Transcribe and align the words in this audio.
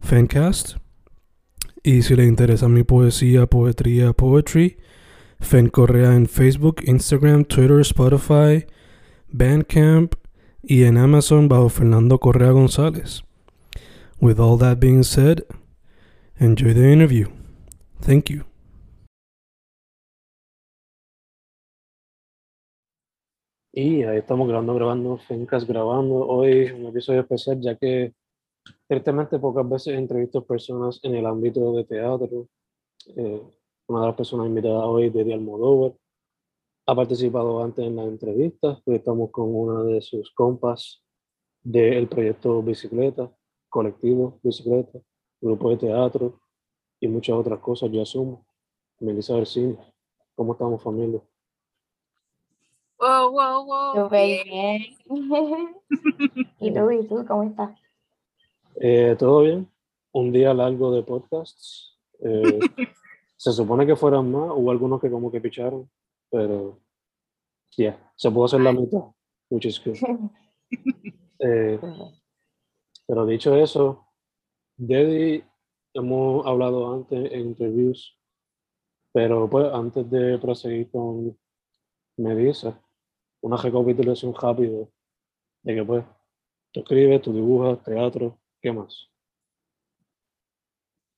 Fancast. 0.00 0.76
Y 1.82 2.02
si 2.02 2.16
le 2.16 2.24
interesa 2.24 2.68
mi 2.68 2.82
poesía, 2.82 3.46
poetría, 3.46 4.12
poetry, 4.12 4.78
Fen 5.40 5.68
Correa 5.68 6.14
en 6.14 6.26
Facebook, 6.26 6.82
Instagram, 6.84 7.44
Twitter, 7.44 7.80
Spotify, 7.80 8.66
Bandcamp 9.28 10.14
y 10.62 10.84
en 10.84 10.98
Amazon 10.98 11.48
bajo 11.48 11.68
Fernando 11.68 12.18
Correa 12.18 12.50
González. 12.50 13.22
With 14.20 14.40
all 14.40 14.58
that 14.58 14.80
being 14.80 15.04
said, 15.04 15.44
enjoy 16.38 16.74
the 16.74 16.92
interview. 16.92 17.28
Thank 18.00 18.30
you. 18.30 18.44
Y 23.72 24.02
ahí 24.02 24.18
estamos 24.18 24.48
grabando, 24.48 24.74
grabando, 24.74 25.18
Fencas 25.18 25.64
grabando. 25.64 26.26
Hoy 26.26 26.72
un 26.72 26.86
episodio 26.86 27.20
especial, 27.20 27.60
ya 27.60 27.76
que 27.76 28.12
tristemente 28.86 29.38
pocas 29.38 29.68
veces 29.68 29.94
entrevisto 29.94 30.44
personas 30.44 31.00
en 31.02 31.14
el 31.14 31.26
ámbito 31.26 31.72
de 31.72 31.84
teatro. 31.84 32.48
Eh, 33.16 33.42
una 33.86 34.00
de 34.00 34.06
las 34.06 34.16
personas 34.16 34.46
invitadas 34.46 34.84
hoy, 34.84 35.10
Deddy 35.10 35.32
Almodóvar, 35.32 35.94
ha 36.86 36.94
participado 36.94 37.62
antes 37.62 37.84
en 37.84 37.96
la 37.96 38.04
entrevista. 38.04 38.80
Hoy 38.84 38.96
estamos 38.96 39.30
con 39.30 39.54
una 39.54 39.82
de 39.82 40.00
sus 40.00 40.32
compas 40.32 41.02
del 41.62 42.08
proyecto 42.08 42.62
Bicicleta, 42.62 43.30
colectivo 43.68 44.40
Bicicleta, 44.42 44.98
grupo 45.40 45.70
de 45.70 45.76
teatro 45.76 46.40
y 47.00 47.08
muchas 47.08 47.36
otras 47.36 47.60
cosas, 47.60 47.90
yo 47.90 48.02
asumo. 48.02 48.46
Melissa 49.00 49.36
García, 49.36 49.76
¿cómo 50.34 50.52
estamos 50.52 50.82
familia? 50.82 51.20
Wow, 52.98 53.30
wow, 53.30 53.64
wow. 53.64 54.04
Súper 54.04 54.44
bien. 54.44 54.82
¿Y 56.58 56.74
tú, 56.74 56.90
y 56.90 57.06
tú, 57.06 57.24
cómo 57.26 57.44
estás? 57.44 57.78
Eh, 58.80 59.16
¿Todo 59.18 59.42
bien? 59.42 59.68
Un 60.12 60.32
día 60.32 60.54
largo 60.54 60.92
de 60.92 61.02
podcasts. 61.02 61.98
Eh, 62.20 62.58
se 63.36 63.52
supone 63.52 63.86
que 63.86 63.96
fueran 63.96 64.30
más, 64.30 64.50
hubo 64.54 64.70
algunos 64.70 65.00
que 65.00 65.10
como 65.10 65.30
que 65.30 65.40
picharon, 65.40 65.90
pero 66.30 66.80
ya, 67.76 67.84
yeah, 67.84 68.12
se 68.16 68.30
pudo 68.30 68.46
hacer 68.46 68.60
la 68.60 68.72
mitad, 68.72 69.04
which 69.50 69.66
is 69.66 69.82
good. 69.84 69.96
Eh, 71.40 71.78
pero 73.06 73.24
dicho 73.24 73.54
eso, 73.54 74.08
Deddy, 74.76 75.44
hemos 75.94 76.44
hablado 76.44 76.92
antes 76.92 77.32
en 77.32 77.40
interviews, 77.42 78.18
pero 79.12 79.48
pues 79.48 79.72
antes 79.72 80.10
de 80.10 80.36
proseguir 80.38 80.90
con 80.90 81.38
Melissa, 82.16 82.82
una 83.40 83.56
recapitulación 83.56 84.34
rápido 84.34 84.90
de 85.62 85.74
que 85.76 85.84
pues 85.84 86.04
tú 86.72 86.80
escribes, 86.80 87.22
tú 87.22 87.32
dibujas, 87.32 87.82
teatro, 87.84 88.37
¿qué 88.60 88.72
más? 88.72 89.08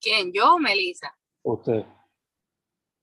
¿Quién? 0.01 0.33
¿Yo 0.33 0.55
o 0.55 0.59
Melissa? 0.59 1.17
Usted. 1.43 1.85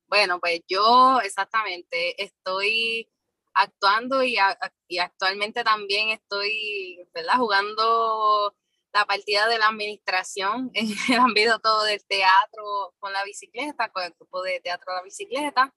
Bueno, 0.07 0.39
pues 0.39 0.61
yo 0.67 1.19
exactamente 1.21 2.21
estoy 2.21 3.09
actuando 3.53 4.23
y, 4.23 4.37
a, 4.37 4.57
y 4.87 4.99
actualmente 4.99 5.63
también 5.63 6.09
estoy 6.09 7.07
¿verdad? 7.13 7.37
jugando 7.37 8.55
la 8.93 9.05
partida 9.05 9.47
de 9.47 9.59
la 9.59 9.67
administración 9.67 10.71
en 10.73 10.87
el 11.09 11.19
ámbito 11.19 11.59
todo 11.59 11.83
del 11.83 12.03
teatro 12.05 12.93
con 12.99 13.13
la 13.13 13.23
bicicleta, 13.23 13.89
con 13.91 14.03
el 14.03 14.13
grupo 14.17 14.41
de 14.41 14.59
teatro 14.61 14.91
de 14.91 14.97
la 14.97 15.03
bicicleta. 15.03 15.73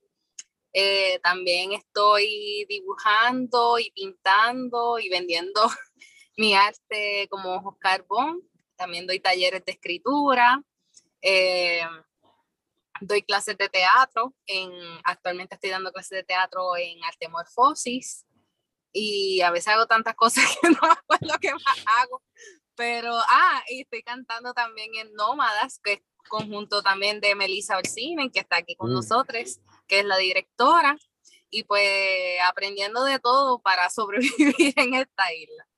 Eh, 0.72 1.19
también 1.20 1.72
estoy 1.72 2.65
dibujando 2.69 3.78
y 3.78 3.91
pintando 3.91 4.99
y 5.00 5.09
vendiendo 5.09 5.62
mi 6.37 6.54
arte 6.54 7.26
como 7.28 7.56
Oscar 7.56 8.04
Bon. 8.06 8.41
También 8.81 9.07
doy 9.07 9.21
talleres 9.21 9.63
de 9.63 9.73
escritura. 9.73 10.65
Eh, 11.21 11.83
doy 13.03 13.21
clases 13.21 13.59
de 13.59 13.69
teatro. 13.69 14.35
En, 14.47 14.73
actualmente 15.05 15.55
estoy 15.55 15.69
dando 15.69 15.93
clases 15.93 16.17
de 16.17 16.25
teatro 16.25 16.75
en 16.79 17.05
Artemorfosis. 17.05 18.25
Y 18.91 19.43
a 19.43 19.51
veces 19.51 19.69
hago 19.69 19.87
tantas 19.87 20.15
cosas 20.17 20.45
que 20.63 20.71
no 20.71 20.79
acuerdo 20.83 21.39
qué 21.43 21.53
más 21.53 21.85
hago. 22.01 22.23
Pero, 22.75 23.13
ah, 23.15 23.63
y 23.69 23.83
estoy 23.83 24.03
cantando 24.03 24.55
también 24.55 24.95
en 24.95 25.12
Nómadas, 25.12 25.79
que 25.85 25.93
es 25.93 26.01
conjunto 26.31 26.83
también 26.83 27.21
de 27.21 27.35
Melissa 27.35 27.77
Orsinen, 27.77 28.31
que 28.31 28.41
está 28.41 28.57
aquí 28.57 28.77
con 28.77 28.91
mm. 28.91 28.95
nosotros, 28.95 29.61
que 29.89 29.99
es 29.99 30.07
la 30.07 30.17
directora. 30.17 30.97
Y 31.51 31.65
pues 31.65 32.41
aprendiendo 32.49 33.05
de 33.05 33.19
todo 33.19 33.61
para 33.61 33.91
sobrevivir 33.91 34.73
en 34.77 34.95
esta 34.95 35.35
isla. 35.35 35.69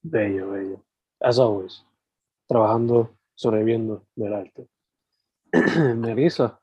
Bello, 0.00 0.50
bello. 0.52 0.82
As 1.20 1.38
always. 1.38 1.84
Trabajando, 2.52 3.16
sobreviviendo 3.34 4.04
del 4.14 4.34
arte. 4.34 4.68
Melissa, 5.96 6.60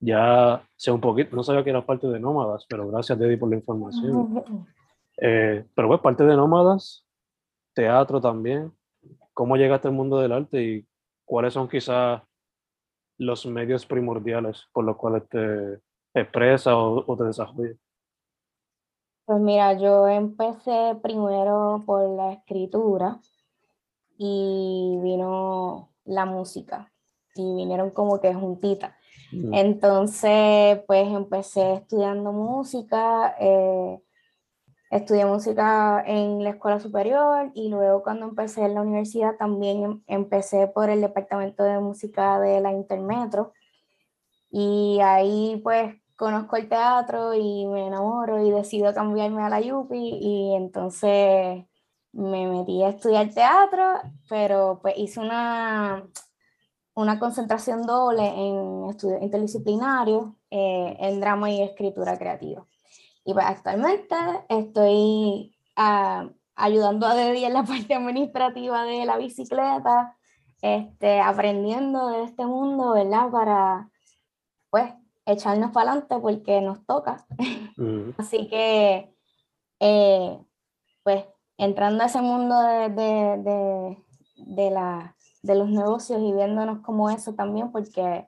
ya 0.00 0.60
sé 0.74 0.90
un 0.90 1.00
poquito, 1.00 1.36
no 1.36 1.44
sabía 1.44 1.62
que 1.62 1.70
era 1.70 1.86
parte 1.86 2.08
de 2.08 2.18
Nómadas, 2.18 2.66
pero 2.68 2.88
gracias, 2.88 3.16
Deddy, 3.16 3.36
por 3.36 3.48
la 3.48 3.54
información. 3.54 4.42
Eh, 5.18 5.64
pero 5.72 5.86
pues 5.86 6.00
parte 6.00 6.24
de 6.24 6.34
Nómadas, 6.34 7.06
teatro 7.72 8.20
también. 8.20 8.72
¿Cómo 9.34 9.56
llegaste 9.56 9.86
al 9.86 9.94
mundo 9.94 10.18
del 10.18 10.32
arte 10.32 10.64
y 10.64 10.88
cuáles 11.24 11.54
son 11.54 11.68
quizás 11.68 12.20
los 13.18 13.46
medios 13.46 13.86
primordiales 13.86 14.66
por 14.72 14.82
los 14.82 14.96
cuales 14.96 15.28
te 15.28 15.78
expresas 16.12 16.74
o, 16.74 17.04
o 17.06 17.16
te 17.16 17.22
desarrollas? 17.22 17.76
Pues 19.26 19.38
mira, 19.38 19.74
yo 19.74 20.08
empecé 20.08 20.98
primero 21.00 21.84
por 21.86 22.08
la 22.16 22.32
escritura 22.32 23.20
y 24.18 24.98
vino 25.00 25.90
la 26.04 26.26
música 26.26 26.92
y 27.34 27.54
vinieron 27.54 27.90
como 27.90 28.20
que 28.20 28.34
juntitas. 28.34 28.94
Entonces, 29.52 30.80
pues 30.86 31.06
empecé 31.08 31.74
estudiando 31.74 32.32
música, 32.32 33.36
eh, 33.38 34.00
estudié 34.90 35.26
música 35.26 36.02
en 36.06 36.42
la 36.42 36.50
escuela 36.50 36.80
superior 36.80 37.50
y 37.54 37.68
luego 37.68 38.02
cuando 38.02 38.26
empecé 38.26 38.64
en 38.64 38.74
la 38.74 38.82
universidad 38.82 39.36
también 39.36 39.82
em, 39.84 40.02
empecé 40.06 40.66
por 40.68 40.88
el 40.90 41.00
departamento 41.02 41.62
de 41.62 41.78
música 41.78 42.40
de 42.40 42.60
la 42.60 42.72
Intermetro 42.72 43.52
y 44.50 44.98
ahí 45.02 45.60
pues 45.62 45.94
conozco 46.16 46.56
el 46.56 46.68
teatro 46.68 47.34
y 47.34 47.66
me 47.66 47.86
enamoro 47.86 48.44
y 48.44 48.50
decido 48.50 48.94
cambiarme 48.94 49.42
a 49.42 49.50
la 49.50 49.60
Yupi 49.60 50.18
y 50.20 50.54
entonces 50.54 51.64
me 52.12 52.46
metí 52.46 52.82
a 52.82 52.90
estudiar 52.90 53.32
teatro, 53.32 54.00
pero 54.28 54.78
pues 54.80 54.94
hice 54.96 55.20
una, 55.20 56.06
una 56.94 57.18
concentración 57.18 57.82
doble 57.82 58.26
en 58.26 58.88
estudios 58.90 59.22
interdisciplinarios, 59.22 60.32
eh, 60.50 60.96
en 60.98 61.20
drama 61.20 61.50
y 61.50 61.62
escritura 61.62 62.18
creativa. 62.18 62.66
Y 63.24 63.34
pues 63.34 63.44
actualmente 63.46 64.16
estoy 64.48 65.54
uh, 65.76 66.30
ayudando 66.56 67.06
a 67.06 67.14
Dedi 67.14 67.44
en 67.44 67.52
la 67.52 67.62
parte 67.64 67.94
administrativa 67.94 68.84
de 68.84 69.04
la 69.04 69.16
bicicleta, 69.16 70.16
este, 70.62 71.20
aprendiendo 71.20 72.08
de 72.08 72.24
este 72.24 72.44
mundo, 72.46 72.92
¿verdad? 72.92 73.30
Para, 73.30 73.90
pues, 74.70 74.92
echarnos 75.24 75.70
para 75.72 75.92
adelante 75.92 76.18
porque 76.20 76.60
nos 76.60 76.84
toca. 76.84 77.26
Así 78.16 78.48
que, 78.48 79.14
eh, 79.78 80.38
pues, 81.02 81.24
entrando 81.58 82.02
a 82.02 82.06
ese 82.06 82.22
mundo 82.22 82.58
de, 82.62 82.88
de, 82.88 83.98
de, 84.36 84.70
la 84.70 85.14
de 85.42 85.54
los 85.54 85.68
negocios 85.68 86.20
y 86.22 86.32
viéndonos 86.32 86.80
como 86.80 87.10
eso 87.10 87.34
también, 87.34 87.70
porque 87.70 88.26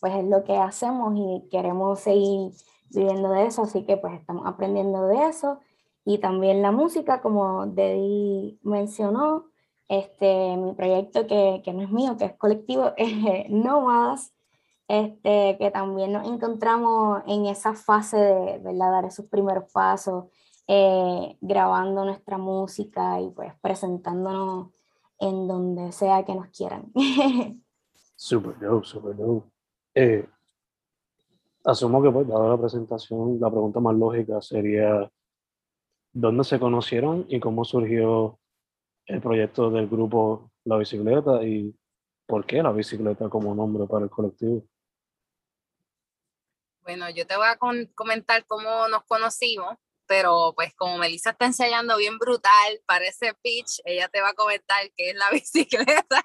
pues 0.00 0.14
es 0.14 0.24
lo 0.24 0.44
que 0.44 0.56
hacemos 0.56 1.14
y 1.16 1.48
queremos 1.50 2.00
seguir 2.00 2.52
viviendo 2.90 3.30
de 3.30 3.46
eso, 3.46 3.62
así 3.62 3.84
que 3.84 3.96
pues 3.96 4.14
estamos 4.14 4.46
aprendiendo 4.46 5.06
de 5.08 5.26
eso. 5.26 5.58
Y 6.04 6.18
también 6.18 6.62
la 6.62 6.70
música, 6.70 7.20
como 7.20 7.66
Dedi 7.66 8.60
mencionó, 8.62 9.46
este, 9.88 10.56
mi 10.56 10.72
proyecto 10.74 11.26
que, 11.26 11.62
que 11.64 11.72
no 11.72 11.82
es 11.82 11.90
mío, 11.90 12.16
que 12.16 12.26
es 12.26 12.36
colectivo, 12.36 12.92
es 12.96 13.50
Nómadas, 13.50 14.32
este, 14.88 15.56
que 15.58 15.70
también 15.72 16.12
nos 16.12 16.26
encontramos 16.26 17.22
en 17.26 17.46
esa 17.46 17.74
fase 17.74 18.16
de 18.16 18.58
¿verdad? 18.58 18.92
dar 18.92 19.04
esos 19.04 19.26
primeros 19.26 19.70
pasos, 19.72 20.26
eh, 20.68 21.36
grabando 21.40 22.04
nuestra 22.04 22.38
música 22.38 23.20
y 23.20 23.30
pues 23.30 23.52
presentándonos 23.60 24.70
en 25.18 25.48
donde 25.48 25.92
sea 25.92 26.24
que 26.24 26.34
nos 26.34 26.48
quieran. 26.48 26.92
Super 28.16 28.58
dope, 28.58 28.86
super 28.86 29.14
dope. 29.14 29.46
Eh, 29.94 30.26
asumo 31.64 32.02
que 32.02 32.10
pues, 32.10 32.26
dada 32.26 32.48
la 32.48 32.58
presentación, 32.58 33.38
la 33.38 33.50
pregunta 33.50 33.78
más 33.78 33.94
lógica 33.94 34.40
sería, 34.40 35.10
¿dónde 36.12 36.44
se 36.44 36.58
conocieron 36.58 37.26
y 37.28 37.40
cómo 37.40 37.64
surgió 37.64 38.38
el 39.04 39.20
proyecto 39.20 39.70
del 39.70 39.86
grupo 39.86 40.50
La 40.64 40.78
Bicicleta 40.78 41.42
y 41.42 41.74
por 42.26 42.46
qué 42.46 42.62
La 42.62 42.72
Bicicleta 42.72 43.28
como 43.28 43.54
nombre 43.54 43.86
para 43.86 44.04
el 44.04 44.10
colectivo? 44.10 44.64
Bueno, 46.82 47.10
yo 47.10 47.26
te 47.26 47.36
voy 47.36 47.46
a 47.48 47.58
comentar 47.94 48.46
cómo 48.46 48.88
nos 48.88 49.02
conocimos, 49.04 49.76
pero 50.06 50.52
pues 50.54 50.74
como 50.74 50.98
Melissa 50.98 51.30
está 51.30 51.46
ensayando 51.46 51.96
bien 51.96 52.18
brutal 52.18 52.80
para 52.86 53.06
ese 53.06 53.34
pitch, 53.42 53.80
ella 53.84 54.08
te 54.08 54.20
va 54.20 54.30
a 54.30 54.34
comentar 54.34 54.80
qué 54.96 55.10
es 55.10 55.16
la 55.16 55.30
bicicleta. 55.32 56.24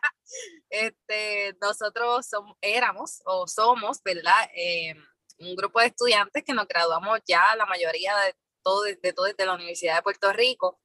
Este, 0.69 1.55
nosotros 1.61 2.27
éramos 2.61 3.21
o 3.25 3.47
somos, 3.47 4.01
¿verdad? 4.03 4.49
Eh, 4.55 4.95
un 5.39 5.55
grupo 5.55 5.79
de 5.79 5.87
estudiantes 5.87 6.43
que 6.43 6.53
nos 6.53 6.67
graduamos 6.67 7.19
ya, 7.27 7.55
la 7.55 7.65
mayoría 7.65 8.15
de 8.17 8.35
todo, 8.63 8.83
de 8.83 9.13
todo 9.13 9.25
desde 9.25 9.45
la 9.45 9.55
Universidad 9.55 9.95
de 9.95 10.03
Puerto 10.03 10.31
Rico. 10.31 10.79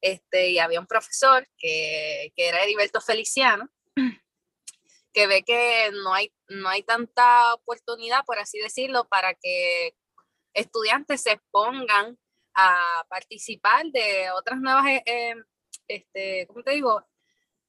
Este, 0.00 0.50
y 0.50 0.58
había 0.58 0.80
un 0.80 0.86
profesor 0.86 1.46
que, 1.58 2.32
que 2.34 2.48
era 2.48 2.62
Heriberto 2.62 3.02
Feliciano, 3.02 3.68
que 5.12 5.26
ve 5.26 5.42
que 5.42 5.90
no 5.92 6.14
hay, 6.14 6.32
no 6.48 6.68
hay 6.70 6.82
tanta 6.82 7.54
oportunidad, 7.54 8.24
por 8.24 8.38
así 8.38 8.58
decirlo, 8.58 9.06
para 9.08 9.34
que 9.34 9.94
estudiantes 10.54 11.22
se 11.22 11.32
expongan 11.32 12.18
a 12.54 13.04
participar 13.08 13.86
de 13.86 14.30
otras 14.32 14.60
nuevas, 14.60 14.86
eh, 14.86 15.02
eh, 15.06 15.34
este, 15.88 16.46
¿cómo 16.46 16.62
te 16.62 16.72
digo? 16.72 17.04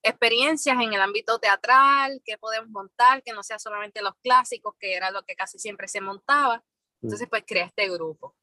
experiencias 0.04 0.76
en 0.82 0.94
el 0.94 1.02
ámbito 1.02 1.40
teatral, 1.40 2.22
que 2.26 2.38
podemos 2.38 2.70
montar, 2.70 3.22
que 3.24 3.34
no 3.34 3.44
sea 3.44 3.60
solamente 3.60 4.02
los 4.02 4.16
clásicos, 4.24 4.76
que 4.80 4.96
era 4.96 5.12
lo 5.12 5.24
que 5.24 5.36
casi 5.36 5.60
siempre 5.60 5.88
se 5.88 6.02
montaba. 6.02 6.64
Entonces, 7.02 7.28
pues 7.30 7.44
creé 7.46 7.66
este 7.66 7.90
grupo. 7.90 8.36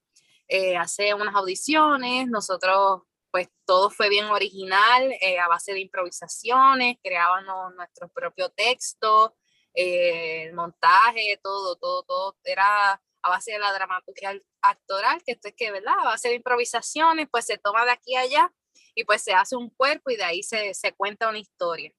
Eh, 0.46 0.76
hace 0.76 1.14
unas 1.14 1.34
audiciones, 1.34 2.28
nosotros 2.28 3.02
pues 3.30 3.48
todo 3.66 3.90
fue 3.90 4.08
bien 4.08 4.24
original, 4.26 5.12
eh, 5.20 5.38
a 5.38 5.48
base 5.48 5.72
de 5.74 5.80
improvisaciones, 5.80 6.96
creábamos 7.02 7.74
nuestro 7.74 8.08
propio 8.08 8.48
texto, 8.48 9.36
eh, 9.74 10.44
el 10.44 10.54
montaje, 10.54 11.38
todo, 11.42 11.76
todo, 11.76 12.04
todo 12.04 12.36
era 12.42 13.00
a 13.22 13.30
base 13.30 13.52
de 13.52 13.58
la 13.58 13.72
dramaturgia 13.72 14.40
actoral, 14.62 15.22
que 15.24 15.32
esto 15.32 15.48
es 15.48 15.54
que, 15.56 15.70
¿verdad? 15.70 15.94
A 16.00 16.04
base 16.04 16.28
de 16.28 16.34
improvisaciones, 16.36 17.28
pues 17.30 17.46
se 17.46 17.58
toma 17.58 17.84
de 17.84 17.92
aquí 17.92 18.14
a 18.14 18.20
allá 18.20 18.52
y 18.94 19.04
pues 19.04 19.22
se 19.22 19.32
hace 19.32 19.56
un 19.56 19.70
cuerpo 19.70 20.10
y 20.10 20.16
de 20.16 20.24
ahí 20.24 20.42
se, 20.42 20.74
se 20.74 20.92
cuenta 20.92 21.28
una 21.28 21.38
historia. 21.38 21.92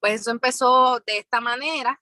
Pues 0.00 0.20
eso 0.20 0.30
empezó 0.30 1.00
de 1.00 1.18
esta 1.18 1.40
manera. 1.40 2.00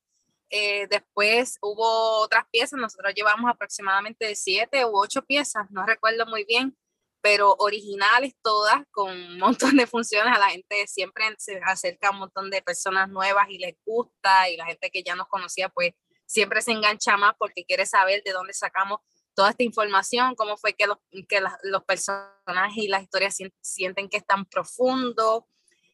Eh, 0.50 0.86
después 0.88 1.58
hubo 1.60 2.20
otras 2.20 2.44
piezas, 2.52 2.78
nosotros 2.78 3.12
llevamos 3.14 3.50
aproximadamente 3.50 4.34
siete 4.36 4.84
u 4.84 4.90
ocho 4.94 5.22
piezas, 5.22 5.68
no 5.70 5.84
recuerdo 5.84 6.24
muy 6.26 6.44
bien, 6.44 6.76
pero 7.20 7.56
originales 7.58 8.34
todas, 8.42 8.84
con 8.92 9.10
un 9.10 9.38
montón 9.38 9.76
de 9.76 9.88
funciones. 9.88 10.36
A 10.36 10.38
la 10.38 10.50
gente 10.50 10.86
siempre 10.86 11.24
se 11.38 11.60
acerca 11.64 12.10
un 12.10 12.18
montón 12.18 12.50
de 12.50 12.62
personas 12.62 13.08
nuevas 13.08 13.48
y 13.50 13.58
les 13.58 13.74
gusta, 13.84 14.48
y 14.48 14.56
la 14.56 14.66
gente 14.66 14.90
que 14.90 15.02
ya 15.02 15.16
nos 15.16 15.26
conocía, 15.26 15.68
pues 15.68 15.92
siempre 16.26 16.60
se 16.62 16.72
engancha 16.72 17.16
más 17.16 17.34
porque 17.38 17.64
quiere 17.64 17.86
saber 17.86 18.22
de 18.24 18.32
dónde 18.32 18.52
sacamos 18.52 19.00
toda 19.34 19.50
esta 19.50 19.62
información, 19.62 20.34
cómo 20.34 20.56
fue 20.56 20.74
que 20.74 20.86
los, 20.86 20.98
que 21.28 21.42
los 21.62 21.84
personajes 21.84 22.76
y 22.76 22.88
las 22.88 23.02
historias 23.02 23.36
sienten 23.60 24.08
que 24.08 24.16
es 24.16 24.26
tan 24.26 24.46
profundo, 24.46 25.46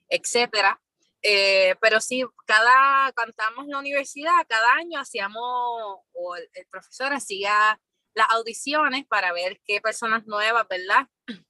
etcétera. 0.08 0.80
Eh, 1.22 1.76
pero 1.80 2.00
sí, 2.00 2.24
cada, 2.46 3.12
cantamos 3.12 3.64
en 3.64 3.72
la 3.72 3.78
universidad, 3.78 4.46
cada 4.48 4.72
año 4.74 5.00
hacíamos, 5.00 5.42
o 5.42 6.36
el 6.36 6.66
profesor 6.70 7.12
hacía 7.12 7.80
las 8.14 8.30
audiciones 8.30 9.06
para 9.06 9.32
ver 9.32 9.60
qué 9.64 9.80
personas 9.80 10.26
nuevas, 10.26 10.66
¿verdad? 10.68 11.08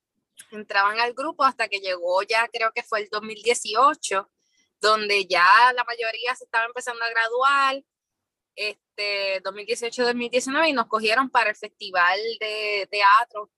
Entraban 0.51 1.01
al 1.01 1.15
grupo 1.15 1.45
hasta 1.45 1.69
que 1.69 1.81
llegó 1.81 2.23
ya, 2.23 2.49
creo 2.49 2.73
que 2.75 2.83
fue 2.83 3.01
el 3.01 3.09
2018, 3.11 4.31
donde 4.81 5.27
ya 5.27 5.73
la 5.75 5.85
mayoría 5.85 6.35
se 6.35 6.45
estaba 6.45 6.67
empezando 6.67 7.05
a 7.05 7.11
graduar, 7.11 7.83
este 8.57 9.43
2018-2019, 9.43 10.69
y 10.69 10.73
nos 10.73 10.87
cogieron 10.87 11.31
para 11.31 11.51
el 11.51 11.57
Festival 11.57 12.19
de 12.41 12.89
Teatro 12.91 13.51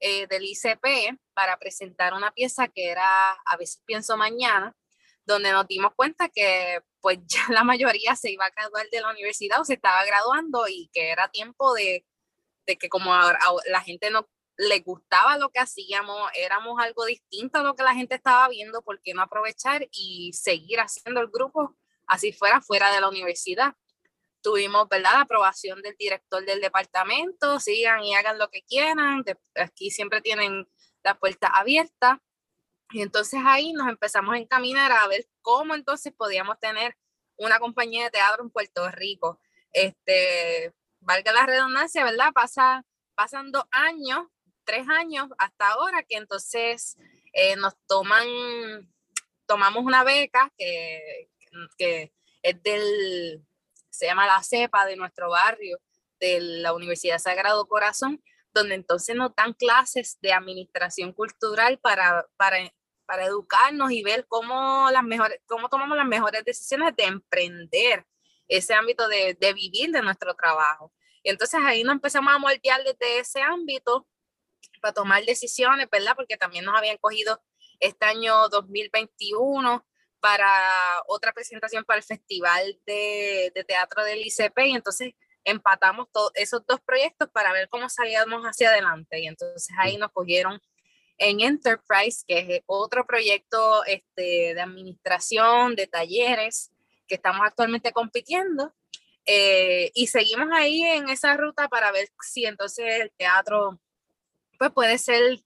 eh, 0.00 0.26
del 0.26 0.44
ICP 0.44 1.18
para 1.34 1.58
presentar 1.58 2.14
una 2.14 2.32
pieza 2.32 2.68
que 2.68 2.90
era 2.90 3.32
A 3.44 3.56
veces 3.56 3.82
pienso 3.86 4.16
mañana, 4.16 4.76
donde 5.24 5.52
nos 5.52 5.66
dimos 5.66 5.92
cuenta 5.94 6.28
que 6.28 6.80
pues 7.00 7.18
ya 7.26 7.46
la 7.50 7.64
mayoría 7.64 8.16
se 8.16 8.30
iba 8.30 8.46
a 8.46 8.50
graduar 8.50 8.86
de 8.90 9.00
la 9.00 9.10
universidad 9.10 9.60
o 9.60 9.64
se 9.64 9.74
estaba 9.74 10.04
graduando 10.04 10.68
y 10.68 10.90
que 10.92 11.10
era 11.10 11.28
tiempo 11.28 11.74
de 11.74 12.04
de 12.66 12.76
que 12.76 12.88
como 12.88 13.14
a, 13.14 13.38
la 13.66 13.80
gente 13.80 14.10
no 14.10 14.28
le 14.58 14.80
gustaba 14.80 15.38
lo 15.38 15.50
que 15.50 15.60
hacíamos, 15.60 16.30
éramos 16.34 16.80
algo 16.80 17.04
distinto 17.04 17.58
a 17.58 17.62
lo 17.62 17.74
que 17.74 17.82
la 17.82 17.94
gente 17.94 18.14
estaba 18.14 18.48
viendo, 18.48 18.82
¿por 18.82 19.00
qué 19.02 19.14
no 19.14 19.22
aprovechar 19.22 19.86
y 19.92 20.32
seguir 20.32 20.80
haciendo 20.80 21.20
el 21.20 21.28
grupo 21.28 21.76
así 22.06 22.32
fuera 22.32 22.60
fuera 22.60 22.92
de 22.92 23.00
la 23.00 23.08
universidad? 23.08 23.74
Tuvimos, 24.46 24.88
¿verdad?, 24.88 25.14
la 25.14 25.20
aprobación 25.22 25.82
del 25.82 25.96
director 25.98 26.44
del 26.44 26.60
departamento, 26.60 27.58
sigan 27.58 28.04
y 28.04 28.14
hagan 28.14 28.38
lo 28.38 28.48
que 28.48 28.62
quieran, 28.62 29.24
aquí 29.56 29.90
siempre 29.90 30.20
tienen 30.20 30.68
la 31.02 31.18
puerta 31.18 31.48
abierta. 31.48 32.22
Y 32.90 33.02
entonces 33.02 33.40
ahí 33.44 33.72
nos 33.72 33.88
empezamos 33.88 34.36
a 34.36 34.38
encaminar 34.38 34.92
a 34.92 35.08
ver 35.08 35.26
cómo 35.42 35.74
entonces 35.74 36.12
podíamos 36.16 36.60
tener 36.60 36.96
una 37.36 37.58
compañía 37.58 38.04
de 38.04 38.10
teatro 38.12 38.44
en 38.44 38.50
Puerto 38.50 38.88
Rico. 38.92 39.40
Este, 39.72 40.72
valga 41.00 41.32
la 41.32 41.44
redundancia, 41.44 42.04
¿verdad? 42.04 42.30
Pasa, 42.32 42.84
pasan 43.16 43.50
dos 43.50 43.64
años, 43.72 44.28
tres 44.62 44.86
años 44.88 45.26
hasta 45.38 45.70
ahora 45.70 46.04
que 46.04 46.18
entonces 46.18 46.96
eh, 47.32 47.56
nos 47.56 47.74
toman, 47.88 48.28
tomamos 49.44 49.84
una 49.84 50.04
beca 50.04 50.52
que, 50.56 51.30
que 51.76 52.12
es 52.42 52.62
del, 52.62 53.44
se 53.96 54.06
llama 54.06 54.26
la 54.26 54.42
CEPA 54.42 54.86
de 54.86 54.96
nuestro 54.96 55.30
barrio, 55.30 55.80
de 56.20 56.40
la 56.40 56.72
Universidad 56.72 57.18
Sagrado 57.18 57.66
Corazón, 57.66 58.22
donde 58.52 58.74
entonces 58.74 59.14
nos 59.16 59.34
dan 59.34 59.52
clases 59.52 60.18
de 60.20 60.32
administración 60.32 61.12
cultural 61.12 61.78
para, 61.78 62.26
para, 62.36 62.58
para 63.06 63.24
educarnos 63.24 63.90
y 63.92 64.02
ver 64.02 64.26
cómo, 64.26 64.88
las 64.90 65.02
mejores, 65.02 65.40
cómo 65.46 65.68
tomamos 65.68 65.96
las 65.96 66.06
mejores 66.06 66.44
decisiones 66.44 66.94
de 66.96 67.04
emprender 67.04 68.06
ese 68.48 68.74
ámbito 68.74 69.08
de, 69.08 69.36
de 69.38 69.52
vivir 69.52 69.90
de 69.90 70.02
nuestro 70.02 70.34
trabajo. 70.34 70.92
Y 71.22 71.30
entonces 71.30 71.60
ahí 71.64 71.82
nos 71.82 71.94
empezamos 71.94 72.32
a 72.32 72.38
moldear 72.38 72.82
desde 72.84 73.18
ese 73.18 73.42
ámbito 73.42 74.06
para 74.80 74.94
tomar 74.94 75.24
decisiones, 75.24 75.88
¿verdad? 75.90 76.14
Porque 76.14 76.36
también 76.36 76.64
nos 76.64 76.76
habían 76.76 76.98
cogido 76.98 77.42
este 77.80 78.06
año 78.06 78.48
2021 78.48 79.84
para 80.26 80.50
otra 81.06 81.32
presentación 81.32 81.84
para 81.84 81.98
el 81.98 82.02
Festival 82.02 82.80
de, 82.84 83.52
de 83.54 83.62
Teatro 83.62 84.02
del 84.02 84.26
ICP 84.26 84.58
y 84.66 84.74
entonces 84.74 85.14
empatamos 85.44 86.08
todos 86.12 86.32
esos 86.34 86.66
dos 86.66 86.80
proyectos 86.80 87.28
para 87.30 87.52
ver 87.52 87.68
cómo 87.68 87.88
salíamos 87.88 88.42
hacia 88.42 88.70
adelante 88.70 89.20
y 89.20 89.28
entonces 89.28 89.68
ahí 89.78 89.96
nos 89.98 90.10
cogieron 90.10 90.60
en 91.18 91.42
Enterprise, 91.42 92.24
que 92.26 92.38
es 92.40 92.62
otro 92.66 93.06
proyecto 93.06 93.84
este, 93.84 94.52
de 94.52 94.60
administración, 94.60 95.76
de 95.76 95.86
talleres 95.86 96.72
que 97.06 97.14
estamos 97.14 97.42
actualmente 97.46 97.92
compitiendo 97.92 98.74
eh, 99.26 99.92
y 99.94 100.08
seguimos 100.08 100.48
ahí 100.52 100.82
en 100.82 101.08
esa 101.08 101.36
ruta 101.36 101.68
para 101.68 101.92
ver 101.92 102.08
si 102.20 102.46
entonces 102.46 103.00
el 103.00 103.12
teatro 103.16 103.80
pues 104.58 104.72
puede 104.72 104.98
ser 104.98 105.38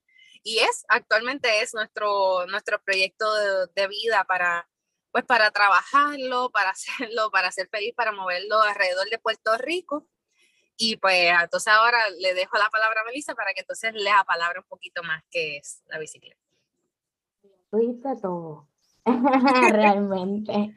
y 0.42 0.60
es 0.60 0.84
actualmente 0.88 1.60
es 1.60 1.74
nuestro 1.74 2.46
nuestro 2.46 2.82
proyecto 2.82 3.26
de, 3.74 3.88
vida 3.88 4.24
para 4.24 4.69
pues 5.12 5.24
para 5.24 5.50
trabajarlo, 5.50 6.50
para 6.50 6.70
hacerlo, 6.70 7.30
para 7.30 7.48
hacer 7.48 7.68
feliz, 7.68 7.94
para 7.94 8.12
moverlo 8.12 8.60
alrededor 8.60 9.08
de 9.10 9.18
Puerto 9.18 9.56
Rico. 9.58 10.06
Y 10.76 10.96
pues 10.96 11.30
entonces 11.42 11.72
ahora 11.72 11.98
le 12.18 12.32
dejo 12.34 12.56
la 12.56 12.70
palabra 12.70 13.02
a 13.02 13.04
Melissa 13.04 13.34
para 13.34 13.52
que 13.52 13.60
entonces 13.60 13.92
lea 13.92 14.24
palabra 14.24 14.60
un 14.60 14.66
poquito 14.66 15.02
más 15.02 15.22
que 15.30 15.58
es 15.58 15.82
la 15.86 15.98
bicicleta. 15.98 16.40
Tú 17.70 18.00
todo. 18.20 18.68
realmente. 19.72 20.74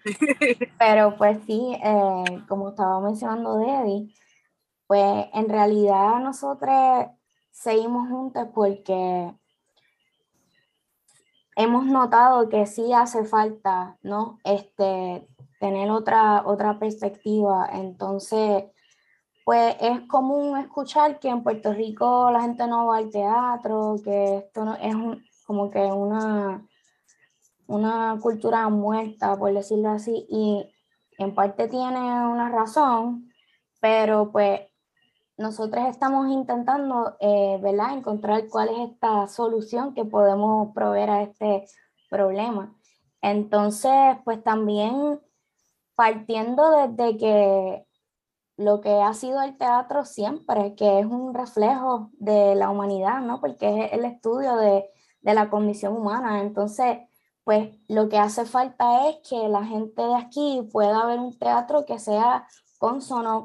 Pero 0.79 1.15
pues 1.17 1.39
sí, 1.45 1.77
eh, 1.83 2.23
como 2.47 2.69
estaba 2.69 2.99
mencionando 3.01 3.57
Debbie, 3.57 4.13
pues 4.87 5.25
en 5.33 5.49
realidad 5.49 6.19
nosotros 6.19 7.07
seguimos 7.51 8.09
juntos 8.09 8.47
porque 8.53 9.33
hemos 11.55 11.85
notado 11.85 12.49
que 12.49 12.65
sí 12.65 12.93
hace 12.93 13.25
falta, 13.25 13.97
¿no? 14.01 14.39
Este, 14.43 15.27
tener 15.59 15.89
otra, 15.91 16.43
otra 16.45 16.79
perspectiva. 16.79 17.69
Entonces, 17.71 18.65
pues 19.45 19.75
es 19.79 20.01
común 20.07 20.57
escuchar 20.57 21.19
que 21.19 21.29
en 21.29 21.43
Puerto 21.43 21.73
Rico 21.73 22.29
la 22.31 22.41
gente 22.41 22.67
no 22.67 22.87
va 22.87 22.97
al 22.97 23.09
teatro, 23.09 23.95
que 24.03 24.37
esto 24.37 24.65
no, 24.65 24.75
es 24.75 24.95
como 25.45 25.69
que 25.69 25.79
una, 25.79 26.65
una 27.67 28.17
cultura 28.21 28.69
muerta, 28.69 29.37
por 29.37 29.53
decirlo 29.53 29.89
así, 29.89 30.25
y 30.29 30.69
en 31.17 31.35
parte 31.35 31.67
tiene 31.67 31.99
una 31.99 32.49
razón, 32.49 33.29
pero 33.79 34.31
pues 34.31 34.61
nosotros 35.37 35.85
estamos 35.87 36.31
intentando, 36.31 37.17
eh, 37.19 37.59
¿verdad?, 37.61 37.97
encontrar 37.97 38.47
cuál 38.49 38.69
es 38.69 38.91
esta 38.91 39.27
solución 39.27 39.93
que 39.93 40.05
podemos 40.05 40.73
proveer 40.73 41.09
a 41.09 41.21
este 41.23 41.65
problema. 42.09 42.75
Entonces, 43.21 43.91
pues 44.25 44.43
también 44.43 45.19
partiendo 45.95 46.71
desde 46.71 47.17
que 47.17 47.85
lo 48.57 48.81
que 48.81 49.01
ha 49.01 49.13
sido 49.13 49.41
el 49.41 49.57
teatro 49.57 50.05
siempre, 50.05 50.75
que 50.75 50.99
es 50.99 51.05
un 51.05 51.33
reflejo 51.33 52.11
de 52.13 52.55
la 52.55 52.69
humanidad, 52.69 53.21
¿no? 53.21 53.39
Porque 53.39 53.85
es 53.85 53.93
el 53.93 54.05
estudio 54.05 54.55
de, 54.57 54.85
de 55.21 55.33
la 55.33 55.49
condición 55.49 55.95
humana. 55.95 56.41
Entonces, 56.41 56.99
pues 57.43 57.75
lo 57.87 58.09
que 58.09 58.17
hace 58.17 58.45
falta 58.45 59.09
es 59.09 59.17
que 59.27 59.49
la 59.49 59.65
gente 59.65 60.01
de 60.01 60.15
aquí 60.15 60.67
pueda 60.71 61.05
ver 61.05 61.19
un 61.19 61.37
teatro 61.37 61.85
que 61.85 61.99
sea 61.99 62.47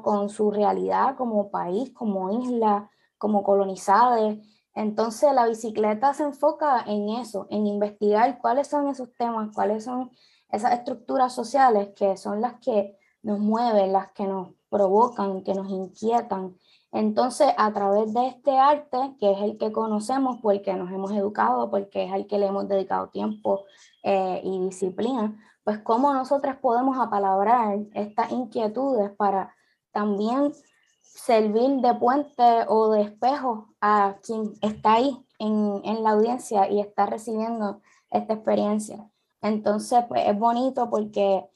con 0.03 0.29
su 0.29 0.51
realidad 0.51 1.15
como 1.15 1.49
país, 1.49 1.91
como 1.93 2.29
isla, 2.43 2.89
como 3.17 3.43
colonizada. 3.43 4.35
Entonces 4.75 5.33
la 5.33 5.47
bicicleta 5.47 6.13
se 6.13 6.23
enfoca 6.23 6.83
en 6.85 7.09
eso, 7.09 7.47
en 7.49 7.65
investigar 7.65 8.39
cuáles 8.39 8.67
son 8.67 8.87
esos 8.87 9.13
temas, 9.15 9.49
cuáles 9.53 9.85
son 9.85 10.11
esas 10.51 10.73
estructuras 10.73 11.33
sociales 11.33 11.89
que 11.95 12.17
son 12.17 12.41
las 12.41 12.59
que 12.59 12.97
nos 13.21 13.39
mueven, 13.39 13.93
las 13.93 14.11
que 14.11 14.25
nos 14.25 14.49
provocan, 14.69 15.43
que 15.43 15.53
nos 15.53 15.69
inquietan. 15.69 16.55
Entonces, 16.91 17.49
a 17.57 17.71
través 17.71 18.13
de 18.13 18.27
este 18.27 18.57
arte, 18.57 18.97
que 19.19 19.31
es 19.31 19.41
el 19.41 19.57
que 19.57 19.71
conocemos 19.71 20.39
porque 20.41 20.73
nos 20.73 20.91
hemos 20.91 21.11
educado, 21.11 21.69
porque 21.69 22.05
es 22.05 22.11
al 22.11 22.25
que 22.25 22.39
le 22.39 22.47
hemos 22.47 22.67
dedicado 22.67 23.09
tiempo 23.09 23.65
eh, 24.03 24.41
y 24.43 24.59
disciplina, 24.59 25.37
pues 25.69 25.83
cómo 25.83 26.11
nosotros 26.13 26.55
podemos 26.55 26.97
apalabrar 26.97 27.77
estas 27.93 28.31
inquietudes 28.31 29.11
para 29.11 29.53
también 29.91 30.51
servir 30.99 31.79
de 31.81 31.93
puente 31.93 32.65
o 32.67 32.89
de 32.89 33.03
espejo 33.03 33.75
a 33.79 34.15
quien 34.25 34.51
está 34.63 34.93
ahí 34.93 35.23
en, 35.37 35.79
en 35.83 36.01
la 36.01 36.13
audiencia 36.13 36.67
y 36.71 36.79
está 36.79 37.05
recibiendo 37.05 37.83
esta 38.09 38.33
experiencia. 38.33 39.11
Entonces, 39.43 40.05
pues 40.07 40.27
es 40.27 40.39
bonito 40.39 40.89
porque 40.89 41.47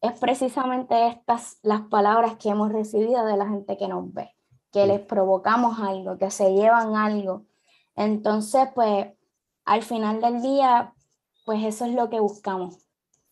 es 0.00 0.18
precisamente 0.18 1.08
estas 1.08 1.58
las 1.62 1.82
palabras 1.82 2.36
que 2.36 2.48
hemos 2.48 2.72
recibido 2.72 3.26
de 3.26 3.36
la 3.36 3.46
gente 3.46 3.76
que 3.76 3.88
nos 3.88 4.10
ve, 4.14 4.34
que 4.72 4.86
les 4.86 5.00
provocamos 5.00 5.78
algo, 5.80 6.16
que 6.16 6.30
se 6.30 6.54
llevan 6.54 6.96
algo. 6.96 7.44
Entonces, 7.94 8.70
pues 8.74 9.08
al 9.66 9.82
final 9.82 10.22
del 10.22 10.40
día, 10.40 10.94
pues 11.44 11.62
eso 11.62 11.84
es 11.84 11.92
lo 11.92 12.08
que 12.08 12.20
buscamos, 12.20 12.89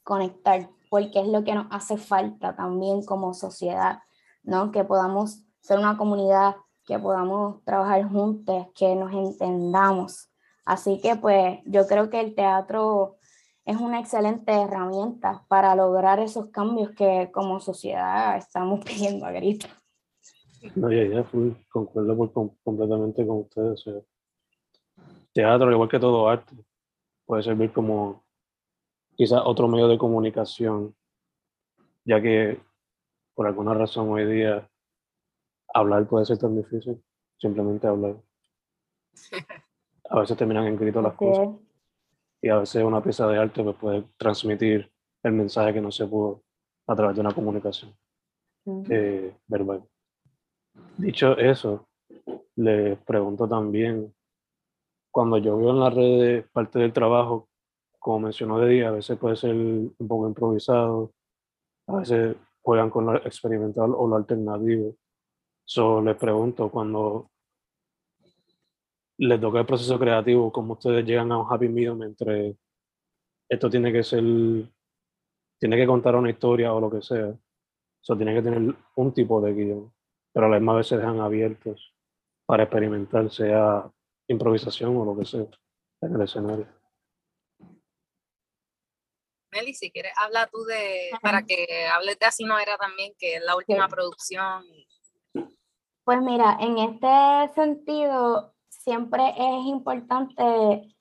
conectar, 0.08 0.70
porque 0.88 1.20
es 1.20 1.28
lo 1.28 1.44
que 1.44 1.54
nos 1.54 1.66
hace 1.70 1.98
falta 1.98 2.56
también 2.56 3.04
como 3.04 3.34
sociedad, 3.34 3.98
¿no? 4.42 4.72
Que 4.72 4.82
podamos 4.82 5.44
ser 5.60 5.78
una 5.78 5.98
comunidad, 5.98 6.56
que 6.86 6.98
podamos 6.98 7.62
trabajar 7.64 8.08
juntos, 8.10 8.68
que 8.74 8.94
nos 8.94 9.12
entendamos. 9.12 10.30
Así 10.64 10.98
que 11.02 11.14
pues 11.16 11.58
yo 11.66 11.86
creo 11.86 12.08
que 12.08 12.20
el 12.20 12.34
teatro 12.34 13.18
es 13.66 13.76
una 13.76 14.00
excelente 14.00 14.50
herramienta 14.50 15.44
para 15.46 15.74
lograr 15.74 16.20
esos 16.20 16.46
cambios 16.46 16.92
que 16.92 17.30
como 17.30 17.60
sociedad 17.60 18.38
estamos 18.38 18.80
pidiendo 18.86 19.26
a 19.26 19.32
gritos. 19.32 19.70
No, 20.74 20.90
ya, 20.90 21.04
ya, 21.04 21.26
concuerdo 21.68 22.32
completamente 22.64 23.26
con 23.26 23.40
ustedes. 23.40 23.84
teatro, 25.34 25.70
igual 25.70 25.88
que 25.90 26.00
todo 26.00 26.30
arte, 26.30 26.56
puede 27.26 27.42
servir 27.42 27.72
como 27.72 28.24
quizás 29.18 29.42
otro 29.44 29.66
medio 29.66 29.88
de 29.88 29.98
comunicación, 29.98 30.94
ya 32.04 32.22
que 32.22 32.60
por 33.34 33.48
alguna 33.48 33.74
razón 33.74 34.08
hoy 34.10 34.24
día 34.24 34.70
hablar 35.74 36.06
puede 36.06 36.24
ser 36.24 36.38
tan 36.38 36.56
difícil, 36.56 37.02
simplemente 37.36 37.88
hablar. 37.88 38.14
A 40.08 40.20
veces 40.20 40.36
terminan 40.36 40.68
en 40.68 40.76
grito 40.76 41.02
las 41.02 41.14
cosas 41.14 41.48
y 42.40 42.48
a 42.48 42.58
veces 42.58 42.84
una 42.84 43.02
pieza 43.02 43.26
de 43.26 43.38
arte 43.38 43.64
pues, 43.64 43.76
puede 43.76 44.04
transmitir 44.16 44.88
el 45.24 45.32
mensaje 45.32 45.74
que 45.74 45.80
no 45.80 45.90
se 45.90 46.06
pudo 46.06 46.44
a 46.86 46.94
través 46.94 47.16
de 47.16 47.20
una 47.20 47.34
comunicación 47.34 47.92
eh, 48.88 49.36
verbal. 49.48 49.82
Dicho 50.96 51.36
eso, 51.36 51.88
les 52.54 52.96
pregunto 52.98 53.48
también, 53.48 54.14
cuando 55.10 55.38
yo 55.38 55.58
veo 55.58 55.70
en 55.70 55.80
las 55.80 55.92
redes 55.92 56.48
parte 56.52 56.78
del 56.78 56.92
trabajo, 56.92 57.48
como 57.98 58.20
mencionó 58.20 58.58
de 58.60 58.68
día, 58.68 58.88
a 58.88 58.92
veces 58.92 59.18
puede 59.18 59.36
ser 59.36 59.54
un 59.54 59.94
poco 60.08 60.28
improvisado, 60.28 61.12
a 61.86 61.96
veces 61.96 62.36
juegan 62.62 62.90
con 62.90 63.06
lo 63.06 63.16
experimental 63.16 63.92
o 63.94 64.06
lo 64.06 64.16
alternativo. 64.16 64.94
So, 65.64 66.00
les 66.02 66.16
pregunto, 66.16 66.70
cuando 66.70 67.30
les 69.18 69.40
toca 69.40 69.60
el 69.60 69.66
proceso 69.66 69.98
creativo, 69.98 70.52
cómo 70.52 70.74
ustedes 70.74 71.04
llegan 71.04 71.32
a 71.32 71.38
un 71.38 71.52
happy 71.52 71.68
medium 71.68 72.02
entre 72.02 72.56
esto 73.48 73.70
tiene 73.70 73.92
que 73.92 74.02
ser, 74.02 74.22
tiene 75.58 75.76
que 75.76 75.86
contar 75.86 76.14
una 76.16 76.30
historia 76.30 76.72
o 76.74 76.80
lo 76.80 76.90
que 76.90 77.02
sea. 77.02 77.34
Eso 78.02 78.16
tiene 78.16 78.34
que 78.34 78.42
tener 78.42 78.74
un 78.96 79.12
tipo 79.12 79.40
de 79.40 79.54
guion, 79.54 79.92
pero 80.32 80.46
a 80.46 80.48
la 80.50 80.58
misma 80.58 80.74
vez 80.74 80.86
se 80.86 80.96
dejan 80.96 81.20
abiertos 81.20 81.94
para 82.46 82.64
experimentar, 82.64 83.30
sea 83.30 83.90
improvisación 84.28 84.96
o 84.96 85.04
lo 85.04 85.18
que 85.18 85.24
sea 85.24 85.46
en 86.02 86.14
el 86.14 86.22
escenario. 86.22 86.77
Meli, 89.58 89.74
si 89.74 89.90
quieres, 89.90 90.12
habla 90.16 90.46
tú 90.46 90.64
de, 90.64 91.10
para 91.20 91.42
que 91.42 91.86
hables 91.92 92.18
de 92.18 92.26
Así 92.26 92.44
no 92.44 92.58
era 92.58 92.76
también, 92.76 93.12
que 93.18 93.36
es 93.36 93.44
la 93.44 93.56
última 93.56 93.88
producción. 93.88 94.64
Pues 96.04 96.22
mira, 96.22 96.56
en 96.60 96.78
este 96.78 97.54
sentido, 97.54 98.54
siempre 98.68 99.34
es 99.36 99.66
importante 99.66 100.94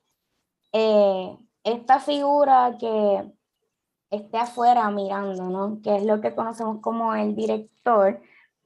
eh, 0.72 1.36
esta 1.64 2.00
figura 2.00 2.76
que 2.78 3.32
esté 4.10 4.38
afuera 4.38 4.90
mirando, 4.90 5.44
¿no? 5.44 5.80
Que 5.82 5.96
es 5.96 6.04
lo 6.04 6.20
que 6.20 6.34
conocemos 6.34 6.80
como 6.80 7.14
el 7.14 7.34
director, 7.34 8.20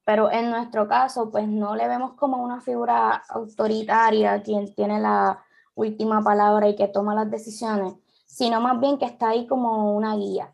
pero 0.05 0.31
en 0.31 0.51
nuestro 0.51 0.89
caso, 0.89 1.31
pues 1.31 1.47
no 1.47 1.77
le 1.77 1.87
vemos 1.87 2.15
como 2.15 2.39
una 2.39 2.61
figura 2.61 3.23
autoritaria, 3.29 4.43
quien 4.43 4.75
tiene 4.75 5.01
la 5.01 5.45
última 5.75 6.23
palabra 6.23 6.69
y 6.69 6.77
que 6.77 6.89
toma 6.89 7.15
las 7.15 7.31
decisiones, 7.31 7.95
sino 8.33 8.63
más 8.63 8.81
bien 8.81 8.97
que 8.97 9.05
está 9.05 9.29
ahí 9.29 9.47
como 9.47 9.95
una 9.95 10.17
guía, 10.17 10.51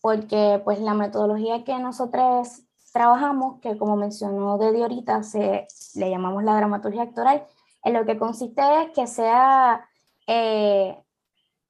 porque 0.00 0.60
pues 0.64 0.80
la 0.80 0.94
metodología 0.94 1.62
que 1.62 1.78
nosotros 1.78 2.62
trabajamos, 2.92 3.60
que 3.60 3.78
como 3.78 3.94
mencionó 3.94 4.58
de 4.58 4.82
ahorita, 4.82 5.22
se, 5.22 5.68
le 5.94 6.10
llamamos 6.10 6.42
la 6.42 6.56
dramaturgia 6.56 7.02
actoral, 7.02 7.46
en 7.84 7.92
lo 7.92 8.04
que 8.04 8.18
consiste 8.18 8.60
es 8.82 8.90
que 8.90 9.06
sea 9.06 9.88
eh, 10.26 11.00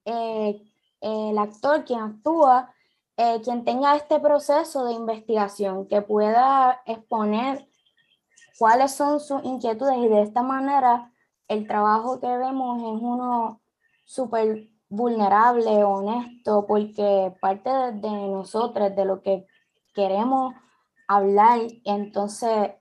eh, 0.07 0.63
el 1.03 1.39
actor 1.39 1.85
quien 1.85 2.01
actúa, 2.01 2.73
eh, 3.19 3.43
quien 3.45 3.63
tenga 3.63 3.97
este 3.97 4.19
proceso 4.19 4.87
de 4.87 4.95
investigación, 4.95 5.87
que 5.89 6.01
pueda 6.01 6.81
exponer 6.87 7.69
cuáles 8.59 8.93
son 8.93 9.21
sus 9.21 9.45
inquietudes. 9.45 9.99
Y 9.99 10.09
de 10.09 10.23
esta 10.23 10.43
manera 10.43 11.13
el 11.49 11.67
trabajo 11.67 12.19
que 12.19 12.35
vemos 12.35 12.79
es 12.79 13.03
uno 13.03 13.61
súper 14.07 14.71
vulnerable, 14.91 15.85
honesto, 15.85 16.67
porque 16.67 17.35
parte 17.41 17.71
de, 17.71 18.11
nosotros, 18.11 18.95
de 18.95 19.05
lo 19.07 19.23
que 19.23 19.47
queremos 19.95 20.53
hablar, 21.09 21.61
entonces 21.85 22.73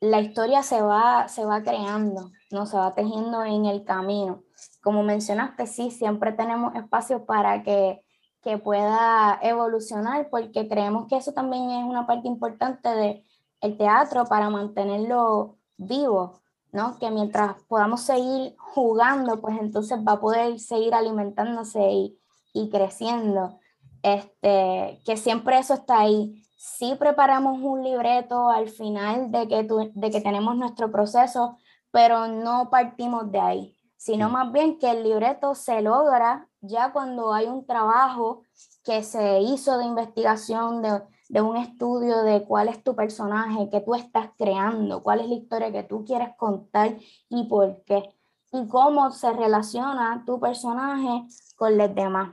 la 0.00 0.20
historia 0.20 0.62
se 0.62 0.80
va, 0.82 1.28
se 1.28 1.44
va 1.44 1.62
creando, 1.62 2.30
¿no? 2.50 2.66
se 2.66 2.76
va 2.76 2.94
tejiendo 2.94 3.44
en 3.44 3.66
el 3.66 3.84
camino. 3.84 4.42
Como 4.82 5.02
mencionaste, 5.02 5.66
sí, 5.66 5.90
siempre 5.90 6.32
tenemos 6.32 6.74
espacio 6.74 7.26
para 7.26 7.62
que, 7.62 8.02
que 8.42 8.58
pueda 8.58 9.38
evolucionar, 9.42 10.30
porque 10.30 10.66
creemos 10.66 11.06
que 11.06 11.16
eso 11.18 11.32
también 11.32 11.70
es 11.70 11.84
una 11.84 12.06
parte 12.06 12.26
importante 12.26 12.88
del 12.88 13.24
el 13.60 13.76
teatro 13.76 14.24
para 14.24 14.48
mantenerlo 14.48 15.58
vivo, 15.76 16.39
¿no? 16.72 16.98
Que 16.98 17.10
mientras 17.10 17.56
podamos 17.68 18.02
seguir 18.02 18.54
jugando, 18.58 19.40
pues 19.40 19.58
entonces 19.60 19.98
va 20.06 20.12
a 20.12 20.20
poder 20.20 20.58
seguir 20.60 20.94
alimentándose 20.94 21.80
y, 21.92 22.18
y 22.52 22.70
creciendo. 22.70 23.58
este, 24.02 25.00
que 25.04 25.16
siempre 25.16 25.58
eso 25.58 25.74
está 25.74 26.00
ahí. 26.00 26.42
Sí 26.56 26.94
preparamos 26.98 27.58
un 27.62 27.82
libreto 27.82 28.50
al 28.50 28.68
final 28.68 29.30
de 29.30 29.48
que, 29.48 29.66
de 29.94 30.10
que 30.10 30.20
tenemos 30.20 30.56
nuestro 30.56 30.90
proceso, 30.90 31.58
pero 31.90 32.28
no 32.28 32.70
partimos 32.70 33.30
de 33.32 33.40
ahí, 33.40 33.76
sino 33.96 34.28
más 34.30 34.52
bien 34.52 34.78
que 34.78 34.90
el 34.90 35.02
libreto 35.02 35.54
se 35.54 35.80
logra 35.82 36.48
ya 36.60 36.92
cuando 36.92 37.32
hay 37.32 37.46
un 37.46 37.66
trabajo 37.66 38.42
que 38.84 39.02
se 39.02 39.40
hizo 39.40 39.78
de 39.78 39.84
investigación, 39.86 40.82
de, 40.82 41.02
de 41.30 41.40
un 41.40 41.56
estudio 41.56 42.24
de 42.24 42.44
cuál 42.44 42.68
es 42.68 42.82
tu 42.82 42.96
personaje 42.96 43.70
que 43.70 43.80
tú 43.80 43.94
estás 43.94 44.30
creando, 44.36 45.00
cuál 45.04 45.20
es 45.20 45.28
la 45.28 45.36
historia 45.36 45.70
que 45.70 45.84
tú 45.84 46.04
quieres 46.04 46.30
contar 46.36 46.96
y 47.28 47.44
por 47.44 47.84
qué, 47.84 48.12
y 48.50 48.66
cómo 48.66 49.12
se 49.12 49.32
relaciona 49.32 50.24
tu 50.26 50.40
personaje 50.40 51.28
con 51.56 51.78
los 51.78 51.94
demás. 51.94 52.32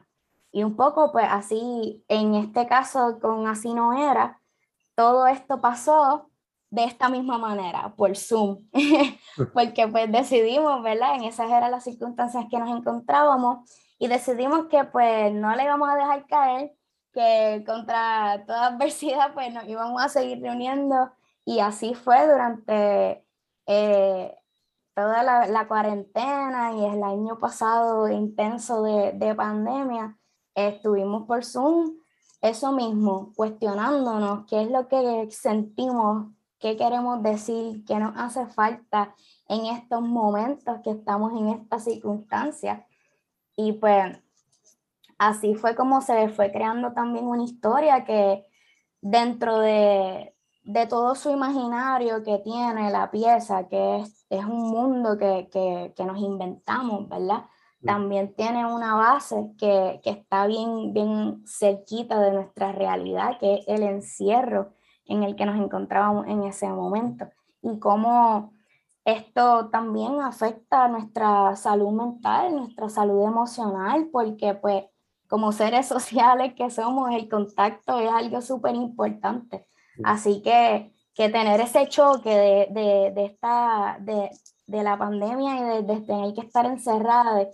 Y 0.51 0.63
un 0.63 0.75
poco, 0.75 1.11
pues 1.11 1.27
así, 1.29 2.03
en 2.07 2.33
este 2.33 2.65
caso 2.65 3.19
con 3.21 3.45
Así 3.45 3.71
no 3.71 3.93
era, 3.93 4.41
todo 4.95 5.27
esto 5.27 5.61
pasó 5.61 6.31
de 6.71 6.85
esta 6.85 7.07
misma 7.07 7.37
manera, 7.37 7.93
por 7.95 8.17
Zoom, 8.17 8.67
porque 9.53 9.87
pues 9.87 10.11
decidimos, 10.11 10.81
¿verdad? 10.81 11.15
En 11.15 11.25
esas 11.25 11.51
eran 11.51 11.69
las 11.69 11.83
circunstancias 11.83 12.45
que 12.49 12.57
nos 12.57 12.75
encontrábamos 12.75 13.69
y 13.99 14.07
decidimos 14.07 14.65
que 14.65 14.85
pues 14.85 15.31
no 15.33 15.55
le 15.55 15.65
íbamos 15.65 15.87
a 15.87 15.95
dejar 15.95 16.25
caer, 16.25 16.73
que 17.17 17.63
contra 17.65 18.43
toda 18.45 18.67
adversidad 18.67 19.33
pues 19.33 19.51
nos 19.51 19.67
íbamos 19.67 19.99
a 19.99 20.07
seguir 20.07 20.39
reuniendo 20.39 21.09
y 21.45 21.61
así 21.61 21.95
fue 21.95 22.27
durante 22.27 23.25
eh, 23.65 24.35
toda 24.93 25.23
la, 25.23 25.67
cuarentena 25.67 26.73
y 26.73 26.85
el 26.85 27.01
año 27.01 27.39
pasado 27.39 28.07
intenso 28.07 28.83
de, 28.83 29.13
de 29.13 29.33
pandemia 29.33 30.15
estuvimos 30.53 31.25
por 31.25 31.43
Zoom, 31.43 31.97
eso 32.41 32.71
mismo, 32.71 33.33
cuestionándonos 33.35 34.45
qué 34.45 34.61
es 34.61 34.69
lo 34.69 34.87
que 34.87 35.27
sentimos, 35.31 36.27
qué 36.59 36.77
queremos 36.77 37.23
decir, 37.23 37.83
qué 37.85 37.95
nos 37.95 38.15
hace 38.15 38.45
falta 38.45 39.15
en 39.47 39.65
estos 39.65 40.01
momentos 40.01 40.81
que 40.83 40.91
estamos 40.91 41.31
en 41.31 41.49
estas 41.49 41.83
circunstancias. 41.83 42.85
Y 43.55 43.73
pues 43.73 44.19
así 45.17 45.55
fue 45.55 45.75
como 45.75 46.01
se 46.01 46.29
fue 46.29 46.51
creando 46.51 46.93
también 46.93 47.25
una 47.25 47.43
historia 47.43 48.05
que 48.05 48.45
dentro 49.01 49.59
de, 49.59 50.35
de 50.63 50.87
todo 50.87 51.15
su 51.15 51.31
imaginario 51.31 52.23
que 52.23 52.39
tiene 52.39 52.91
la 52.91 53.11
pieza, 53.11 53.67
que 53.67 53.97
es, 53.99 54.25
es 54.29 54.45
un 54.45 54.69
mundo 54.69 55.17
que, 55.17 55.49
que, 55.51 55.93
que 55.95 56.05
nos 56.05 56.19
inventamos, 56.19 57.07
¿verdad? 57.09 57.45
también 57.85 58.33
tiene 58.33 58.65
una 58.65 58.95
base 58.95 59.51
que, 59.57 59.99
que, 60.03 60.09
está 60.09 60.47
bien, 60.47 60.93
bien 60.93 61.43
cerquita 61.45 62.19
de 62.19 62.31
nuestra 62.31 62.71
realidad, 62.71 63.37
que 63.39 63.55
es 63.55 63.67
el 63.67 63.83
encierro 63.83 64.73
en 65.05 65.23
el 65.23 65.35
que 65.35 65.45
nos 65.45 65.57
encontrábamos 65.57 66.27
en 66.27 66.43
ese 66.43 66.67
momento 66.67 67.29
y 67.61 67.79
cómo 67.79 68.51
esto 69.05 69.69
también 69.69 70.21
afecta 70.21 70.85
a 70.85 70.87
nuestra 70.89 71.55
salud 71.55 71.91
mental, 71.91 72.55
nuestra 72.55 72.89
salud 72.89 73.25
emocional, 73.25 74.09
porque 74.11 74.53
pues 74.53 74.83
como 75.27 75.51
seres 75.51 75.87
sociales 75.87 76.53
que 76.55 76.69
somos, 76.69 77.11
el 77.11 77.29
contacto 77.29 77.99
es 77.99 78.09
algo 78.09 78.41
súper 78.41 78.75
importante. 78.75 79.67
Así 80.03 80.41
que, 80.43 80.93
que 81.15 81.29
tener 81.29 81.59
ese 81.59 81.87
choque 81.87 82.29
de, 82.29 82.67
de, 82.69 83.11
de 83.11 83.25
esta, 83.25 83.97
de, 83.99 84.29
de, 84.67 84.83
la 84.83 84.97
pandemia 84.97 85.79
y 85.79 85.83
de, 85.83 86.01
tener 86.01 86.33
que 86.35 86.41
estar 86.41 86.65
encerrada 86.67 87.47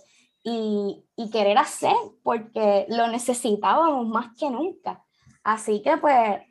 y, 0.44 1.06
y 1.16 1.30
querer 1.30 1.58
hacer, 1.58 1.96
porque 2.22 2.86
lo 2.90 3.08
necesitábamos 3.08 4.06
más 4.08 4.36
que 4.38 4.50
nunca. 4.50 5.04
Así 5.44 5.82
que 5.82 5.96
pues 5.98 6.42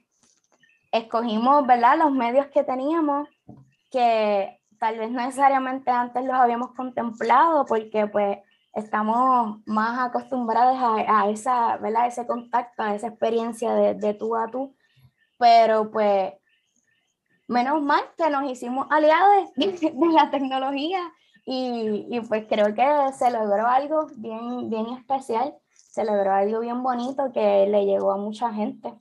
escogimos, 0.92 1.66
¿verdad? 1.66 1.98
Los 1.98 2.12
medios 2.12 2.46
que 2.46 2.64
teníamos, 2.64 3.28
que 3.90 4.58
tal 4.78 4.98
vez 4.98 5.10
no 5.10 5.20
necesariamente 5.20 5.90
antes 5.90 6.24
los 6.24 6.34
habíamos 6.34 6.72
contemplado, 6.74 7.64
porque 7.66 8.06
pues 8.06 8.38
estamos 8.74 9.60
más 9.66 9.98
acostumbrados 9.98 10.78
a, 10.78 11.22
a 11.22 11.30
esa, 11.30 11.76
¿verdad? 11.76 12.06
ese 12.06 12.26
contacto, 12.26 12.82
a 12.82 12.94
esa 12.94 13.08
experiencia 13.08 13.74
de, 13.74 13.94
de 13.94 14.14
tú 14.14 14.36
a 14.36 14.48
tú, 14.48 14.74
pero 15.38 15.90
pues 15.90 16.32
menos 17.48 17.82
mal 17.82 18.02
que 18.16 18.30
nos 18.30 18.50
hicimos 18.50 18.86
aliados 18.90 19.52
de, 19.56 19.72
de 19.72 20.12
la 20.14 20.30
tecnología 20.30 21.00
y, 21.44 22.06
y, 22.08 22.20
pues 22.20 22.46
creo 22.48 22.72
que 22.74 23.12
se 23.12 23.30
logró 23.30 23.66
algo 23.66 24.06
bien, 24.16 24.70
bien 24.70 24.86
especial, 24.90 25.54
se 25.72 26.04
logró 26.04 26.32
algo 26.32 26.60
bien 26.60 26.82
bonito 26.82 27.32
que 27.32 27.66
le 27.66 27.84
llegó 27.84 28.12
a 28.12 28.16
mucha 28.16 28.52
gente 28.52 28.94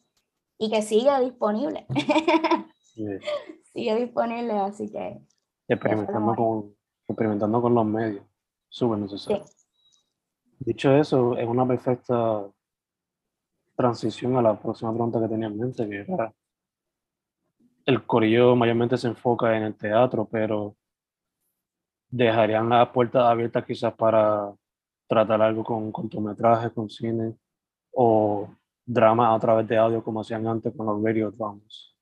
y 0.57 0.69
que 0.71 0.81
sigue 0.81 1.11
disponible. 1.21 1.85
sigue 3.73 3.95
disponible, 3.95 4.53
así 4.53 4.91
que... 4.91 5.21
Experimentando 5.67 6.35
con, 6.35 6.75
experimentando 7.07 7.61
con 7.61 7.75
los 7.75 7.85
medios, 7.85 8.25
súper 8.69 8.99
necesario. 8.99 9.45
Dicho 10.63 10.95
eso, 10.95 11.35
es 11.37 11.47
una 11.47 11.67
perfecta 11.67 12.45
transición 13.75 14.37
a 14.37 14.43
la 14.43 14.59
próxima 14.59 14.91
pregunta 14.91 15.19
que 15.19 15.27
tenía 15.27 15.47
en 15.47 15.57
mente, 15.57 15.89
que 15.89 16.01
era, 16.01 16.31
el 17.83 18.05
corillo 18.05 18.55
mayormente 18.55 18.95
se 18.95 19.07
enfoca 19.07 19.57
en 19.57 19.63
el 19.63 19.75
teatro, 19.75 20.27
pero 20.31 20.75
dejarían 22.11 22.69
las 22.69 22.89
puertas 22.89 23.23
abiertas 23.23 23.65
quizás 23.65 23.91
para 23.95 24.53
tratar 25.07 25.41
algo 25.41 25.63
con 25.63 25.91
cortometrajes, 25.91 26.71
con 26.73 26.91
cine 26.91 27.35
o 27.93 28.47
drama 28.85 29.33
a 29.33 29.39
través 29.39 29.67
de 29.67 29.79
audio 29.79 30.03
como 30.03 30.21
hacían 30.21 30.45
antes 30.45 30.71
con 30.77 30.85
los 30.85 31.03
radio 31.03 31.31
dramas. 31.31 31.95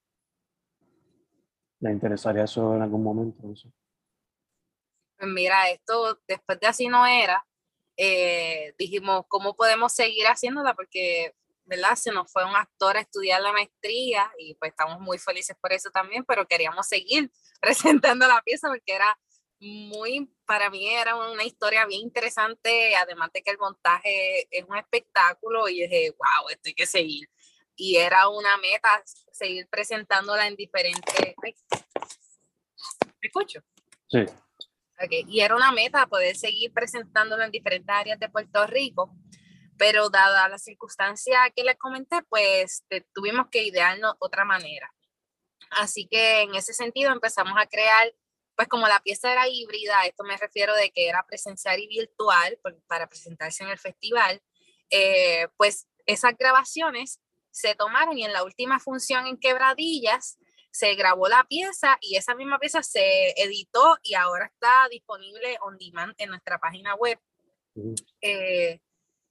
¿Le 1.79 1.91
interesaría 1.91 2.43
eso 2.43 2.75
en 2.75 2.81
algún 2.81 3.03
momento? 3.03 3.41
Pues 3.41 5.31
mira, 5.31 5.69
esto 5.69 6.19
después 6.27 6.59
de 6.59 6.67
así 6.67 6.89
no 6.89 7.07
era, 7.07 7.41
eh, 8.01 8.73
dijimos, 8.77 9.25
¿cómo 9.27 9.57
podemos 9.57 9.91
seguir 9.91 10.25
haciéndola? 10.25 10.73
Porque, 10.73 11.35
¿verdad? 11.65 11.95
Se 11.97 12.13
nos 12.13 12.31
fue 12.31 12.45
un 12.45 12.55
actor 12.55 12.95
a 12.95 13.01
estudiar 13.01 13.41
la 13.41 13.51
maestría 13.51 14.31
y 14.37 14.53
pues 14.55 14.71
estamos 14.71 15.01
muy 15.01 15.17
felices 15.17 15.57
por 15.59 15.73
eso 15.73 15.91
también, 15.91 16.23
pero 16.23 16.47
queríamos 16.47 16.87
seguir 16.87 17.29
presentando 17.61 18.25
la 18.25 18.41
pieza 18.41 18.69
porque 18.69 18.93
era 18.93 19.19
muy, 19.59 20.33
para 20.45 20.69
mí 20.69 20.87
era 20.87 21.17
una 21.17 21.43
historia 21.43 21.85
bien 21.85 21.99
interesante, 21.99 22.95
además 22.95 23.31
de 23.33 23.41
que 23.41 23.51
el 23.51 23.57
montaje 23.57 24.47
es 24.49 24.63
un 24.65 24.77
espectáculo 24.77 25.67
y 25.67 25.81
dije, 25.81 26.11
wow, 26.11 26.47
esto 26.49 26.69
hay 26.69 26.75
que 26.75 26.87
seguir. 26.87 27.29
Y 27.75 27.97
era 27.97 28.29
una 28.29 28.55
meta 28.59 29.03
seguir 29.33 29.67
presentándola 29.67 30.47
en 30.47 30.55
diferentes... 30.55 31.35
¿Me? 31.43 31.53
Sí. 34.07 34.25
Okay. 35.01 35.25
Y 35.27 35.41
era 35.41 35.55
una 35.55 35.71
meta 35.71 36.07
poder 36.07 36.35
seguir 36.35 36.73
presentándola 36.73 37.45
en 37.45 37.51
diferentes 37.51 37.95
áreas 37.95 38.19
de 38.19 38.29
Puerto 38.29 38.67
Rico, 38.67 39.15
pero 39.77 40.09
dada 40.09 40.49
la 40.49 40.57
circunstancia 40.57 41.49
que 41.55 41.63
les 41.63 41.77
comenté, 41.77 42.21
pues 42.27 42.83
tuvimos 43.13 43.47
que 43.49 43.63
idearnos 43.63 44.15
otra 44.19 44.43
manera. 44.43 44.93
Así 45.71 46.07
que 46.07 46.41
en 46.41 46.55
ese 46.55 46.73
sentido 46.73 47.11
empezamos 47.11 47.53
a 47.57 47.67
crear 47.67 48.13
pues 48.59 48.67
como 48.67 48.89
la 48.89 48.99
pieza 48.99 49.31
era 49.31 49.47
híbrida, 49.47 50.05
esto 50.05 50.25
me 50.25 50.35
refiero 50.35 50.75
de 50.75 50.91
que 50.91 51.07
era 51.07 51.25
presencial 51.25 51.79
y 51.79 51.87
virtual 51.87 52.59
para 52.87 53.07
presentarse 53.07 53.63
en 53.63 53.69
el 53.69 53.79
festival, 53.79 54.41
eh, 54.89 55.47
pues 55.55 55.87
esas 56.05 56.35
grabaciones 56.37 57.21
se 57.51 57.73
tomaron 57.75 58.17
y 58.17 58.25
en 58.25 58.33
la 58.33 58.43
última 58.43 58.79
función 58.79 59.27
en 59.27 59.39
Quebradillas 59.39 60.38
se 60.71 60.95
grabó 60.95 61.27
la 61.27 61.43
pieza 61.45 61.97
y 62.01 62.15
esa 62.15 62.35
misma 62.35 62.59
pieza 62.59 62.83
se 62.83 63.31
editó 63.41 63.97
y 64.03 64.13
ahora 64.13 64.45
está 64.45 64.87
disponible 64.89 65.57
on 65.61 65.77
demand 65.77 66.13
en 66.17 66.29
nuestra 66.29 66.59
página 66.59 66.95
web. 66.95 67.19
Eh, 68.21 68.79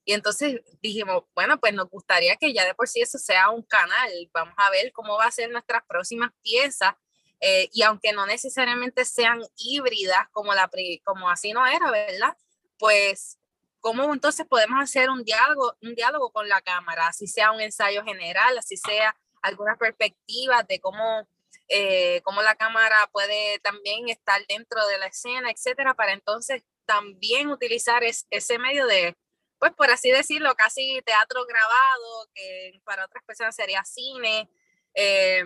y 0.04 0.12
entonces 0.14 0.62
dijimos, 0.80 1.24
bueno, 1.34 1.60
pues 1.60 1.74
nos 1.74 1.88
gustaría 1.90 2.36
que 2.36 2.52
ya 2.52 2.64
de 2.64 2.74
por 2.74 2.88
sí 2.88 3.00
eso 3.00 3.18
sea 3.18 3.50
un 3.50 3.62
canal. 3.62 4.10
Vamos 4.32 4.54
a 4.56 4.70
ver 4.70 4.90
cómo 4.92 5.16
va 5.16 5.26
a 5.26 5.30
ser 5.30 5.50
nuestras 5.50 5.82
próximas 5.86 6.30
piezas 6.42 6.94
eh, 7.40 7.68
y 7.72 7.82
aunque 7.82 8.12
no 8.12 8.26
necesariamente 8.26 9.04
sean 9.04 9.42
híbridas 9.56 10.28
como, 10.32 10.54
la, 10.54 10.70
como 11.04 11.30
así 11.30 11.52
no 11.52 11.66
era, 11.66 11.90
¿verdad? 11.90 12.36
Pues, 12.78 13.38
¿cómo 13.80 14.12
entonces 14.12 14.46
podemos 14.46 14.82
hacer 14.82 15.10
un 15.10 15.24
diálogo, 15.24 15.76
un 15.82 15.94
diálogo 15.94 16.32
con 16.32 16.48
la 16.48 16.60
cámara? 16.62 17.08
Así 17.08 17.26
sea 17.26 17.52
un 17.52 17.60
ensayo 17.60 18.02
general, 18.04 18.58
así 18.58 18.76
sea 18.76 19.14
algunas 19.42 19.78
perspectivas 19.78 20.66
de 20.66 20.80
cómo, 20.80 21.28
eh, 21.68 22.20
cómo 22.22 22.42
la 22.42 22.56
cámara 22.56 22.96
puede 23.12 23.58
también 23.60 24.08
estar 24.08 24.40
dentro 24.46 24.86
de 24.86 24.98
la 24.98 25.06
escena, 25.06 25.50
etcétera, 25.50 25.94
para 25.94 26.12
entonces 26.12 26.62
también 26.86 27.50
utilizar 27.50 28.02
ese 28.04 28.58
medio 28.58 28.86
de, 28.86 29.16
pues 29.58 29.72
por 29.72 29.90
así 29.90 30.10
decirlo, 30.10 30.54
casi 30.54 31.02
teatro 31.04 31.44
grabado, 31.46 32.28
que 32.34 32.80
para 32.84 33.04
otras 33.04 33.22
personas 33.24 33.54
sería 33.54 33.84
cine, 33.84 34.50
eh, 34.94 35.44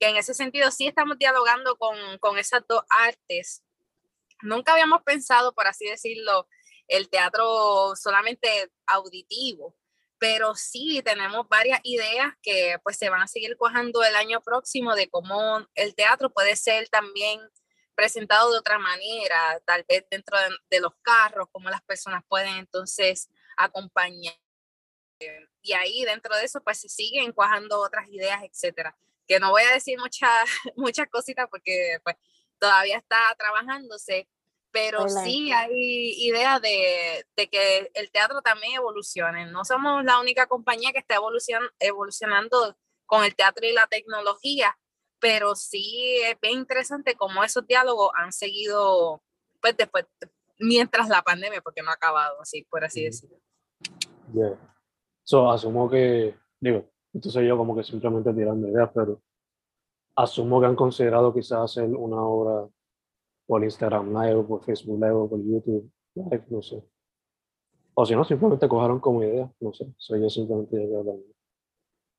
que 0.00 0.08
en 0.08 0.16
ese 0.16 0.34
sentido 0.34 0.70
sí 0.70 0.88
estamos 0.88 1.18
dialogando 1.18 1.76
con, 1.76 1.96
con 2.18 2.38
esas 2.38 2.66
dos 2.68 2.82
artes. 2.88 3.62
Nunca 4.42 4.72
habíamos 4.72 5.02
pensado, 5.02 5.54
por 5.54 5.66
así 5.66 5.86
decirlo, 5.86 6.48
el 6.88 7.08
teatro 7.08 7.94
solamente 7.96 8.70
auditivo, 8.86 9.76
pero 10.18 10.54
sí 10.54 11.02
tenemos 11.04 11.48
varias 11.48 11.80
ideas 11.82 12.32
que 12.42 12.78
pues 12.82 12.96
se 12.96 13.10
van 13.10 13.22
a 13.22 13.28
seguir 13.28 13.56
cuajando 13.56 14.02
el 14.02 14.16
año 14.16 14.40
próximo 14.40 14.94
de 14.94 15.08
cómo 15.08 15.66
el 15.74 15.94
teatro 15.94 16.30
puede 16.30 16.56
ser 16.56 16.88
también 16.88 17.40
presentado 17.94 18.52
de 18.52 18.58
otra 18.58 18.78
manera, 18.78 19.60
tal 19.66 19.84
vez 19.88 20.04
dentro 20.10 20.36
de, 20.70 20.80
los 20.80 20.92
carros, 21.02 21.48
cómo 21.52 21.70
las 21.70 21.82
personas 21.82 22.22
pueden 22.28 22.56
entonces 22.56 23.28
acompañar. 23.56 24.34
Y 25.62 25.72
ahí 25.72 26.04
dentro 26.04 26.36
de 26.36 26.44
eso 26.44 26.60
pues 26.62 26.80
se 26.80 26.88
siguen 26.88 27.32
cuajando 27.32 27.80
otras 27.80 28.08
ideas, 28.08 28.42
etcétera. 28.42 28.96
Que 29.26 29.40
no 29.40 29.50
voy 29.50 29.62
a 29.62 29.72
decir 29.72 29.98
muchas 29.98 30.28
muchas 30.76 31.08
cositas 31.08 31.46
porque 31.50 31.98
pues 32.04 32.16
todavía 32.58 32.98
está 32.98 33.34
trabajándose, 33.38 34.28
pero 34.74 35.08
sí 35.08 35.52
hay 35.52 36.16
idea 36.18 36.58
de, 36.58 37.24
de, 37.36 37.48
que 37.48 37.92
el 37.94 38.10
teatro 38.10 38.42
también 38.42 38.74
evolucione. 38.74 39.46
No 39.46 39.64
somos 39.64 40.04
la 40.04 40.18
única 40.18 40.48
compañía 40.48 40.90
que 40.90 40.98
está 40.98 41.14
evolucionando 41.78 42.76
con 43.06 43.22
el 43.22 43.36
teatro 43.36 43.64
y 43.68 43.72
la 43.72 43.86
tecnología, 43.86 44.76
pero 45.20 45.54
sí 45.54 46.16
es 46.24 46.40
bien 46.40 46.58
interesante 46.58 47.14
cómo 47.14 47.44
esos 47.44 47.64
diálogos 47.68 48.10
han 48.16 48.32
seguido, 48.32 49.22
pues 49.60 49.76
después, 49.76 50.06
mientras 50.58 51.08
la 51.08 51.22
pandemia, 51.22 51.62
porque 51.62 51.82
no 51.82 51.90
ha 51.90 51.94
acabado, 51.94 52.40
así, 52.40 52.66
por 52.68 52.84
así 52.84 53.04
decirlo. 53.04 53.38
Yeah. 54.34 54.58
So, 55.22 55.52
asumo 55.52 55.88
que, 55.88 56.36
digo, 56.58 56.90
soy 57.22 57.46
yo 57.46 57.56
como 57.56 57.76
que 57.76 57.84
simplemente 57.84 58.34
tirando 58.34 58.66
ideas, 58.66 58.90
pero 58.92 59.22
asumo 60.16 60.60
que 60.60 60.66
han 60.66 60.74
considerado 60.74 61.32
quizás 61.32 61.60
hacer 61.60 61.84
una 61.84 62.20
obra 62.20 62.68
por 63.46 63.62
Instagram 63.62 64.12
Live, 64.12 64.42
por 64.44 64.64
Facebook 64.64 65.00
Live, 65.00 65.28
por 65.28 65.38
YouTube 65.38 65.90
Live, 66.14 66.44
no 66.48 66.62
sé. 66.62 66.82
O 67.94 68.04
si 68.04 68.14
no, 68.14 68.24
simplemente 68.24 68.68
cojaron 68.68 68.98
como 68.98 69.22
idea, 69.22 69.50
no 69.60 69.72
sé, 69.72 69.86
soy 69.96 70.20
yo 70.20 70.28
simplemente 70.28 70.76
hablando. 70.76 71.22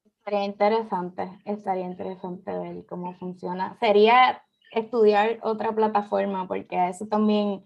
Estaría 0.06 0.46
interesante, 0.46 1.40
estaría 1.46 1.86
interesante 1.86 2.58
ver 2.58 2.86
cómo 2.86 3.14
funciona. 3.16 3.78
Sería 3.80 4.42
estudiar 4.72 5.40
otra 5.44 5.74
plataforma, 5.76 6.48
porque 6.48 6.90
eso 6.90 7.08
también 7.08 7.66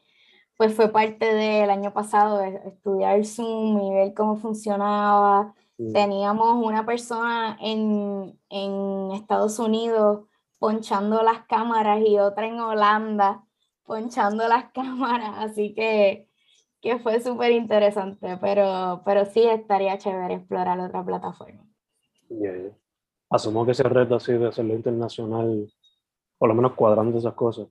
pues 0.58 0.76
fue 0.76 0.90
parte 0.90 1.34
del 1.34 1.70
año 1.70 1.94
pasado, 1.94 2.42
estudiar 2.42 3.24
Zoom 3.26 3.80
y 3.80 3.94
ver 3.94 4.14
cómo 4.14 4.36
funcionaba. 4.36 5.54
Teníamos 5.94 6.62
una 6.66 6.86
persona 6.86 7.58
en, 7.62 8.38
en 8.50 9.12
Estados 9.14 9.58
Unidos 9.60 10.26
ponchando 10.58 11.24
las 11.24 11.46
cámaras 11.46 12.02
y 12.06 12.20
otra 12.20 12.48
en 12.48 12.60
Holanda 12.60 13.46
ponchando 13.90 14.48
las 14.48 14.72
cámaras, 14.74 15.34
así 15.38 15.74
que, 15.74 16.30
que 16.80 17.00
fue 17.00 17.20
súper 17.20 17.52
interesante, 17.52 18.38
pero, 18.40 19.02
pero 19.04 19.26
sí 19.26 19.42
estaría 19.44 19.98
chévere 19.98 20.36
explorar 20.36 20.80
otra 20.80 21.04
plataforma. 21.04 21.66
Asumo 23.32 23.66
que 23.66 23.72
ese 23.72 23.84
reto 23.84 24.16
así 24.16 24.34
de 24.34 24.48
hacerlo 24.48 24.76
internacional, 24.76 25.74
por 26.38 26.50
lo 26.50 26.56
menos 26.56 26.74
cuadrando 26.74 27.18
esas 27.18 27.34
cosas, 27.34 27.68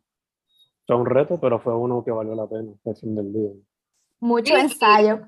fue 0.87 0.96
un 0.96 1.07
reto, 1.07 1.38
pero 1.40 1.61
fue 1.61 1.74
uno 1.74 2.02
que 2.04 2.11
valió 2.11 2.35
la 2.35 2.48
pena 2.48 2.72
al 2.85 2.96
fin 2.96 3.14
del 3.14 3.33
día. 3.33 3.50
Mucho 4.20 4.57
ensayo. 4.57 5.20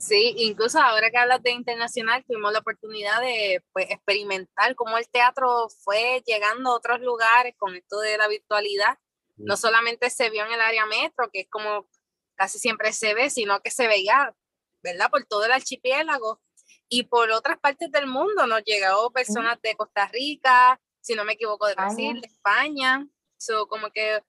Sí, 0.00 0.34
incluso 0.38 0.80
ahora 0.80 1.10
que 1.10 1.18
hablas 1.18 1.40
de 1.42 1.52
internacional, 1.52 2.24
tuvimos 2.26 2.52
la 2.52 2.58
oportunidad 2.58 3.20
de 3.20 3.62
pues, 3.72 3.86
experimentar 3.90 4.74
cómo 4.74 4.98
el 4.98 5.08
teatro 5.08 5.68
fue 5.84 6.20
llegando 6.26 6.70
a 6.70 6.76
otros 6.76 7.00
lugares 7.00 7.54
con 7.56 7.76
esto 7.76 8.00
de 8.00 8.18
la 8.18 8.26
virtualidad 8.26 8.98
no 9.36 9.56
solamente 9.56 10.10
se 10.10 10.30
vio 10.30 10.44
en 10.44 10.52
el 10.52 10.60
área 10.60 10.86
metro, 10.86 11.30
que 11.32 11.40
es 11.40 11.48
como 11.50 11.86
casi 12.34 12.58
siempre 12.58 12.92
se 12.92 13.14
ve, 13.14 13.30
sino 13.30 13.60
que 13.60 13.70
se 13.70 13.86
veía, 13.86 14.34
¿verdad? 14.82 15.10
Por 15.10 15.24
todo 15.24 15.44
el 15.44 15.52
archipiélago 15.52 16.40
y 16.88 17.04
por 17.04 17.30
otras 17.30 17.58
partes 17.58 17.90
del 17.90 18.06
mundo. 18.06 18.46
Nos 18.46 18.62
llegó 18.64 19.10
personas 19.12 19.60
de 19.62 19.74
Costa 19.76 20.08
Rica, 20.08 20.80
si 21.00 21.14
no 21.14 21.24
me 21.24 21.34
equivoco, 21.34 21.66
de 21.66 21.74
Brasil, 21.74 22.20
de 22.20 22.28
España. 22.28 23.06
So, 23.36 23.66
como 23.66 23.90
que 23.90 24.22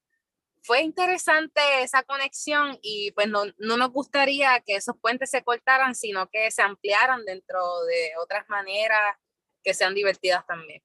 fue 0.64 0.82
interesante 0.82 1.62
esa 1.82 2.04
conexión 2.04 2.78
y 2.82 3.12
pues 3.12 3.30
no, 3.30 3.44
no, 3.60 3.78
nos 3.78 3.92
gustaría 3.92 4.60
que 4.62 4.76
esos 4.76 4.98
puentes 5.00 5.30
se 5.30 5.44
cortaran, 5.44 5.94
sino 5.94 6.28
que 6.30 6.50
se 6.50 6.64
ampliaran 6.64 7.24
dentro 7.24 7.60
de 7.84 8.12
otras 8.22 8.50
maneras 8.50 9.16
que 9.64 9.74
sean 9.74 9.94
divertidas 9.94 10.46
también. 10.48 10.82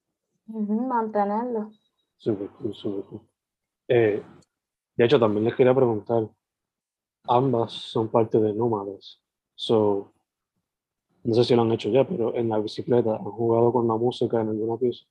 mantenerlo. 0.47 1.71
Súper 2.19 2.51
súper 2.75 3.30
eh, 3.91 4.23
de 4.97 5.05
hecho, 5.05 5.19
también 5.19 5.45
les 5.45 5.57
quería 5.57 5.75
preguntar, 5.75 6.29
ambas 7.25 7.73
son 7.73 8.09
parte 8.09 8.39
de 8.39 8.53
Nómadas. 8.53 9.21
So, 9.57 10.13
no 11.25 11.35
sé 11.35 11.43
si 11.43 11.57
lo 11.57 11.63
han 11.63 11.73
hecho 11.73 11.89
ya, 11.89 12.07
pero 12.07 12.37
en 12.37 12.49
la 12.49 12.61
bicicleta, 12.61 13.17
¿han 13.17 13.25
jugado 13.25 13.73
con 13.73 13.89
la 13.89 13.97
música 13.97 14.41
en 14.41 14.51
alguna 14.51 14.77
pieza? 14.77 15.05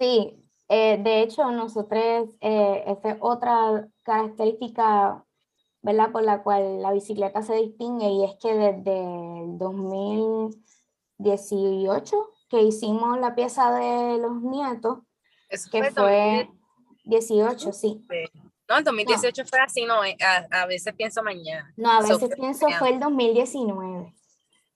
Sí, 0.00 0.36
eh, 0.68 1.00
de 1.00 1.22
hecho, 1.22 1.48
nosotros, 1.52 2.34
eh, 2.40 2.82
esa 2.88 3.12
es 3.12 3.18
otra 3.20 3.86
característica, 4.02 5.24
¿verdad? 5.80 6.10
Por 6.10 6.24
la 6.24 6.42
cual 6.42 6.82
la 6.82 6.90
bicicleta 6.90 7.40
se 7.42 7.54
distingue 7.54 8.08
y 8.08 8.24
es 8.24 8.34
que 8.42 8.52
desde 8.52 9.44
el 9.44 9.58
2018 9.58 12.30
que 12.48 12.62
hicimos 12.62 13.20
la 13.20 13.36
pieza 13.36 13.72
de 13.72 14.18
los 14.18 14.42
nietos, 14.42 14.98
que 15.70 15.92
fue 15.92 16.50
18, 17.04 17.72
sí. 17.72 18.06
No, 18.68 18.78
el 18.78 18.84
2018 18.84 19.44
fue 19.44 19.60
así, 19.60 19.84
no, 19.84 20.02
eh, 20.04 20.16
a, 20.50 20.66
veces 20.66 20.94
pienso 20.94 21.22
mañana. 21.22 21.72
No, 21.76 21.90
a 21.90 22.00
veces 22.00 22.30
pienso 22.34 22.66
fue 22.78 22.90
el 22.90 23.00
2019. 23.00 24.14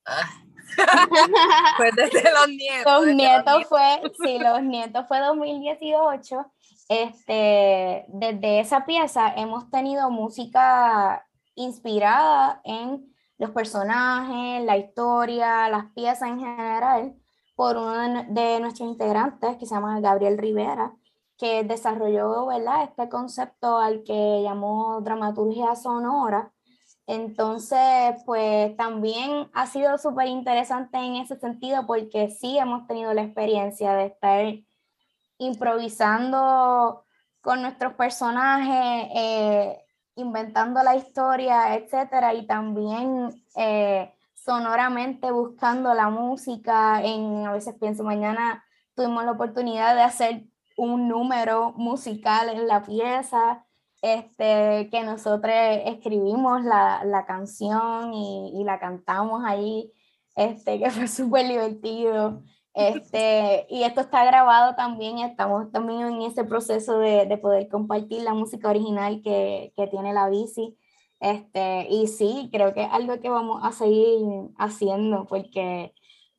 Ah. 0.06 0.30
pues 1.78 1.96
desde 1.96 2.30
los 2.32 2.48
nietos. 2.48 3.06
Los 3.06 3.14
nietos 3.14 3.66
fue, 3.68 4.02
sí, 4.22 4.38
los 4.38 4.62
nietos 4.62 5.06
fue 5.08 5.20
2018. 5.20 6.52
Este, 6.90 8.04
desde 8.08 8.60
esa 8.60 8.84
pieza 8.84 9.32
hemos 9.34 9.70
tenido 9.70 10.10
música 10.10 11.26
inspirada 11.54 12.60
en 12.64 13.14
los 13.38 13.50
personajes, 13.50 14.64
la 14.64 14.76
historia, 14.76 15.68
las 15.68 15.86
piezas 15.92 16.28
en 16.28 16.40
general, 16.40 17.14
por 17.54 17.76
uno 17.76 18.24
de 18.28 18.60
nuestros 18.60 18.88
integrantes 18.88 19.56
que 19.56 19.66
se 19.66 19.74
llama 19.74 20.00
Gabriel 20.00 20.38
Rivera 20.38 20.92
que 21.38 21.62
desarrolló 21.64 22.46
¿verdad? 22.46 22.84
este 22.84 23.08
concepto 23.08 23.78
al 23.78 24.02
que 24.02 24.42
llamó 24.42 25.00
dramaturgia 25.00 25.74
sonora. 25.76 26.52
Entonces, 27.06 28.16
pues 28.26 28.76
también 28.76 29.48
ha 29.54 29.66
sido 29.66 29.96
súper 29.96 30.26
interesante 30.26 30.98
en 30.98 31.16
ese 31.16 31.38
sentido 31.38 31.86
porque 31.86 32.28
sí 32.28 32.58
hemos 32.58 32.86
tenido 32.86 33.14
la 33.14 33.22
experiencia 33.22 33.94
de 33.94 34.06
estar 34.06 34.44
improvisando 35.38 37.04
con 37.40 37.62
nuestros 37.62 37.94
personajes, 37.94 39.08
eh, 39.14 39.78
inventando 40.16 40.82
la 40.82 40.96
historia, 40.96 41.76
etcétera, 41.76 42.34
y 42.34 42.46
también 42.46 43.42
eh, 43.56 44.12
sonoramente 44.34 45.30
buscando 45.30 45.94
la 45.94 46.10
música. 46.10 47.00
En, 47.02 47.46
a 47.46 47.52
veces 47.52 47.74
pienso, 47.80 48.04
mañana 48.04 48.64
tuvimos 48.94 49.24
la 49.24 49.32
oportunidad 49.32 49.94
de 49.94 50.02
hacer 50.02 50.44
un 50.78 51.08
número 51.08 51.72
musical 51.76 52.48
en 52.48 52.68
la 52.68 52.82
pieza, 52.84 53.66
este, 54.00 54.88
que 54.90 55.02
nosotros 55.04 55.52
escribimos 55.84 56.62
la, 56.64 57.04
la 57.04 57.26
canción 57.26 58.14
y, 58.14 58.52
y, 58.54 58.64
la 58.64 58.78
cantamos 58.78 59.42
ahí, 59.44 59.92
este, 60.36 60.78
que 60.78 60.90
fue 60.90 61.08
súper 61.08 61.48
divertido. 61.48 62.42
Este, 62.74 63.66
y 63.68 63.82
esto 63.82 64.00
está 64.02 64.24
grabado 64.24 64.76
también, 64.76 65.18
estamos 65.18 65.72
también 65.72 66.00
en 66.02 66.22
ese 66.22 66.44
proceso 66.44 66.98
de, 67.00 67.26
de 67.26 67.38
poder 67.38 67.68
compartir 67.68 68.22
la 68.22 68.34
música 68.34 68.68
original 68.70 69.20
que, 69.22 69.72
que, 69.76 69.88
tiene 69.88 70.12
la 70.14 70.28
bici. 70.28 70.78
Este, 71.18 71.88
y 71.90 72.06
sí, 72.06 72.50
creo 72.52 72.72
que 72.74 72.84
es 72.84 72.88
algo 72.92 73.18
que 73.20 73.28
vamos 73.30 73.60
a 73.64 73.72
seguir 73.72 74.20
haciendo 74.58 75.26
porque 75.26 75.92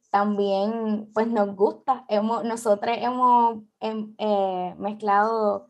también 0.09 1.11
pues 1.13 1.27
nos 1.27 1.55
gusta. 1.55 2.05
Hemos, 2.09 2.43
nosotros 2.43 2.95
hemos 2.99 3.63
em, 3.79 4.15
eh, 4.17 4.75
mezclado 4.77 5.67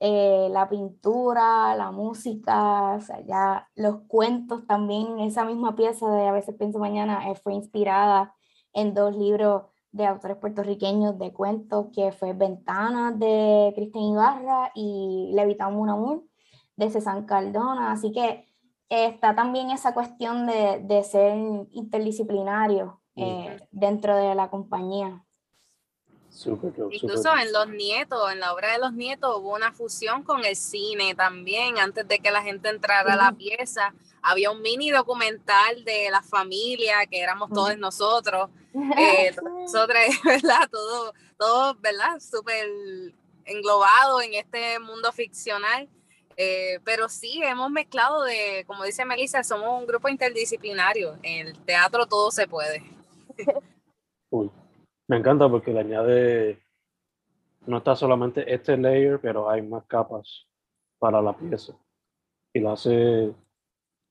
eh, 0.00 0.48
la 0.50 0.68
pintura, 0.68 1.76
la 1.76 1.90
música, 1.92 2.98
ya 3.26 3.68
los 3.76 4.02
cuentos 4.08 4.66
también, 4.66 5.20
esa 5.20 5.44
misma 5.44 5.76
pieza 5.76 6.08
de 6.10 6.28
A 6.28 6.32
veces 6.32 6.56
pienso 6.58 6.78
mañana 6.78 7.30
eh, 7.30 7.36
fue 7.36 7.54
inspirada 7.54 8.34
en 8.72 8.94
dos 8.94 9.16
libros 9.16 9.64
de 9.92 10.06
autores 10.06 10.38
puertorriqueños 10.38 11.18
de 11.18 11.32
cuentos, 11.32 11.88
que 11.94 12.12
fue 12.12 12.32
Ventanas 12.32 13.18
de 13.18 13.72
Cristian 13.76 14.04
Ibarra 14.04 14.72
y 14.74 15.30
Levitamos 15.34 15.80
un 15.80 15.90
amor 15.90 16.24
de 16.76 16.90
César 16.90 17.26
Cardona, 17.26 17.92
así 17.92 18.12
que 18.12 18.46
está 18.88 19.34
también 19.34 19.70
esa 19.70 19.94
cuestión 19.94 20.46
de, 20.46 20.80
de 20.84 21.04
ser 21.04 21.36
interdisciplinario 21.72 23.01
eh, 23.16 23.60
dentro 23.70 24.16
de 24.16 24.34
la 24.34 24.48
compañía. 24.48 25.24
Incluso 26.90 27.36
en 27.36 27.52
Los 27.52 27.68
Nietos, 27.68 28.32
en 28.32 28.40
la 28.40 28.54
obra 28.54 28.72
de 28.72 28.78
Los 28.78 28.94
Nietos, 28.94 29.36
hubo 29.36 29.54
una 29.54 29.72
fusión 29.72 30.22
con 30.22 30.44
el 30.44 30.56
cine 30.56 31.14
también, 31.14 31.78
antes 31.78 32.08
de 32.08 32.18
que 32.18 32.30
la 32.30 32.42
gente 32.42 32.70
entrara 32.70 33.12
a 33.12 33.16
la 33.16 33.32
pieza. 33.32 33.94
había 34.22 34.50
un 34.50 34.62
mini 34.62 34.90
documental 34.90 35.84
de 35.84 36.10
la 36.10 36.22
familia, 36.22 37.06
que 37.10 37.20
éramos 37.20 37.50
todos 37.50 37.76
nosotros, 37.76 38.50
eh, 38.96 39.34
nosotros, 39.42 39.98
¿verdad? 40.24 40.68
Todo, 40.70 41.12
todo, 41.38 41.74
¿verdad? 41.80 42.18
Súper 42.18 42.66
englobado 43.44 44.22
en 44.22 44.34
este 44.34 44.78
mundo 44.78 45.12
ficcional. 45.12 45.88
Eh, 46.36 46.80
pero 46.84 47.10
sí, 47.10 47.40
hemos 47.42 47.70
mezclado 47.70 48.22
de, 48.22 48.64
como 48.66 48.84
dice 48.84 49.04
Melissa, 49.04 49.44
somos 49.44 49.78
un 49.78 49.86
grupo 49.86 50.08
interdisciplinario. 50.08 51.18
En 51.22 51.48
el 51.48 51.58
teatro 51.58 52.06
todo 52.06 52.30
se 52.30 52.48
puede. 52.48 52.82
Me 55.08 55.18
encanta 55.18 55.48
porque 55.48 55.72
le 55.72 55.80
añade, 55.80 56.62
no 57.66 57.78
está 57.78 57.94
solamente 57.94 58.52
este 58.52 58.76
layer, 58.76 59.20
pero 59.20 59.50
hay 59.50 59.62
más 59.62 59.84
capas 59.84 60.46
para 60.98 61.20
la 61.20 61.36
pieza. 61.36 61.74
Y 62.54 62.60
lo 62.60 62.72
hace, 62.72 63.34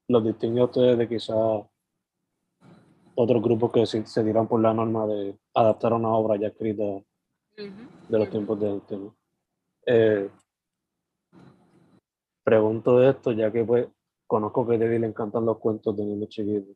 lo 0.08 0.22
distingue 0.22 0.62
a 0.62 0.66
ustedes 0.66 0.98
de 0.98 1.08
quizá 1.08 1.34
otros 3.16 3.42
grupos 3.42 3.72
que 3.72 3.86
se, 3.86 4.06
se 4.06 4.24
tiran 4.24 4.48
por 4.48 4.62
la 4.62 4.74
norma 4.74 5.08
de 5.08 5.38
adaptar 5.54 5.94
una 5.94 6.10
obra 6.10 6.36
ya 6.38 6.48
escrita 6.48 6.84
de 7.56 8.20
los 8.20 8.30
tiempos 8.30 8.60
del 8.60 8.82
tema. 8.82 9.14
Eh, 9.86 10.30
pregunto 12.44 13.02
esto 13.08 13.32
ya 13.32 13.52
que 13.52 13.64
pues 13.64 13.88
conozco 14.28 14.68
que 14.68 14.76
a 14.76 14.78
David 14.78 15.00
le 15.00 15.08
encantan 15.08 15.46
los 15.46 15.58
cuentos 15.58 15.96
de 15.96 16.06
niños 16.06 16.30
chiquitos. 16.30 16.76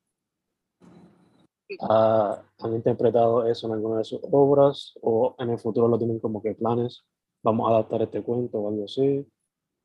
¿Han 1.80 2.73
interpretado 2.73 3.45
eso 3.47 3.67
en 3.67 3.73
alguna 3.73 3.97
de 3.99 4.04
sus 4.04 4.19
obras 4.32 4.93
o 5.01 5.36
en 5.39 5.49
el 5.49 5.60
futuro 5.60 5.88
lo 5.88 5.97
tienen 5.97 6.19
como 6.19 6.41
que 6.41 6.54
planes? 6.54 7.04
Vamos 7.43 7.67
a 7.67 7.73
adaptar 7.73 8.01
este 8.04 8.21
cuento 8.21 8.60
o 8.60 8.69
algo 8.69 8.86
así, 8.86 9.28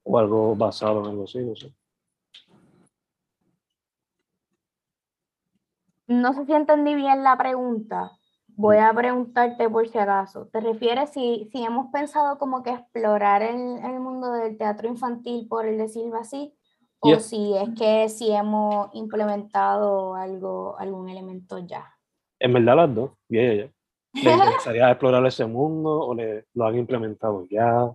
o 0.04 0.18
algo 0.18 0.56
basado 0.56 1.00
en 1.00 1.06
algo 1.06 1.24
así, 1.24 1.38
no 1.44 1.54
sé. 1.54 1.74
No 6.06 6.32
sé 6.34 6.44
si 6.44 6.52
entendí 6.52 6.94
bien 6.94 7.22
la 7.22 7.38
pregunta. 7.38 8.10
Voy 8.48 8.78
a 8.78 8.92
preguntarte 8.92 9.70
por 9.70 9.88
si 9.88 9.96
acaso. 9.96 10.48
¿Te 10.48 10.60
refieres 10.60 11.10
si, 11.10 11.48
si 11.52 11.62
hemos 11.62 11.90
pensado 11.92 12.36
como 12.38 12.62
que 12.62 12.70
explorar 12.70 13.42
el, 13.42 13.78
el 13.78 14.00
mundo 14.00 14.32
del 14.32 14.58
teatro 14.58 14.88
infantil, 14.88 15.46
por 15.48 15.66
el 15.66 15.78
decirlo 15.78 16.16
así? 16.16 16.54
O 17.00 17.18
si 17.18 17.56
es 17.56 17.70
que 17.78 18.08
si 18.08 18.30
hemos 18.30 18.94
implementado 18.94 20.14
algo, 20.14 20.76
algún 20.78 21.08
elemento 21.08 21.58
ya. 21.58 21.94
En 22.38 22.52
verdad 22.52 22.76
las 22.76 22.94
dos, 22.94 23.10
ya, 23.28 23.54
ya, 23.54 23.70
¿Les 24.12 24.34
interesaría 24.34 24.90
explorar 24.90 25.24
ese 25.26 25.46
mundo 25.46 25.90
o 25.90 26.14
le, 26.14 26.46
lo 26.54 26.66
han 26.66 26.76
implementado 26.76 27.46
ya? 27.48 27.94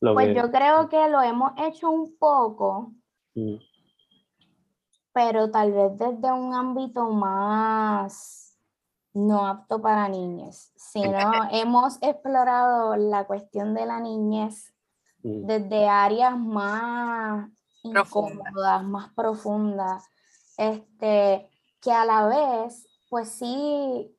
pues 0.00 0.34
yo 0.36 0.50
creo 0.50 0.88
que 0.90 1.08
lo 1.08 1.22
hemos 1.22 1.52
hecho 1.56 1.90
un 1.90 2.18
poco, 2.18 2.92
mm. 3.34 3.56
pero 5.14 5.50
tal 5.50 5.72
vez 5.72 5.96
desde 5.96 6.30
un 6.30 6.52
ámbito 6.52 7.08
más 7.08 8.60
no 9.14 9.46
apto 9.46 9.80
para 9.80 10.08
niños, 10.08 10.72
sino 10.76 11.48
hemos 11.50 12.02
explorado 12.02 12.96
la 12.96 13.24
cuestión 13.24 13.72
de 13.72 13.86
la 13.86 14.00
niñez 14.00 14.74
mm. 15.22 15.46
desde 15.46 15.88
áreas 15.88 16.36
más 16.36 17.48
incómodas, 17.84 18.82
más 18.82 19.12
profundas, 19.14 20.04
este, 20.56 21.48
que 21.80 21.92
a 21.92 22.04
la 22.04 22.26
vez, 22.26 22.88
pues 23.08 23.28
sí, 23.28 24.16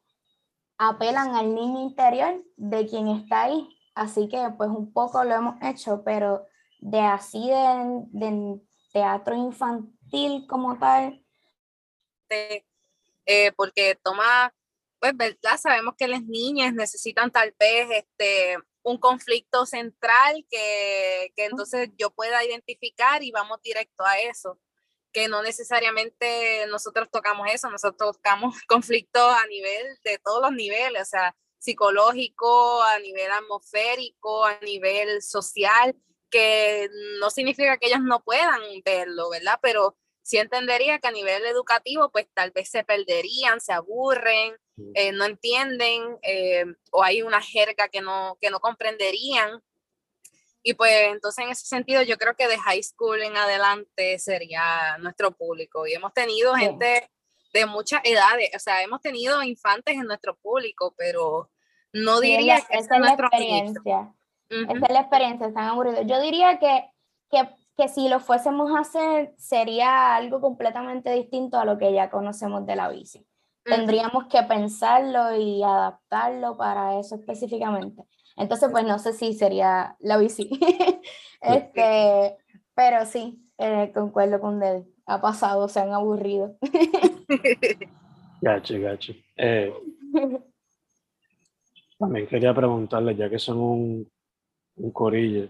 apelan 0.77 1.35
al 1.35 1.53
niño 1.53 1.81
interior 1.81 2.43
de 2.55 2.87
quien 2.87 3.07
está 3.09 3.43
ahí. 3.43 3.67
Así 3.95 4.27
que 4.29 4.49
pues 4.57 4.69
un 4.69 4.93
poco 4.93 5.23
lo 5.23 5.33
hemos 5.33 5.55
hecho, 5.61 6.03
pero 6.03 6.45
de 6.79 6.99
así 6.99 7.49
de, 7.49 8.03
de 8.11 8.61
teatro 8.93 9.35
infantil 9.35 10.45
como 10.47 10.77
tal. 10.77 11.21
Eh, 13.25 13.51
porque 13.55 13.97
toma 14.03 14.53
pues, 14.99 15.15
¿verdad? 15.15 15.59
Sabemos 15.59 15.95
que 15.97 16.07
las 16.07 16.23
niñas 16.23 16.73
necesitan 16.73 17.29
tal 17.31 17.53
vez 17.59 17.87
este, 17.91 18.57
un 18.85 18.99
conflicto 18.99 19.65
central 19.65 20.45
que, 20.49 21.33
que 21.35 21.45
entonces 21.45 21.89
yo 21.97 22.11
pueda 22.11 22.45
identificar 22.45 23.23
y 23.23 23.31
vamos 23.31 23.59
directo 23.61 24.05
a 24.05 24.19
eso 24.19 24.59
que 25.11 25.29
no 25.29 25.41
necesariamente 25.41 26.67
nosotros 26.67 27.07
tocamos 27.09 27.47
eso, 27.51 27.69
nosotros 27.69 28.17
tocamos 28.17 28.55
conflictos 28.67 29.23
a 29.23 29.47
nivel 29.47 29.97
de 30.03 30.19
todos 30.19 30.41
los 30.41 30.51
niveles, 30.51 31.01
o 31.01 31.05
sea, 31.05 31.35
psicológico, 31.57 32.83
a 32.83 32.99
nivel 32.99 33.31
atmosférico, 33.31 34.45
a 34.45 34.59
nivel 34.59 35.21
social, 35.21 35.95
que 36.29 36.89
no 37.21 37.29
significa 37.29 37.77
que 37.77 37.87
ellos 37.87 38.01
no 38.01 38.23
puedan 38.23 38.59
verlo, 38.83 39.29
¿verdad? 39.29 39.57
Pero 39.61 39.97
sí 40.21 40.37
entendería 40.37 40.99
que 40.99 41.07
a 41.07 41.11
nivel 41.11 41.45
educativo, 41.45 42.11
pues 42.11 42.27
tal 42.33 42.51
vez 42.51 42.69
se 42.69 42.83
perderían, 42.83 43.61
se 43.61 43.71
aburren, 43.71 44.57
eh, 44.93 45.11
no 45.13 45.25
entienden 45.25 46.17
eh, 46.21 46.65
o 46.91 47.03
hay 47.03 47.21
una 47.21 47.41
jerga 47.41 47.87
que 47.87 48.01
no, 48.01 48.37
que 48.41 48.49
no 48.49 48.59
comprenderían. 48.59 49.61
Y 50.63 50.73
pues 50.73 50.91
entonces 51.11 51.45
en 51.45 51.51
ese 51.51 51.65
sentido 51.65 52.01
yo 52.01 52.17
creo 52.17 52.35
que 52.35 52.47
de 52.47 52.57
high 52.57 52.81
school 52.81 53.21
en 53.21 53.37
adelante 53.37 54.19
sería 54.19 54.97
nuestro 54.99 55.31
público. 55.31 55.87
Y 55.87 55.93
hemos 55.93 56.13
tenido 56.13 56.55
gente 56.55 57.09
de 57.53 57.65
muchas 57.65 58.01
edades, 58.03 58.49
o 58.53 58.59
sea, 58.59 58.81
hemos 58.81 58.99
tenido 59.01 59.41
infantes 59.43 59.95
en 59.95 60.07
nuestro 60.07 60.35
público, 60.35 60.93
pero 60.97 61.49
no 61.93 62.19
diría 62.19 62.59
que 62.59 62.77
esa 62.77 62.95
es 62.95 63.01
la 63.01 63.13
experiencia. 63.13 64.13
Esa 64.49 64.85
es 64.85 64.91
la 64.91 64.99
experiencia, 64.99 65.47
están 65.47 65.69
aburridos. 65.69 66.05
Yo 66.05 66.19
diría 66.19 66.59
que, 66.59 66.89
que, 67.31 67.49
que 67.77 67.87
si 67.87 68.09
lo 68.09 68.19
fuésemos 68.19 68.75
a 68.75 68.81
hacer 68.81 69.33
sería 69.37 70.15
algo 70.15 70.41
completamente 70.41 71.11
distinto 71.11 71.57
a 71.57 71.65
lo 71.65 71.77
que 71.77 71.93
ya 71.93 72.09
conocemos 72.09 72.65
de 72.65 72.75
la 72.75 72.89
bici 72.89 73.25
tendríamos 73.65 74.25
que 74.25 74.41
pensarlo 74.43 75.35
y 75.35 75.63
adaptarlo 75.63 76.55
para 76.55 76.99
eso 76.99 77.15
específicamente. 77.15 78.03
Entonces, 78.37 78.69
pues 78.71 78.85
no 78.85 78.99
sé 78.99 79.13
si 79.13 79.33
sería 79.33 79.95
la 79.99 80.17
bici. 80.17 80.49
este, 81.41 82.37
pero 82.73 83.05
sí, 83.05 83.41
eh, 83.57 83.91
concuerdo 83.93 84.39
con 84.39 84.61
él. 84.63 84.85
Ha 85.07 85.21
pasado, 85.21 85.67
se 85.67 85.79
han 85.79 85.93
aburrido. 85.93 86.57
gacho, 88.41 88.79
gacho. 88.79 89.13
Eh, 89.35 89.73
también 91.97 92.27
quería 92.27 92.53
preguntarle, 92.53 93.15
ya 93.15 93.29
que 93.29 93.39
son 93.39 93.57
un, 93.57 94.11
un 94.75 94.91
corillo, 94.91 95.49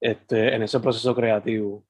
este, 0.00 0.54
en 0.54 0.62
ese 0.62 0.80
proceso 0.80 1.14
creativo, 1.14 1.84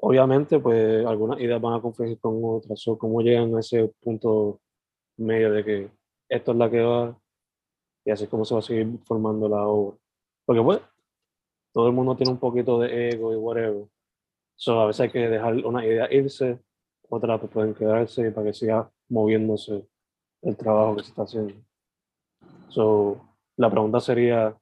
obviamente, 0.00 0.58
pues 0.58 1.04
algunas 1.06 1.40
ideas 1.40 1.60
van 1.60 1.74
a 1.74 1.82
confluir 1.82 2.18
con 2.20 2.40
otras, 2.42 2.86
o 2.88 2.98
cómo 2.98 3.20
llegan 3.20 3.54
a 3.56 3.60
ese 3.60 3.92
punto 4.00 4.60
medio 5.16 5.52
de 5.52 5.64
que 5.64 5.90
esto 6.28 6.52
es 6.52 6.58
la 6.58 6.70
que 6.70 6.80
va 6.80 7.18
y 8.04 8.10
así 8.10 8.24
es 8.24 8.30
como 8.30 8.44
se 8.44 8.54
va 8.54 8.60
a 8.60 8.62
seguir 8.62 8.98
formando 9.04 9.48
la 9.48 9.66
obra. 9.66 9.98
Porque 10.46 10.62
pues, 10.62 10.80
todo 11.74 11.88
el 11.88 11.92
mundo 11.92 12.16
tiene 12.16 12.32
un 12.32 12.38
poquito 12.38 12.80
de 12.80 13.10
ego 13.10 13.34
y 13.34 13.36
whatever. 13.36 13.86
So, 14.56 14.80
a 14.80 14.86
veces 14.86 15.00
hay 15.02 15.10
que 15.10 15.28
dejar 15.28 15.54
una 15.66 15.84
idea 15.84 16.12
irse, 16.12 16.58
otras 17.10 17.38
pues, 17.40 17.52
pueden 17.52 17.74
quedarse 17.74 18.30
para 18.32 18.46
que 18.46 18.54
siga 18.54 18.90
moviéndose 19.10 19.86
el 20.40 20.56
trabajo 20.56 20.96
que 20.96 21.02
se 21.02 21.10
está 21.10 21.22
haciendo. 21.22 21.54
So, 22.68 23.20
la 23.56 23.70
pregunta 23.70 24.00
sería, 24.00 24.56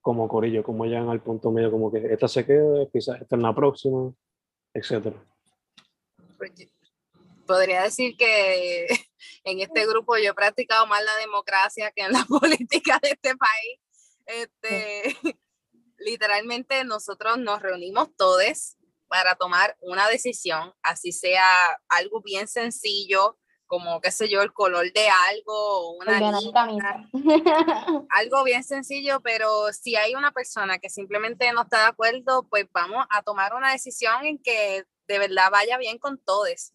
como 0.00 0.26
Corillo, 0.26 0.62
¿cómo 0.62 0.86
llegan 0.86 1.10
al 1.10 1.20
punto 1.20 1.50
medio? 1.50 1.70
Como 1.70 1.92
que 1.92 1.98
esta 1.98 2.28
se 2.28 2.46
queda, 2.46 2.86
quizás 2.90 3.20
esta 3.20 3.36
en 3.36 3.42
la 3.42 3.54
próxima, 3.54 4.10
etcétera. 4.76 5.16
Podría 7.46 7.82
decir 7.82 8.16
que 8.16 8.86
en 9.44 9.60
este 9.60 9.86
grupo 9.86 10.16
yo 10.18 10.30
he 10.30 10.34
practicado 10.34 10.86
más 10.86 11.02
la 11.02 11.16
democracia 11.16 11.92
que 11.92 12.02
en 12.02 12.12
la 12.12 12.24
política 12.28 12.98
de 13.02 13.10
este 13.10 13.36
país. 13.36 13.80
Este, 14.26 15.16
literalmente 15.98 16.84
nosotros 16.84 17.38
nos 17.38 17.62
reunimos 17.62 18.14
todos 18.16 18.76
para 19.08 19.36
tomar 19.36 19.76
una 19.80 20.08
decisión, 20.08 20.74
así 20.82 21.12
sea 21.12 21.80
algo 21.88 22.20
bien 22.22 22.48
sencillo, 22.48 23.38
como 23.66 24.00
qué 24.00 24.10
sé 24.10 24.28
yo, 24.28 24.42
el 24.42 24.52
color 24.52 24.92
de 24.92 25.08
algo, 25.08 25.92
una 25.96 26.18
algo 28.10 28.44
bien 28.44 28.64
sencillo, 28.64 29.20
pero 29.20 29.72
si 29.72 29.96
hay 29.96 30.14
una 30.14 30.32
persona 30.32 30.78
que 30.78 30.88
simplemente 30.88 31.52
no 31.52 31.62
está 31.62 31.80
de 31.80 31.88
acuerdo, 31.88 32.46
pues 32.48 32.66
vamos 32.72 33.04
a 33.10 33.22
tomar 33.22 33.54
una 33.54 33.72
decisión 33.72 34.24
en 34.24 34.38
que 34.38 34.84
de 35.08 35.18
verdad 35.18 35.50
vaya 35.50 35.78
bien 35.78 35.98
con 35.98 36.18
todos. 36.18 36.72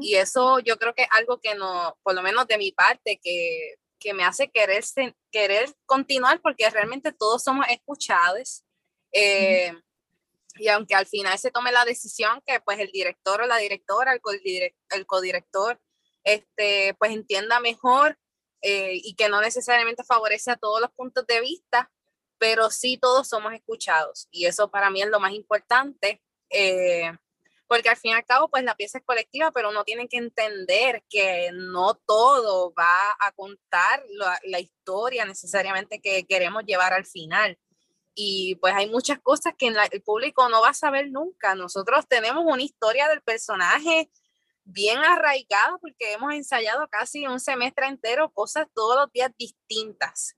Y 0.00 0.14
eso 0.14 0.60
yo 0.60 0.78
creo 0.78 0.94
que 0.94 1.02
es 1.02 1.08
algo 1.10 1.40
que 1.40 1.54
no, 1.54 1.98
por 2.02 2.14
lo 2.14 2.22
menos 2.22 2.46
de 2.46 2.58
mi 2.58 2.70
parte, 2.70 3.20
que, 3.22 3.74
que 3.98 4.14
me 4.14 4.24
hace 4.24 4.50
querer, 4.50 4.84
querer 5.30 5.70
continuar 5.84 6.40
porque 6.40 6.68
realmente 6.70 7.12
todos 7.12 7.42
somos 7.42 7.66
escuchados. 7.68 8.64
Eh, 9.12 9.72
y 10.56 10.68
aunque 10.68 10.94
al 10.94 11.06
final 11.06 11.38
se 11.38 11.50
tome 11.50 11.72
la 11.72 11.84
decisión 11.84 12.42
que 12.46 12.60
pues 12.60 12.78
el 12.78 12.90
director 12.92 13.40
o 13.40 13.46
la 13.46 13.56
directora, 13.56 14.12
el, 14.12 14.20
el 14.90 15.06
codirector, 15.06 15.80
este, 16.24 16.94
pues 16.98 17.12
entienda 17.12 17.60
mejor 17.60 18.18
eh, 18.62 19.00
y 19.02 19.14
que 19.14 19.28
no 19.28 19.40
necesariamente 19.40 20.04
favorece 20.04 20.50
a 20.50 20.56
todos 20.56 20.80
los 20.80 20.90
puntos 20.92 21.26
de 21.26 21.40
vista, 21.40 21.90
pero 22.38 22.70
sí 22.70 22.98
todos 22.98 23.28
somos 23.28 23.52
escuchados 23.52 24.28
y 24.30 24.46
eso 24.46 24.70
para 24.70 24.90
mí 24.90 25.02
es 25.02 25.08
lo 25.08 25.20
más 25.20 25.32
importante, 25.32 26.22
eh, 26.50 27.12
porque 27.66 27.88
al 27.88 27.96
fin 27.96 28.10
y 28.10 28.14
al 28.14 28.24
cabo, 28.24 28.48
pues 28.48 28.64
la 28.64 28.74
pieza 28.74 28.98
es 28.98 29.04
colectiva, 29.04 29.52
pero 29.52 29.70
uno 29.70 29.84
tiene 29.84 30.08
que 30.08 30.16
entender 30.16 31.04
que 31.08 31.50
no 31.52 31.94
todo 31.94 32.74
va 32.74 33.16
a 33.20 33.30
contar 33.32 34.02
la, 34.08 34.40
la 34.42 34.58
historia 34.58 35.24
necesariamente 35.24 36.00
que 36.00 36.26
queremos 36.26 36.64
llevar 36.64 36.92
al 36.92 37.06
final. 37.06 37.56
Y 38.12 38.56
pues 38.56 38.74
hay 38.74 38.90
muchas 38.90 39.20
cosas 39.20 39.54
que 39.56 39.68
el 39.68 40.02
público 40.02 40.48
no 40.48 40.60
va 40.60 40.70
a 40.70 40.74
saber 40.74 41.12
nunca. 41.12 41.54
Nosotros 41.54 42.08
tenemos 42.08 42.44
una 42.44 42.62
historia 42.62 43.08
del 43.08 43.22
personaje 43.22 44.10
bien 44.72 44.98
arraigada 44.98 45.78
porque 45.80 46.12
hemos 46.12 46.32
ensayado 46.34 46.88
casi 46.88 47.26
un 47.26 47.40
semestre 47.40 47.86
entero 47.86 48.32
cosas 48.32 48.66
todos 48.74 48.96
los 48.96 49.12
días 49.12 49.30
distintas. 49.38 50.34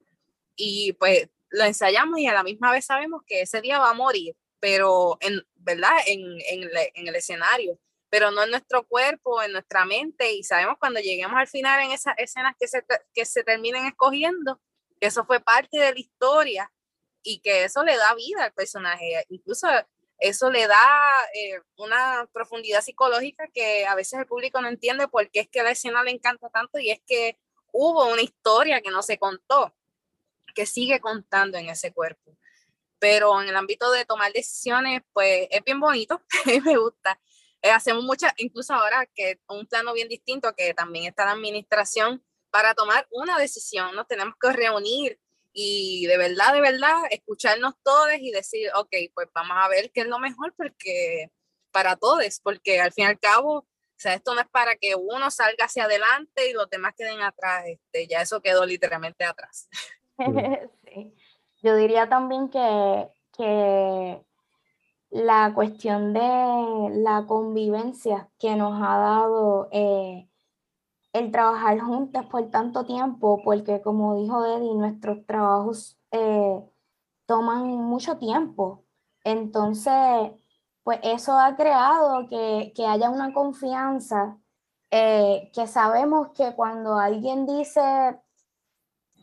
Y 0.56 0.92
pues 0.94 1.28
lo 1.50 1.64
ensayamos 1.64 2.18
y 2.18 2.26
a 2.26 2.32
la 2.32 2.42
misma 2.42 2.72
vez 2.72 2.86
sabemos 2.86 3.22
que 3.26 3.42
ese 3.42 3.60
día 3.60 3.78
va 3.78 3.90
a 3.90 3.94
morir, 3.94 4.34
pero 4.60 5.18
en, 5.20 5.42
¿verdad? 5.56 5.92
En, 6.06 6.20
en, 6.48 6.70
en 6.94 7.08
el 7.08 7.14
escenario, 7.14 7.78
pero 8.08 8.30
no 8.30 8.44
en 8.44 8.50
nuestro 8.50 8.86
cuerpo, 8.86 9.42
en 9.42 9.52
nuestra 9.52 9.84
mente. 9.84 10.32
Y 10.32 10.42
sabemos 10.42 10.76
cuando 10.78 11.00
lleguemos 11.00 11.36
al 11.38 11.48
final 11.48 11.82
en 11.84 11.92
esas 11.92 12.14
escenas 12.18 12.54
que 12.58 12.68
se, 12.68 12.84
que 13.14 13.24
se 13.24 13.44
terminen 13.44 13.86
escogiendo, 13.86 14.60
que 15.00 15.08
eso 15.08 15.24
fue 15.24 15.40
parte 15.40 15.78
de 15.78 15.92
la 15.92 16.00
historia 16.00 16.72
y 17.22 17.40
que 17.40 17.64
eso 17.64 17.84
le 17.84 17.96
da 17.96 18.14
vida 18.14 18.44
al 18.44 18.52
personaje. 18.52 19.24
Incluso 19.28 19.68
eso 20.22 20.50
le 20.50 20.68
da 20.68 21.24
eh, 21.34 21.60
una 21.76 22.28
profundidad 22.32 22.80
psicológica 22.80 23.48
que 23.52 23.86
a 23.86 23.96
veces 23.96 24.20
el 24.20 24.26
público 24.26 24.60
no 24.60 24.68
entiende 24.68 25.08
por 25.08 25.28
qué 25.30 25.40
es 25.40 25.48
que 25.48 25.62
la 25.62 25.72
escena 25.72 26.02
le 26.04 26.12
encanta 26.12 26.48
tanto 26.48 26.78
y 26.78 26.90
es 26.90 27.00
que 27.06 27.38
hubo 27.72 28.06
una 28.06 28.22
historia 28.22 28.80
que 28.80 28.90
no 28.90 29.02
se 29.02 29.18
contó, 29.18 29.74
que 30.54 30.64
sigue 30.64 31.00
contando 31.00 31.58
en 31.58 31.68
ese 31.68 31.92
cuerpo. 31.92 32.36
Pero 33.00 33.42
en 33.42 33.48
el 33.48 33.56
ámbito 33.56 33.90
de 33.90 34.04
tomar 34.04 34.32
decisiones, 34.32 35.02
pues 35.12 35.48
es 35.50 35.64
bien 35.64 35.80
bonito, 35.80 36.22
me 36.64 36.76
gusta. 36.76 37.20
Eh, 37.60 37.70
hacemos 37.70 38.04
muchas, 38.04 38.32
incluso 38.36 38.74
ahora 38.74 39.06
que 39.06 39.40
un 39.48 39.66
plano 39.66 39.92
bien 39.92 40.08
distinto, 40.08 40.54
que 40.54 40.72
también 40.72 41.06
está 41.06 41.24
la 41.24 41.32
administración, 41.32 42.24
para 42.50 42.74
tomar 42.74 43.08
una 43.10 43.38
decisión, 43.38 43.94
nos 43.96 44.06
tenemos 44.06 44.34
que 44.40 44.52
reunir 44.52 45.18
y 45.52 46.06
de 46.06 46.16
verdad, 46.16 46.52
de 46.52 46.60
verdad, 46.60 46.94
escucharnos 47.10 47.74
todos 47.82 48.10
y 48.18 48.30
decir, 48.30 48.70
ok, 48.74 48.94
pues 49.14 49.28
vamos 49.34 49.56
a 49.60 49.68
ver 49.68 49.90
qué 49.92 50.02
es 50.02 50.06
lo 50.06 50.18
mejor 50.18 50.54
porque 50.56 51.30
para 51.70 51.96
todos, 51.96 52.40
porque 52.42 52.80
al 52.80 52.92
fin 52.92 53.04
y 53.04 53.08
al 53.08 53.18
cabo, 53.18 53.58
o 53.58 53.66
sea, 53.96 54.14
esto 54.14 54.34
no 54.34 54.40
es 54.40 54.48
para 54.48 54.76
que 54.76 54.94
uno 54.94 55.30
salga 55.30 55.66
hacia 55.66 55.84
adelante 55.84 56.48
y 56.48 56.52
los 56.52 56.68
demás 56.70 56.94
queden 56.96 57.20
atrás, 57.20 57.64
este, 57.66 58.06
ya 58.06 58.22
eso 58.22 58.40
quedó 58.40 58.64
literalmente 58.66 59.24
atrás. 59.24 59.68
sí. 60.84 61.14
Yo 61.62 61.76
diría 61.76 62.08
también 62.08 62.48
que, 62.48 63.08
que 63.36 64.20
la 65.10 65.52
cuestión 65.54 66.12
de 66.12 66.20
la 67.02 67.24
convivencia 67.28 68.28
que 68.38 68.56
nos 68.56 68.82
ha 68.82 68.96
dado 68.96 69.68
eh, 69.70 70.28
el 71.12 71.30
trabajar 71.30 71.78
juntas 71.80 72.26
por 72.26 72.50
tanto 72.50 72.84
tiempo, 72.84 73.42
porque 73.44 73.82
como 73.82 74.16
dijo 74.16 74.44
Eddie, 74.46 74.74
nuestros 74.74 75.26
trabajos 75.26 75.98
eh, 76.10 76.62
toman 77.26 77.66
mucho 77.66 78.18
tiempo. 78.18 78.84
Entonces, 79.24 80.32
pues 80.82 80.98
eso 81.02 81.38
ha 81.38 81.56
creado 81.56 82.28
que, 82.28 82.72
haya 82.86 83.10
una 83.10 83.32
confianza, 83.32 84.38
eh, 84.90 85.50
que 85.54 85.66
sabemos 85.66 86.30
que 86.34 86.54
cuando 86.54 86.98
alguien 86.98 87.46
dice, 87.46 87.80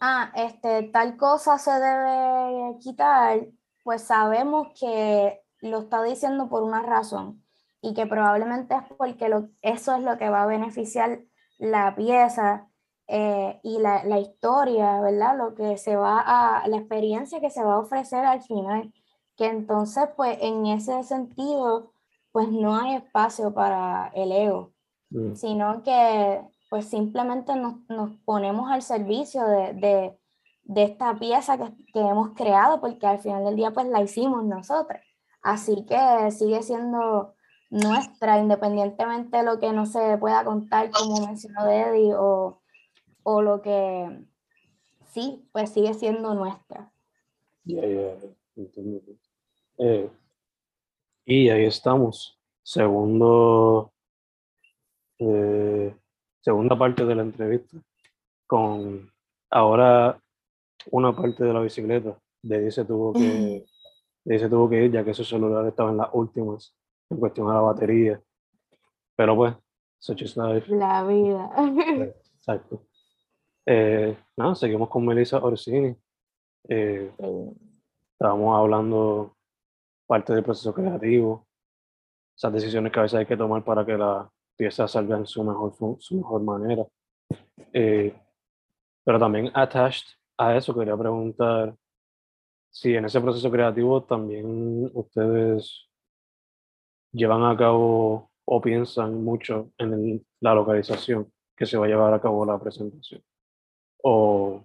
ah, 0.02 0.32
este, 0.36 0.84
tal 0.94 1.18
cosa 1.18 1.58
se 1.58 1.72
debe 1.72 2.78
quitar, 2.80 3.48
pues 3.84 4.04
sabemos 4.04 4.70
que 4.80 5.42
lo 5.62 5.80
está 5.80 6.04
diciendo 6.04 6.50
por 6.50 6.64
una 6.64 6.82
razón 6.82 7.44
y 7.82 7.94
que 7.94 8.06
probablemente 8.06 8.76
es 8.76 8.84
porque 8.98 9.30
lo, 9.30 9.50
eso 9.62 9.96
es 9.96 10.04
lo 10.04 10.18
que 10.18 10.30
va 10.30 10.44
a 10.44 10.48
beneficiar 10.48 11.22
la 11.60 11.96
pieza 11.96 12.68
eh, 13.08 13.60
y 13.64 13.80
la, 13.80 14.04
la, 14.04 14.20
historia, 14.20 15.02
¿verdad? 15.02 15.38
Lo 15.38 15.56
que 15.56 15.78
se 15.78 15.96
va 15.96 16.20
a, 16.20 16.68
la 16.68 16.78
experiencia 16.78 17.40
que 17.40 17.50
se 17.50 17.64
va 17.64 17.76
a 17.76 17.80
ofrecer 17.80 18.26
al 18.26 18.42
final, 18.42 18.94
que 19.36 19.48
entonces 19.48 20.10
pues 20.16 20.38
en 20.42 20.66
ese 20.68 21.04
sentido 21.04 21.92
pues 22.32 22.50
no 22.50 22.76
hay 22.76 22.96
espacio 22.96 23.54
para 23.54 24.12
el 24.16 24.32
ego, 24.32 24.74
mm. 25.10 25.36
sino 25.36 25.84
que 25.84 26.42
pues 26.70 26.86
simplemente 26.86 27.56
nos, 27.56 27.78
nos 27.90 28.12
ponemos 28.26 28.70
al 28.72 28.84
servicio 28.84 29.44
de, 29.44 29.74
de, 29.74 30.20
de 30.64 30.84
esta 30.84 31.16
pieza 31.16 31.58
que, 31.58 31.72
que, 31.92 32.00
hemos 32.00 32.36
creado, 32.36 32.80
porque 32.80 33.08
al 33.08 33.20
final 33.20 33.44
del 33.44 33.56
día 33.56 33.72
pues 33.72 33.88
la 33.88 34.02
hicimos 34.04 34.44
nosotros. 34.46 35.02
Así 35.42 35.86
que 35.86 36.32
sigue 36.32 36.62
siendo 36.62 37.34
nuestra, 37.70 38.40
independientemente 38.40 39.38
de 39.38 39.44
lo 39.44 39.60
que 39.60 39.72
no 39.72 39.86
se 39.86 40.18
pueda 40.18 40.44
contar, 40.44 40.90
como 40.92 41.26
mencionó 41.26 41.68
Eddie, 41.68 42.14
o, 42.16 42.62
o 43.24 43.42
lo 43.42 43.62
que 43.62 44.26
sí, 45.08 45.48
pues 45.52 45.72
sigue 45.72 45.94
siendo 45.94 46.34
nuestra. 46.34 46.92
Ya, 47.64 47.82
ya, 47.86 48.16
eh, 49.78 50.10
y 51.26 51.50
ahí 51.50 51.66
estamos. 51.66 52.38
Segundo, 52.64 53.94
eh, 55.20 55.96
segunda 56.42 56.78
parte 56.78 57.06
de 57.06 57.16
la 57.16 57.22
entrevista, 57.24 57.78
con 58.48 59.12
ahora 59.50 60.20
una 60.92 61.16
parte 61.16 61.44
de 61.44 61.54
la 61.54 61.62
bicicleta. 61.62 62.20
De 62.42 62.72
se 62.72 62.86
tuvo 62.86 63.14
que, 63.14 63.66
de 64.24 64.40
se 64.40 64.50
tuvo 64.50 64.70
que 64.70 64.86
ir, 64.86 64.92
ya 64.92 65.04
que 65.04 65.14
su 65.14 65.24
celular 65.24 65.68
estaba 65.68 65.92
en 65.92 65.98
las 65.98 66.10
últimas 66.14 66.79
en 67.10 67.18
cuestión 67.18 67.50
a 67.50 67.56
la 67.56 67.62
batería. 67.62 68.22
Pero 69.16 69.36
pues, 69.36 69.54
such 70.00 70.22
is 70.22 70.38
life. 70.38 70.74
La 70.74 71.04
vida. 71.04 71.52
Exacto. 72.36 72.84
Eh, 73.66 74.18
nada, 74.38 74.56
seguimos 74.56 74.90
con 74.90 75.06
Melissa 75.06 75.38
Orsini. 75.38 75.96
Eh, 76.68 77.12
estábamos 78.14 78.58
hablando 78.58 79.36
parte 80.08 80.34
del 80.34 80.44
proceso 80.44 80.74
creativo, 80.74 81.46
esas 82.36 82.54
decisiones 82.54 82.92
que 82.92 83.00
a 83.00 83.04
veces 83.04 83.20
hay 83.20 83.26
que 83.26 83.38
tomar 83.38 83.64
para 83.64 83.86
que 83.86 83.96
la 83.96 84.30
pieza 84.56 84.88
salga 84.88 85.18
en 85.18 85.28
su 85.28 85.44
mejor, 85.44 85.74
su 86.00 86.16
mejor 86.16 86.42
manera. 86.42 86.86
Eh, 87.74 88.18
pero 89.04 89.20
también 89.20 89.52
attached 89.54 90.08
a 90.38 90.56
eso, 90.56 90.74
quería 90.74 90.98
preguntar 90.98 91.76
si 92.72 92.96
en 92.96 93.06
ese 93.06 93.22
proceso 93.22 93.52
creativo 93.52 94.04
también 94.04 94.90
ustedes 94.94 95.89
llevan 97.12 97.44
a 97.44 97.58
cabo 97.58 98.30
o 98.46 98.62
piensan 98.62 99.24
mucho 99.24 99.72
en 99.78 100.26
la 100.40 100.54
localización 100.54 101.32
que 101.56 101.66
se 101.66 101.78
va 101.78 101.86
a 101.86 101.90
llevar 101.90 102.14
a 102.14 102.22
cabo 102.22 102.46
la 102.46 102.60
presentación. 102.60 103.22
O 104.04 104.64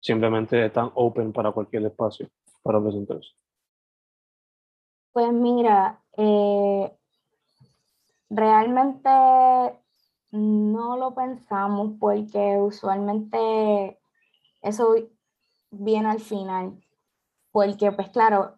simplemente 0.00 0.66
están 0.66 0.90
open 0.94 1.32
para 1.32 1.52
cualquier 1.52 1.86
espacio 1.86 2.28
para 2.62 2.80
presentarse. 2.80 3.30
Pues 5.12 5.32
mira, 5.32 6.02
eh, 6.16 6.92
realmente 8.28 9.08
no 10.32 10.96
lo 10.96 11.14
pensamos 11.14 11.92
porque 11.98 12.58
usualmente 12.58 13.98
eso 14.60 14.94
viene 15.70 16.08
al 16.08 16.20
final. 16.20 16.78
Porque 17.52 17.92
pues 17.92 18.10
claro, 18.10 18.56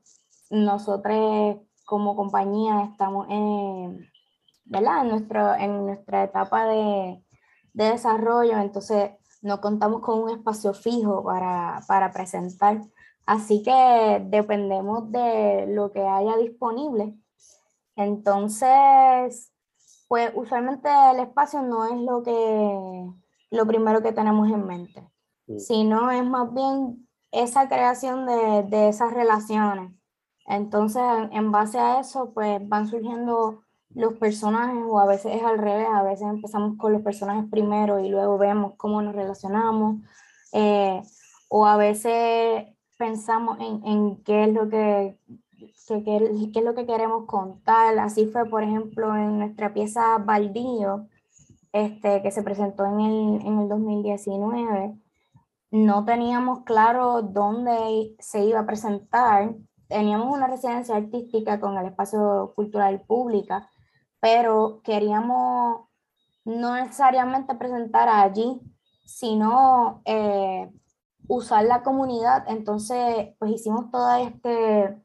nosotros 0.51 1.59
como 1.89 2.15
compañía 2.15 2.83
estamos 2.83 3.27
en, 3.31 4.07
¿verdad? 4.67 5.01
en, 5.01 5.09
nuestro, 5.09 5.55
en 5.55 5.87
nuestra 5.87 6.25
etapa 6.25 6.67
de, 6.67 7.25
de 7.73 7.85
desarrollo, 7.85 8.59
entonces 8.59 9.13
no 9.41 9.63
contamos 9.63 10.03
con 10.03 10.23
un 10.23 10.29
espacio 10.29 10.75
fijo 10.75 11.25
para, 11.25 11.81
para 11.89 12.13
presentar. 12.13 12.83
Así 13.25 13.63
que 13.63 14.23
dependemos 14.27 15.11
de 15.11 15.65
lo 15.69 15.91
que 15.91 16.03
haya 16.03 16.37
disponible. 16.37 17.15
Entonces, 17.97 19.51
pues 20.09 20.31
usualmente 20.35 20.91
el 21.13 21.21
espacio 21.21 21.63
no 21.63 21.87
es 21.87 21.99
lo 22.03 22.23
que 22.23 23.07
lo 23.51 23.67
primero 23.67 24.03
que 24.03 24.13
tenemos 24.13 24.47
en 24.51 24.67
mente, 24.67 25.09
sino 25.57 26.11
es 26.11 26.23
más 26.23 26.53
bien 26.53 27.09
esa 27.33 27.67
creación 27.67 28.27
de, 28.27 28.65
de 28.65 28.89
esas 28.91 29.15
relaciones 29.15 29.98
entonces, 30.49 31.03
en 31.33 31.53
base 31.53 31.79
a 31.79 32.01
eso, 32.01 32.33
pues 32.33 32.67
van 32.67 32.89
surgiendo 32.89 33.63
los 33.95 34.15
personajes, 34.15 34.83
o 34.87 34.99
a 34.99 35.07
veces 35.07 35.37
es 35.37 35.43
al 35.43 35.59
revés, 35.59 35.89
a 35.93 36.03
veces 36.03 36.27
empezamos 36.27 36.77
con 36.79 36.93
los 36.93 37.03
personajes 37.03 37.51
primero 37.51 38.01
y 38.01 38.09
luego 38.09 38.39
vemos 38.39 38.73
cómo 38.77 39.03
nos 39.03 39.15
relacionamos, 39.15 40.01
eh, 40.53 41.03
o 41.49 41.67
a 41.67 41.77
veces 41.77 42.67
pensamos 42.99 43.59
en, 43.61 43.87
en 43.87 44.23
qué 44.25 44.45
es 44.45 44.53
lo 44.55 44.69
que, 44.69 45.19
que, 45.87 46.03
qué 46.05 46.59
es 46.59 46.65
lo 46.65 46.75
que 46.75 46.87
queremos 46.87 47.27
contar. 47.27 47.99
Así 47.99 48.27
fue, 48.27 48.47
por 48.47 48.63
ejemplo, 48.63 49.15
en 49.17 49.39
nuestra 49.39 49.75
pieza 49.75 50.19
Baldío, 50.19 51.09
este, 51.73 52.23
que 52.23 52.31
se 52.31 52.43
presentó 52.43 52.87
en 52.87 53.01
el, 53.01 53.47
en 53.47 53.59
el 53.61 53.69
2019. 53.69 54.95
No 55.71 56.05
teníamos 56.05 56.65
claro 56.65 57.23
dónde 57.23 58.15
se 58.19 58.45
iba 58.45 58.61
a 58.61 58.67
presentar, 58.67 59.55
teníamos 59.89 60.35
una 60.35 60.47
residencia 60.47 60.97
artística 60.97 61.61
con 61.61 61.77
el 61.77 61.87
espacio 61.87 62.53
cultural 62.55 63.01
pública, 63.03 63.71
pero 64.21 64.81
queríamos 64.85 65.89
no 66.45 66.75
necesariamente 66.75 67.55
presentar 67.55 68.09
allí, 68.09 68.61
sino 69.05 70.03
eh, 70.05 70.71
usar 71.29 71.65
la 71.65 71.83
comunidad. 71.83 72.45
Entonces, 72.49 73.35
pues 73.39 73.53
hicimos 73.53 73.91
toda 73.91 74.21
esta 74.21 74.99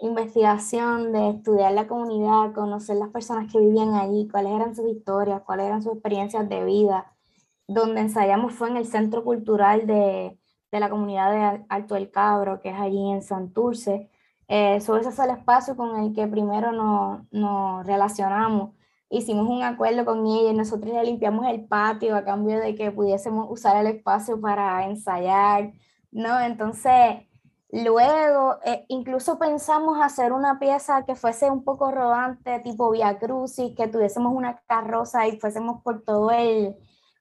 investigación 0.00 1.12
de 1.12 1.30
estudiar 1.30 1.72
la 1.72 1.86
comunidad, 1.86 2.52
conocer 2.54 2.96
las 2.96 3.10
personas 3.10 3.50
que 3.50 3.58
vivían 3.58 3.94
allí, 3.94 4.28
cuáles 4.30 4.52
eran 4.52 4.76
sus 4.76 4.88
historias, 4.88 5.42
cuáles 5.42 5.66
eran 5.66 5.82
sus 5.82 5.94
experiencias 5.94 6.48
de 6.48 6.64
vida. 6.64 7.12
Donde 7.68 8.00
ensayamos 8.00 8.52
fue 8.52 8.68
en 8.70 8.76
el 8.76 8.86
Centro 8.86 9.24
Cultural 9.24 9.86
de, 9.86 10.38
de 10.70 10.80
la 10.80 10.90
comunidad 10.90 11.32
de 11.32 11.64
Alto 11.68 11.94
del 11.94 12.10
Cabro, 12.10 12.60
que 12.60 12.70
es 12.70 12.78
allí 12.78 13.10
en 13.10 13.22
Santurce. 13.22 14.10
Eh, 14.48 14.80
sobre 14.80 15.00
ese 15.00 15.10
es 15.10 15.18
el 15.18 15.30
espacio 15.30 15.76
con 15.76 15.96
el 15.96 16.14
que 16.14 16.26
primero 16.28 16.72
nos, 16.72 17.20
nos 17.32 17.84
relacionamos 17.86 18.76
hicimos 19.08 19.48
un 19.48 19.62
acuerdo 19.62 20.04
con 20.04 20.26
ella 20.26 20.50
y 20.50 20.54
nosotros 20.54 20.92
le 20.92 21.04
limpiamos 21.04 21.46
el 21.46 21.66
patio 21.66 22.16
a 22.16 22.24
cambio 22.24 22.58
de 22.58 22.74
que 22.74 22.90
pudiésemos 22.90 23.46
usar 23.50 23.76
el 23.76 23.86
espacio 23.86 24.40
para 24.40 24.84
ensayar, 24.86 25.72
¿no? 26.10 26.40
Entonces, 26.40 27.22
luego, 27.70 28.56
eh, 28.64 28.84
incluso 28.88 29.38
pensamos 29.38 29.98
hacer 30.02 30.32
una 30.32 30.58
pieza 30.58 31.04
que 31.04 31.14
fuese 31.14 31.50
un 31.50 31.64
poco 31.64 31.90
rodante, 31.90 32.60
tipo 32.60 32.90
Via 32.90 33.18
Crucis, 33.18 33.74
que 33.76 33.88
tuviésemos 33.88 34.32
una 34.34 34.60
carroza 34.66 35.26
y 35.28 35.38
fuésemos 35.38 35.82
por 35.82 36.02
todo 36.02 36.30
el, 36.30 36.76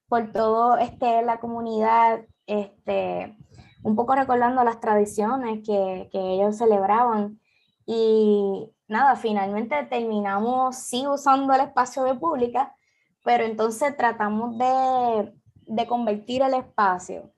por 0.07 0.31
todo 0.31 0.77
este, 0.77 1.21
la 1.23 1.39
comunidad, 1.39 2.21
este, 2.47 3.37
un 3.85 3.95
poco 3.95 4.15
recordando 4.15 4.63
las 4.63 4.79
tradiciones 4.79 5.59
que, 5.63 6.09
que 6.11 6.19
ellos 6.33 6.57
celebraban. 6.57 7.39
Y 7.85 8.67
nada, 8.87 9.15
finalmente 9.15 9.75
terminamos 9.83 10.75
sí 10.75 11.05
usando 11.05 11.53
el 11.53 11.61
espacio 11.61 12.03
de 12.03 12.15
pública, 12.15 12.75
pero 13.23 13.43
entonces 13.43 13.95
tratamos 13.95 14.57
de, 14.57 15.33
de 15.67 15.85
convertir 15.85 16.41
el 16.41 16.55
espacio, 16.55 17.31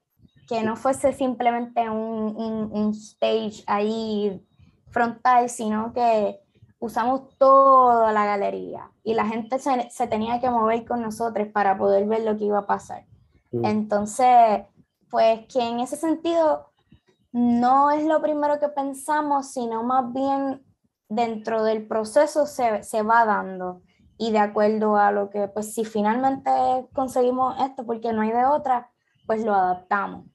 que 0.47 0.63
no 0.63 0.77
fuese 0.77 1.11
simplemente 1.11 1.89
un, 1.89 2.37
un, 2.37 2.69
un, 2.71 2.91
stage 2.91 3.63
ahí 3.67 4.41
frontal, 4.89 5.49
sino 5.49 5.91
que 5.91 6.39
usamos 6.79 7.37
toda 7.37 8.13
la 8.13 8.25
galería 8.25 8.89
y 9.03 9.15
la 9.15 9.25
gente 9.25 9.59
se, 9.59 9.89
se 9.89 10.07
tenía 10.07 10.39
que 10.39 10.49
mover 10.49 10.85
con 10.85 11.01
nosotros 11.01 11.49
para 11.49 11.77
poder 11.77 12.07
ver 12.07 12.21
lo 12.21 12.37
que 12.37 12.45
iba 12.45 12.59
a 12.59 12.67
pasar. 12.67 13.03
Mm. 13.51 13.65
Entonces, 13.65 14.61
pues 15.09 15.45
que 15.51 15.61
en 15.61 15.79
ese 15.79 15.95
sentido 15.95 16.71
no 17.31 17.91
es 17.91 18.05
lo 18.05 18.21
primero 18.21 18.59
que 18.59 18.69
pensamos, 18.69 19.51
sino 19.51 19.83
más 19.83 20.11
bien 20.13 20.65
dentro 21.09 21.63
del 21.63 21.87
proceso 21.87 22.45
se, 22.45 22.83
se, 22.83 23.01
va 23.01 23.25
dando 23.25 23.81
y 24.17 24.31
de 24.31 24.39
acuerdo 24.39 24.97
a 24.97 25.11
lo 25.11 25.29
que, 25.29 25.47
pues 25.47 25.73
si 25.73 25.85
finalmente 25.85 26.51
conseguimos 26.93 27.55
esto 27.61 27.85
porque 27.85 28.11
no 28.11 28.21
hay 28.21 28.31
de 28.31 28.45
otra, 28.45 28.91
pues 29.25 29.43
lo 29.43 29.53
adaptamos. 29.53 30.25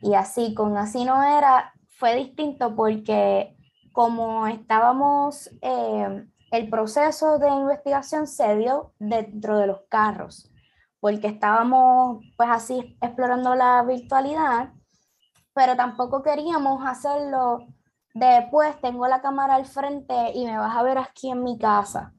Y 0.00 0.14
así, 0.14 0.54
con 0.54 0.76
así 0.76 1.04
no 1.04 1.22
era, 1.22 1.72
fue 1.88 2.16
distinto 2.16 2.74
porque 2.74 3.56
como 3.92 4.46
estábamos, 4.46 5.50
eh, 5.62 6.26
el 6.50 6.70
proceso 6.70 7.38
de 7.38 7.48
investigación 7.48 8.26
se 8.26 8.56
dio 8.56 8.92
dentro 8.98 9.58
de 9.58 9.66
los 9.66 9.80
carros, 9.88 10.50
porque 11.06 11.28
estábamos 11.28 12.24
pues 12.36 12.48
así 12.50 12.96
explorando 13.00 13.54
la 13.54 13.82
virtualidad, 13.82 14.72
pero 15.54 15.76
tampoco 15.76 16.22
queríamos 16.22 16.84
hacerlo 16.86 17.66
Después 18.16 18.80
tengo 18.80 19.06
la 19.08 19.20
cámara 19.20 19.56
al 19.56 19.66
frente 19.66 20.32
y 20.32 20.46
me 20.46 20.56
vas 20.56 20.74
a 20.74 20.82
ver 20.82 20.96
aquí 20.96 21.30
en 21.30 21.44
mi 21.44 21.58
casa, 21.58 22.14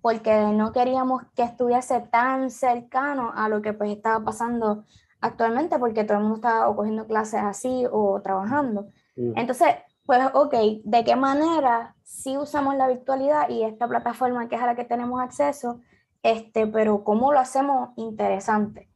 porque 0.00 0.46
no 0.46 0.72
queríamos 0.72 1.24
que 1.36 1.42
estuviese 1.42 2.00
tan 2.00 2.50
cercano 2.50 3.34
a 3.36 3.50
lo 3.50 3.60
que 3.60 3.74
pues 3.74 3.90
estaba 3.90 4.24
pasando 4.24 4.86
actualmente, 5.20 5.78
porque 5.78 6.04
todo 6.04 6.16
el 6.16 6.22
mundo 6.22 6.36
estaba 6.36 6.70
o 6.70 6.74
cogiendo 6.74 7.06
clases 7.06 7.42
así 7.42 7.84
o 7.92 8.22
trabajando. 8.22 8.86
Mm. 9.14 9.32
Entonces, 9.36 9.74
pues, 10.06 10.20
ok, 10.32 10.54
¿de 10.84 11.04
qué 11.04 11.16
manera 11.16 11.96
si 12.02 12.38
usamos 12.38 12.74
la 12.76 12.88
virtualidad 12.88 13.50
y 13.50 13.62
esta 13.62 13.86
plataforma 13.86 14.48
que 14.48 14.56
es 14.56 14.62
a 14.62 14.66
la 14.66 14.74
que 14.74 14.86
tenemos 14.86 15.20
acceso, 15.20 15.80
este, 16.22 16.66
pero 16.66 17.04
cómo 17.04 17.32
lo 17.32 17.38
hacemos 17.38 17.90
interesante? 17.96 18.90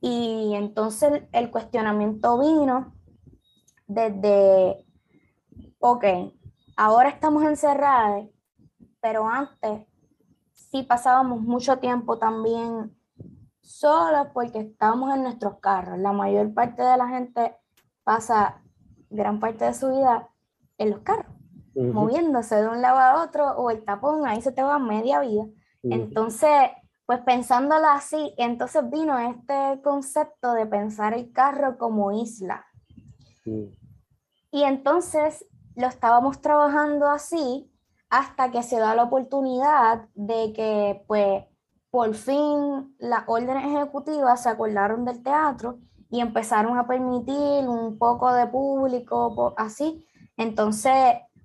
Y 0.00 0.54
entonces 0.54 1.24
el 1.32 1.50
cuestionamiento 1.50 2.38
vino 2.38 2.94
desde 3.86 4.86
ok, 5.80 6.04
ahora 6.76 7.08
estamos 7.08 7.42
encerrados, 7.44 8.28
pero 9.00 9.28
antes 9.28 9.86
sí 10.52 10.82
pasábamos 10.82 11.40
mucho 11.40 11.78
tiempo 11.78 12.18
también 12.18 12.96
solos 13.62 14.28
porque 14.34 14.60
estábamos 14.60 15.14
en 15.14 15.22
nuestros 15.22 15.58
carros. 15.60 15.98
La 15.98 16.12
mayor 16.12 16.52
parte 16.52 16.82
de 16.82 16.96
la 16.96 17.08
gente 17.08 17.56
pasa 18.04 18.62
gran 19.08 19.40
parte 19.40 19.64
de 19.64 19.74
su 19.74 19.88
vida 19.88 20.28
en 20.78 20.90
los 20.90 21.00
carros, 21.00 21.32
moviéndose 21.74 22.56
de 22.56 22.68
un 22.68 22.82
lado 22.82 22.98
a 22.98 23.24
otro 23.24 23.52
o 23.52 23.70
el 23.70 23.84
tapón, 23.84 24.26
ahí 24.26 24.40
se 24.42 24.52
te 24.52 24.62
va 24.62 24.78
media 24.78 25.20
vida. 25.20 25.44
Entonces, 25.82 26.70
pues 27.06 27.20
pensándolo 27.22 27.88
así, 27.88 28.34
entonces 28.36 28.88
vino 28.90 29.18
este 29.18 29.80
concepto 29.82 30.52
de 30.52 30.66
pensar 30.66 31.14
el 31.14 31.32
carro 31.32 31.78
como 31.78 32.12
isla. 32.12 32.64
Y 33.44 34.62
entonces 34.62 35.44
lo 35.74 35.86
estábamos 35.86 36.40
trabajando 36.40 37.08
así 37.08 37.70
hasta 38.10 38.50
que 38.50 38.62
se 38.62 38.78
da 38.78 38.94
la 38.94 39.04
oportunidad 39.04 40.08
de 40.14 40.52
que, 40.52 41.04
pues, 41.06 41.44
por 41.90 42.14
fin 42.14 42.94
las 42.98 43.24
órdenes 43.26 43.64
ejecutivas 43.64 44.42
se 44.42 44.48
acordaron 44.48 45.04
del 45.04 45.22
teatro 45.22 45.78
y 46.10 46.20
empezaron 46.20 46.78
a 46.78 46.86
permitir 46.86 47.68
un 47.68 47.98
poco 47.98 48.32
de 48.32 48.46
público, 48.46 49.54
así. 49.56 50.06
Entonces, 50.36 50.94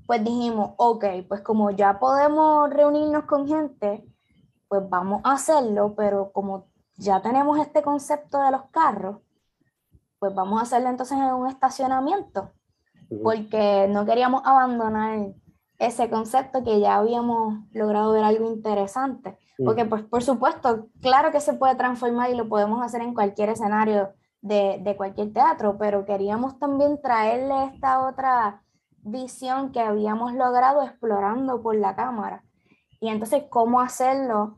pues 0.06 0.24
dijimos, 0.24 0.72
ok, 0.78 1.06
pues 1.28 1.42
como 1.42 1.72
ya 1.72 2.00
podemos 2.00 2.70
reunirnos 2.70 3.26
con 3.26 3.48
gente, 3.48 4.06
pues 4.80 4.90
vamos 4.90 5.22
a 5.24 5.34
hacerlo, 5.34 5.94
pero 5.96 6.32
como 6.32 6.68
ya 6.98 7.22
tenemos 7.22 7.60
este 7.60 7.82
concepto 7.82 8.42
de 8.42 8.52
los 8.52 8.64
carros, 8.72 9.18
pues 10.20 10.34
vamos 10.34 10.60
a 10.60 10.64
hacerlo 10.64 10.90
entonces 10.90 11.18
en 11.18 11.34
un 11.34 11.48
estacionamiento 11.48 12.52
porque 13.24 13.88
no 13.90 14.06
queríamos 14.06 14.42
abandonar 14.46 15.34
ese 15.78 16.10
concepto 16.10 16.64
que 16.64 16.80
ya 16.80 16.96
habíamos 16.96 17.60
logrado 17.72 18.14
ver 18.14 18.24
algo 18.24 18.52
interesante. 18.52 19.38
Porque, 19.64 19.86
pues, 19.86 20.04
por 20.04 20.22
supuesto, 20.22 20.88
claro 21.02 21.32
que 21.32 21.40
se 21.40 21.54
puede 21.54 21.76
transformar 21.76 22.30
y 22.30 22.36
lo 22.36 22.50
podemos 22.50 22.82
hacer 22.84 23.02
en 23.02 23.14
cualquier 23.14 23.50
escenario 23.50 24.14
de, 24.42 24.82
de 24.84 24.98
cualquier 24.98 25.32
teatro, 25.32 25.78
pero 25.78 26.06
queríamos 26.06 26.60
también 26.60 27.02
traerle 27.02 27.72
esta 27.74 28.06
otra 28.06 28.64
visión 29.02 29.72
que 29.72 29.80
habíamos 29.80 30.34
logrado 30.34 30.84
explorando 30.84 31.62
por 31.62 31.76
la 31.76 31.96
cámara. 31.96 32.44
Y 33.00 33.08
entonces, 33.08 33.46
¿cómo 33.50 33.80
hacerlo 33.80 34.58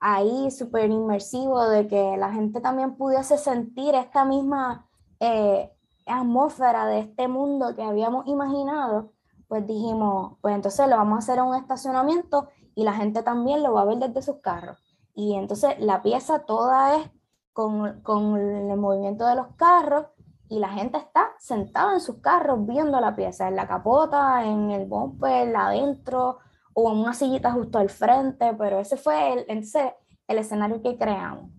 ahí 0.00 0.50
súper 0.50 0.90
inmersivo 0.90 1.68
de 1.68 1.86
que 1.88 2.16
la 2.16 2.32
gente 2.32 2.60
también 2.60 2.96
pudiese 2.96 3.38
sentir 3.38 3.94
esta 3.94 4.24
misma 4.24 4.86
eh, 5.20 5.72
atmósfera 6.06 6.86
de 6.86 7.00
este 7.00 7.28
mundo 7.28 7.74
que 7.74 7.82
habíamos 7.82 8.26
imaginado, 8.26 9.12
pues 9.48 9.66
dijimos, 9.66 10.36
pues 10.40 10.54
entonces 10.54 10.88
lo 10.88 10.96
vamos 10.96 11.16
a 11.16 11.18
hacer 11.18 11.38
en 11.38 11.44
un 11.44 11.56
estacionamiento 11.56 12.48
y 12.74 12.84
la 12.84 12.92
gente 12.92 13.22
también 13.22 13.62
lo 13.62 13.72
va 13.72 13.82
a 13.82 13.86
ver 13.86 13.98
desde 13.98 14.22
sus 14.22 14.36
carros. 14.40 14.78
Y 15.14 15.34
entonces 15.34 15.78
la 15.78 16.02
pieza 16.02 16.40
toda 16.40 16.96
es 16.98 17.10
con, 17.52 18.02
con 18.02 18.36
el 18.36 18.76
movimiento 18.76 19.26
de 19.26 19.34
los 19.34 19.48
carros 19.56 20.06
y 20.48 20.58
la 20.58 20.68
gente 20.68 20.98
está 20.98 21.30
sentada 21.38 21.94
en 21.94 22.00
sus 22.00 22.16
carros 22.16 22.66
viendo 22.66 23.00
la 23.00 23.16
pieza, 23.16 23.48
en 23.48 23.56
la 23.56 23.66
capota, 23.66 24.44
en 24.44 24.70
el 24.70 24.86
bumper, 24.86 25.54
adentro 25.56 26.38
o 26.78 26.92
en 26.92 26.98
una 26.98 27.14
sillita 27.14 27.52
justo 27.52 27.78
al 27.78 27.88
frente, 27.88 28.52
pero 28.58 28.78
ese 28.78 28.98
fue 28.98 29.32
el, 29.32 29.44
ese, 29.48 29.94
el 30.28 30.38
escenario 30.38 30.82
que 30.82 30.98
creamos. 30.98 31.50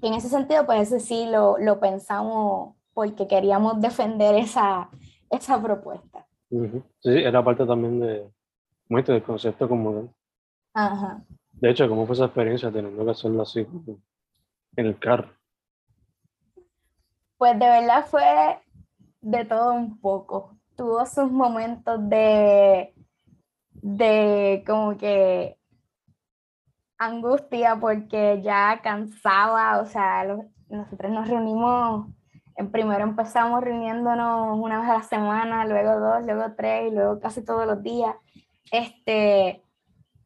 Y 0.00 0.06
en 0.06 0.14
ese 0.14 0.28
sentido, 0.28 0.64
pues 0.64 0.92
ese 0.92 1.00
sí 1.00 1.26
lo, 1.26 1.58
lo 1.58 1.80
pensamos 1.80 2.76
porque 2.92 3.26
queríamos 3.26 3.80
defender 3.80 4.36
esa, 4.36 4.90
esa 5.28 5.60
propuesta. 5.60 6.24
Sí, 6.48 7.10
era 7.10 7.42
parte 7.42 7.66
también 7.66 7.98
de, 7.98 8.30
del 8.88 9.22
concepto 9.24 9.68
como 9.68 10.14
Ajá. 10.72 11.24
De 11.50 11.70
hecho, 11.70 11.88
¿cómo 11.88 12.06
fue 12.06 12.14
esa 12.14 12.26
experiencia 12.26 12.70
teniendo 12.70 13.04
que 13.04 13.10
hacerlo 13.10 13.42
así 13.42 13.66
en 14.76 14.86
el 14.86 14.96
carro? 15.00 15.32
Pues 17.38 17.58
de 17.58 17.66
verdad 17.66 18.06
fue 18.06 18.60
de 19.20 19.44
todo 19.46 19.72
un 19.72 19.98
poco. 19.98 20.56
Tuvo 20.76 21.04
sus 21.06 21.28
momentos 21.28 22.08
de, 22.08 22.93
de 23.84 24.64
como 24.66 24.96
que 24.96 25.58
angustia 26.96 27.76
porque 27.76 28.40
ya 28.42 28.80
cansaba, 28.82 29.80
o 29.82 29.86
sea, 29.86 30.24
nosotros 30.68 31.12
nos 31.12 31.28
reunimos 31.28 32.06
primero 32.70 33.04
empezamos 33.04 33.62
reuniéndonos 33.62 34.58
una 34.58 34.80
vez 34.80 34.88
a 34.88 34.94
la 34.94 35.02
semana, 35.02 35.66
luego 35.66 35.98
dos, 35.98 36.24
luego 36.24 36.54
tres 36.56 36.90
y 36.90 36.94
luego 36.94 37.20
casi 37.20 37.44
todos 37.44 37.66
los 37.66 37.82
días. 37.82 38.14
Este, 38.70 39.62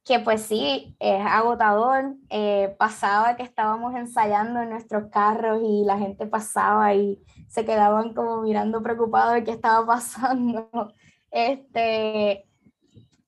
que 0.04 0.20
pues 0.20 0.42
sí, 0.42 0.96
es 1.00 1.26
agotador. 1.26 2.14
Eh, 2.30 2.76
pasaba 2.78 3.36
que 3.36 3.42
estábamos 3.42 3.94
ensayando 3.94 4.60
en 4.60 4.70
nuestros 4.70 5.10
carros 5.10 5.60
y 5.64 5.84
la 5.84 5.98
gente 5.98 6.26
pasaba 6.26 6.94
y 6.94 7.18
se 7.48 7.64
quedaban 7.64 8.14
como 8.14 8.42
mirando 8.42 8.82
preocupados 8.82 9.34
de 9.34 9.44
qué 9.44 9.52
estaba 9.52 9.86
pasando. 9.86 10.68
Este, 11.30 12.47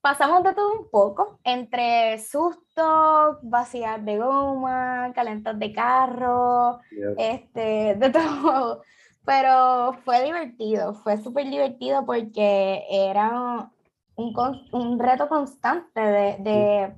pasamos 0.01 0.43
de 0.43 0.55
todo 0.55 0.73
un 0.73 0.91
poco, 0.91 1.39
entre 1.45 2.19
sustos, 2.19 3.39
vacías 3.43 4.05
de 4.05 4.19
goma, 4.19 5.13
calentas 5.15 5.59
de 5.59 5.73
carro, 5.73 6.81
este, 7.19 7.95
de 7.97 8.11
todo. 8.11 8.83
Pero 9.25 9.95
fue 10.05 10.25
divertido, 10.25 10.95
fue 10.95 11.19
súper 11.19 11.49
divertido 11.51 12.05
porque 12.07 12.85
era 12.91 13.71
un, 14.17 14.35
un 14.73 14.99
reto 14.99 15.29
constante 15.29 16.01
de, 16.01 16.37
de 16.41 16.95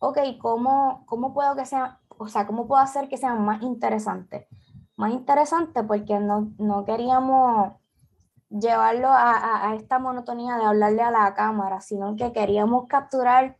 ok, 0.00 0.18
¿cómo, 0.40 1.04
¿cómo 1.06 1.32
puedo 1.32 1.54
que 1.54 1.64
sea, 1.66 2.00
o 2.08 2.26
sea, 2.26 2.46
cómo 2.46 2.66
puedo 2.66 2.82
hacer 2.82 3.08
que 3.08 3.16
sea 3.16 3.34
más 3.34 3.62
interesante? 3.62 4.48
Más 4.96 5.12
interesante 5.12 5.82
porque 5.84 6.18
no, 6.18 6.52
no 6.58 6.84
queríamos 6.84 7.74
llevarlo 8.50 9.08
a, 9.08 9.70
a, 9.70 9.74
esta 9.76 9.98
monotonía 9.98 10.56
de 10.56 10.64
hablarle 10.64 11.02
a 11.02 11.10
la 11.10 11.34
cámara, 11.34 11.80
sino 11.80 12.16
que 12.16 12.32
queríamos 12.32 12.86
capturar 12.88 13.56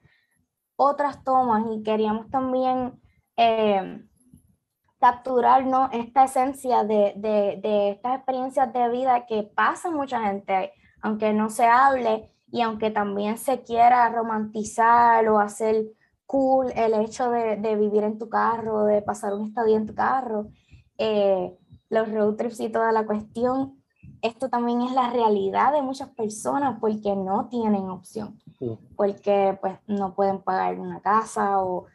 otras 0.76 1.22
tomas 1.22 1.64
y 1.70 1.82
queríamos 1.82 2.28
también 2.30 3.00
eh, 3.36 4.02
capturar 4.98 5.64
esta 5.92 6.24
esencia 6.24 6.84
de, 6.84 7.14
de, 7.16 7.60
de, 7.62 7.90
estas 7.90 8.16
experiencias 8.16 8.72
de 8.72 8.88
vida 8.90 9.26
que 9.26 9.44
pasa 9.44 9.90
mucha 9.90 10.20
gente, 10.26 10.72
aunque 11.02 11.32
no 11.32 11.48
se 11.48 11.64
hable 11.64 12.30
y 12.50 12.60
aunque 12.60 12.90
también 12.90 13.38
se 13.38 13.62
quiera 13.62 14.08
romantizar 14.10 15.26
o 15.28 15.38
hacer 15.38 15.86
cool 16.26 16.72
el 16.74 16.94
hecho 16.94 17.30
de, 17.30 17.56
de 17.56 17.76
vivir 17.76 18.04
en 18.04 18.18
tu 18.18 18.28
carro, 18.28 18.84
de 18.84 19.02
pasar 19.02 19.34
un 19.34 19.48
estadio 19.48 19.76
en 19.76 19.86
tu 19.86 19.94
carro, 19.94 20.48
eh, 20.98 21.56
los 21.88 22.10
road 22.10 22.36
trips 22.36 22.60
y 22.60 22.68
toda 22.68 22.92
la 22.92 23.06
cuestión, 23.06 23.79
esto 24.22 24.48
también 24.48 24.82
es 24.82 24.92
la 24.92 25.10
realidad 25.10 25.72
de 25.72 25.82
muchas 25.82 26.08
personas 26.10 26.78
porque 26.80 27.14
no 27.16 27.48
tienen 27.48 27.88
opción, 27.88 28.38
porque 28.96 29.58
pues 29.60 29.78
no 29.86 30.14
pueden 30.14 30.42
pagar 30.42 30.78
una 30.78 31.00
casa 31.00 31.62
o 31.62 31.86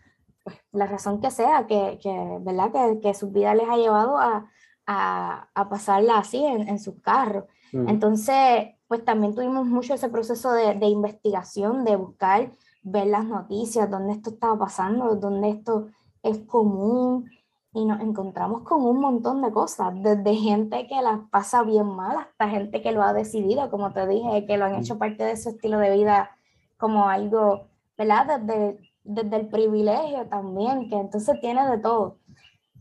pues, 0.44 0.58
la 0.72 0.88
razón 0.88 1.22
que 1.22 1.32
sea, 1.32 1.68
que, 1.68 2.00
que 2.02 2.38
¿verdad? 2.42 2.72
Que, 2.72 3.00
que, 3.00 3.14
su 3.14 3.32
vida 3.32 3.56
les 3.56 3.68
ha 3.70 3.78
llevado 3.78 4.18
a, 4.18 4.50
a, 4.86 5.50
a 5.54 5.70
pasarla 5.70 6.20
así 6.20 6.44
en, 6.44 6.68
en 6.68 6.80
sus 6.80 7.02
carros. 7.02 7.46
Entonces, 7.74 8.70
pues 8.88 9.04
también 9.04 9.36
tuvimos 9.36 9.66
mucho 9.66 9.94
ese 9.96 10.08
proceso 10.08 10.54
de, 10.54 10.76
de, 10.76 10.86
investigación, 10.86 11.84
de 11.84 11.98
buscar, 11.98 12.52
ver 12.84 13.08
las 13.08 13.26
noticias, 13.26 13.90
dónde 13.90 14.14
esto 14.14 14.30
estaba 14.30 14.58
pasando, 14.58 15.16
dónde 15.16 15.50
esto 15.50 15.88
es 16.24 16.40
común, 16.46 17.30
y 17.76 17.84
nos 17.84 18.00
encontramos 18.00 18.62
con 18.62 18.86
un 18.86 19.02
montón 19.02 19.42
de 19.42 19.52
cosas, 19.52 19.94
desde 20.02 20.34
gente 20.34 20.88
que 20.88 21.02
las 21.02 21.20
pasa 21.30 21.62
bien 21.62 21.88
mal 21.88 22.18
hasta 22.18 22.48
gente 22.48 22.82
que 22.82 22.94
lo 22.94 23.04
ha 23.04 23.12
decidido, 23.12 23.70
como 23.70 23.92
te 23.92 24.08
dije, 24.08 24.46
que 24.46 24.58
lo 24.58 24.64
han 24.64 24.76
hecho 24.76 24.98
parte 24.98 25.26
de 25.26 25.36
su 25.36 25.50
estilo 25.50 25.78
de 25.80 25.92
vida 25.92 26.32
como 26.78 27.10
algo, 27.10 27.68
¿verdad? 27.98 28.40
Desde, 28.40 28.80
desde 29.04 29.36
el 29.36 29.50
privilegio 29.50 30.26
también, 30.28 30.90
que 30.90 30.96
entonces 30.96 31.38
tiene 31.42 31.70
de 31.70 31.78
todo. 31.80 32.18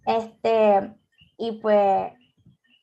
Este, 0.06 0.94
y 1.38 1.52
pues 1.60 2.12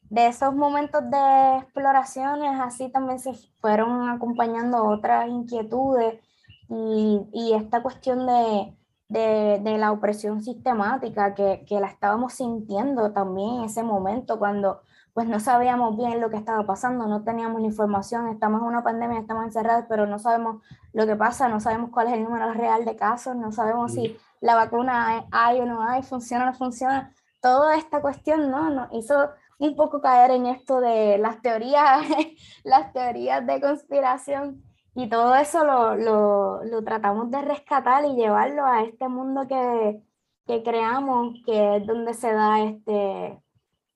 de 0.09 0.27
esos 0.27 0.53
momentos 0.53 1.09
de 1.09 1.59
exploraciones, 1.59 2.59
así 2.59 2.89
también 2.89 3.19
se 3.19 3.31
fueron 3.61 4.09
acompañando 4.09 4.83
otras 4.83 5.29
inquietudes 5.29 6.19
y, 6.67 7.21
y 7.31 7.53
esta 7.53 7.81
cuestión 7.81 8.27
de 8.27 8.75
de, 9.11 9.59
de, 9.61 9.77
la 9.77 9.91
opresión 9.91 10.41
sistemática 10.41 11.35
que, 11.35 11.65
que, 11.67 11.79
la 11.79 11.87
estábamos 11.87 12.33
sintiendo 12.33 13.11
también 13.11 13.55
en 13.55 13.63
ese 13.65 13.83
momento 13.83 14.39
cuando 14.39 14.81
pues 15.13 15.27
no 15.27 15.41
sabíamos 15.41 15.97
bien 15.97 16.21
lo 16.21 16.29
que 16.29 16.37
estaba 16.37 16.65
pasando, 16.65 17.05
no 17.07 17.23
teníamos 17.23 17.59
la 17.59 17.67
información, 17.67 18.29
estamos 18.29 18.61
en 18.61 18.67
una 18.67 18.83
pandemia, 18.83 19.19
estamos 19.19 19.43
encerrados, 19.43 19.85
pero 19.89 20.07
no 20.07 20.19
sabemos 20.19 20.63
lo 20.93 21.05
que 21.05 21.17
pasa, 21.17 21.49
no 21.49 21.59
sabemos 21.59 21.89
cuál 21.91 22.07
es 22.07 22.13
el 22.13 22.23
número 22.23 22.53
real 22.53 22.85
de 22.85 22.95
casos, 22.95 23.35
no 23.35 23.51
sabemos 23.51 23.93
si 23.93 24.17
la 24.39 24.55
vacuna 24.55 25.25
hay 25.31 25.59
o 25.59 25.65
no 25.65 25.83
hay, 25.83 26.03
funciona 26.03 26.45
o 26.45 26.47
no 26.47 26.53
funciona. 26.53 27.13
Toda 27.41 27.75
esta 27.75 28.01
cuestión 28.01 28.49
¿no? 28.49 28.69
nos 28.69 28.93
hizo 28.93 29.31
un 29.59 29.75
poco 29.75 29.99
caer 29.99 30.31
en 30.31 30.45
esto 30.45 30.79
de 30.79 31.17
las 31.17 31.41
teorías, 31.41 32.07
las 32.63 32.93
teorías 32.93 33.45
de 33.45 33.59
conspiración 33.59 34.63
y 34.93 35.07
todo 35.09 35.35
eso 35.35 35.63
lo, 35.63 35.95
lo, 35.95 36.63
lo, 36.65 36.83
tratamos 36.83 37.31
de 37.31 37.41
rescatar 37.41 38.03
y 38.05 38.15
llevarlo 38.15 38.65
a 38.65 38.83
este 38.83 39.07
mundo 39.07 39.47
que, 39.47 40.01
que 40.45 40.63
creamos, 40.63 41.35
que 41.45 41.77
es 41.77 41.87
donde 41.87 42.13
se 42.13 42.33
da 42.33 42.61
este, 42.63 43.41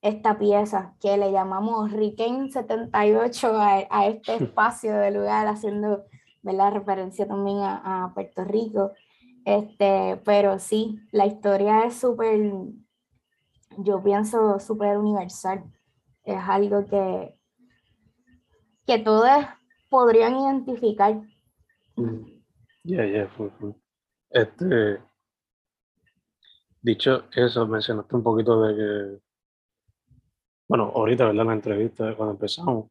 esta 0.02 0.38
pieza, 0.38 0.96
que 1.02 1.18
le 1.18 1.32
llamamos 1.32 1.92
Riquen 1.92 2.50
78 2.50 3.48
a, 3.58 3.88
a, 3.90 4.08
este 4.08 4.36
espacio 4.44 4.96
de 4.96 5.12
lugar, 5.12 5.48
haciendo 5.48 6.06
¿verdad? 6.44 6.74
referencia 6.74 7.28
también 7.28 7.60
a, 7.60 8.06
a 8.06 8.14
Puerto 8.14 8.46
Rico. 8.46 8.92
Este, 9.44 10.22
pero 10.24 10.60
sí, 10.60 11.00
la 11.12 11.26
historia 11.26 11.86
es 11.86 11.96
súper, 12.00 12.52
yo 13.78 14.02
pienso, 14.02 14.60
súper 14.60 14.98
universal. 14.98 15.64
Es 16.24 16.42
algo 16.48 16.86
que, 16.86 17.36
que 18.88 19.00
todo 19.00 19.26
es 19.26 19.46
podrían 19.96 20.36
identificar. 20.36 21.22
Ya, 22.84 23.06
ya, 23.06 23.32
Este, 24.30 25.00
dicho 26.82 27.24
eso, 27.32 27.66
mencionaste 27.66 28.14
un 28.14 28.22
poquito 28.22 28.62
de 28.62 28.76
que, 28.76 29.22
bueno, 30.68 30.92
ahorita, 30.94 31.28
¿verdad? 31.28 31.44
En 31.44 31.48
la 31.48 31.54
entrevista, 31.54 32.14
cuando 32.14 32.34
empezamos, 32.34 32.90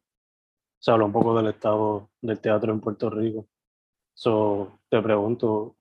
se 0.79 0.89
habló 0.89 1.05
un 1.05 1.11
poco 1.11 1.37
del 1.37 1.49
estado 1.53 2.09
del 2.21 2.39
teatro 2.39 2.73
en 2.73 2.81
Puerto 2.81 3.11
Rico. 3.11 3.47
So, 4.15 4.79
te 4.89 4.99
pregunto, 4.99 5.75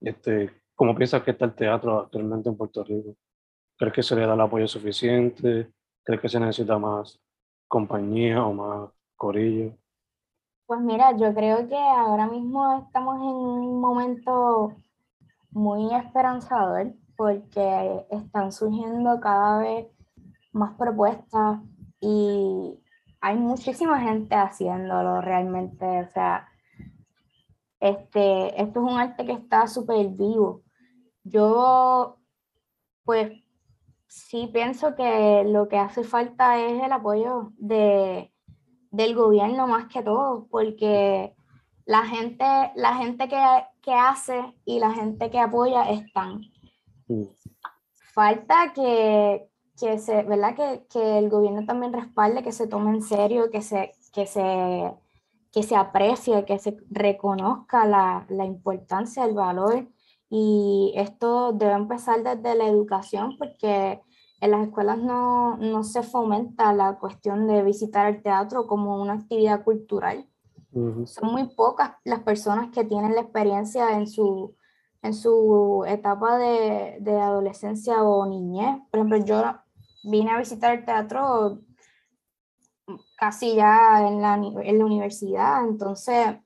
este, 0.00 0.62
¿cómo 0.74 0.96
piensas 0.96 1.22
que 1.22 1.30
está 1.30 1.44
el 1.44 1.54
teatro 1.54 2.00
actualmente 2.00 2.48
en 2.48 2.56
Puerto 2.56 2.82
Rico? 2.82 3.16
¿Crees 3.76 3.94
que 3.94 4.02
se 4.02 4.16
le 4.16 4.26
da 4.26 4.34
el 4.34 4.40
apoyo 4.40 4.66
suficiente? 4.66 5.72
¿Crees 6.02 6.20
que 6.20 6.28
se 6.28 6.40
necesita 6.40 6.78
más 6.78 7.16
compañía 7.68 8.44
o 8.44 8.52
más 8.52 8.90
corillo? 9.14 9.78
Pues 10.68 10.80
mira, 10.82 11.16
yo 11.16 11.32
creo 11.32 11.66
que 11.66 11.78
ahora 11.78 12.26
mismo 12.26 12.84
estamos 12.84 13.16
en 13.22 13.22
un 13.22 13.80
momento 13.80 14.74
muy 15.50 15.94
esperanzador 15.94 16.92
porque 17.16 18.04
están 18.10 18.52
surgiendo 18.52 19.18
cada 19.18 19.60
vez 19.60 19.86
más 20.52 20.74
propuestas 20.74 21.60
y 22.00 22.78
hay 23.22 23.36
muchísima 23.38 23.98
gente 24.00 24.34
haciéndolo 24.34 25.22
realmente. 25.22 25.86
O 26.02 26.08
sea, 26.10 26.46
este, 27.80 28.60
esto 28.62 28.80
es 28.86 28.92
un 28.92 29.00
arte 29.00 29.24
que 29.24 29.32
está 29.32 29.66
súper 29.68 30.08
vivo. 30.08 30.64
Yo, 31.24 32.18
pues, 33.04 33.32
sí 34.06 34.50
pienso 34.52 34.94
que 34.94 35.44
lo 35.46 35.66
que 35.68 35.78
hace 35.78 36.04
falta 36.04 36.58
es 36.60 36.82
el 36.82 36.92
apoyo 36.92 37.52
de 37.56 38.34
del 38.90 39.14
gobierno 39.14 39.66
más 39.66 39.86
que 39.86 40.02
todo, 40.02 40.46
porque 40.50 41.34
la 41.84 42.04
gente, 42.04 42.44
la 42.74 42.94
gente 42.96 43.28
que, 43.28 43.42
que 43.82 43.94
hace 43.94 44.54
y 44.64 44.78
la 44.78 44.92
gente 44.92 45.30
que 45.30 45.40
apoya 45.40 45.88
están. 45.90 46.42
Mm. 47.08 47.24
Falta 48.12 48.72
que, 48.74 49.48
que, 49.78 49.98
se, 49.98 50.22
¿verdad? 50.24 50.54
Que, 50.54 50.86
que, 50.90 51.18
el 51.18 51.30
gobierno 51.30 51.64
también 51.64 51.92
respalde, 51.92 52.42
que 52.42 52.52
se 52.52 52.66
tome 52.66 52.90
en 52.90 53.02
serio, 53.02 53.50
que 53.50 53.62
se, 53.62 53.92
que 54.12 54.26
se, 54.26 54.92
que 55.52 55.62
se 55.62 55.76
aprecie, 55.76 56.44
que 56.44 56.58
se 56.58 56.76
reconozca 56.90 57.86
la, 57.86 58.26
la 58.28 58.44
importancia, 58.44 59.24
el 59.24 59.34
valor. 59.34 59.88
Y 60.28 60.92
esto 60.94 61.52
debe 61.52 61.72
empezar 61.72 62.22
desde 62.22 62.54
la 62.54 62.66
educación, 62.66 63.36
porque 63.38 64.02
en 64.40 64.50
las 64.52 64.66
escuelas 64.66 64.98
no, 64.98 65.56
no, 65.56 65.82
se 65.82 66.02
fomenta 66.02 66.72
la 66.72 66.98
cuestión 66.98 67.46
de 67.46 67.62
visitar 67.62 68.06
el 68.06 68.22
teatro 68.22 68.66
como 68.66 69.00
una 69.00 69.14
actividad 69.14 69.64
cultural. 69.64 70.28
Son 71.06 71.32
muy 71.32 71.48
pocas 71.56 71.92
las 72.04 72.20
personas 72.20 72.70
que 72.70 72.84
tienen 72.84 73.14
la 73.14 73.22
experiencia 73.22 73.96
en 73.96 74.06
su, 74.06 74.54
en 75.02 75.12
su 75.12 75.84
etapa 75.88 76.38
de, 76.38 76.98
de, 77.00 77.18
adolescencia 77.18 78.04
o 78.04 78.26
niñez. 78.26 78.78
Por 78.90 79.00
ejemplo, 79.00 79.16
yo 79.24 79.42
vine 80.04 80.30
a 80.30 80.38
visitar 80.38 80.78
el 80.78 80.84
teatro 80.84 81.62
casi 83.16 83.56
ya 83.56 84.06
en 84.06 84.22
la, 84.22 84.34
en 84.34 84.78
la 84.78 84.84
universidad, 84.84 85.66
entonces 85.66 86.36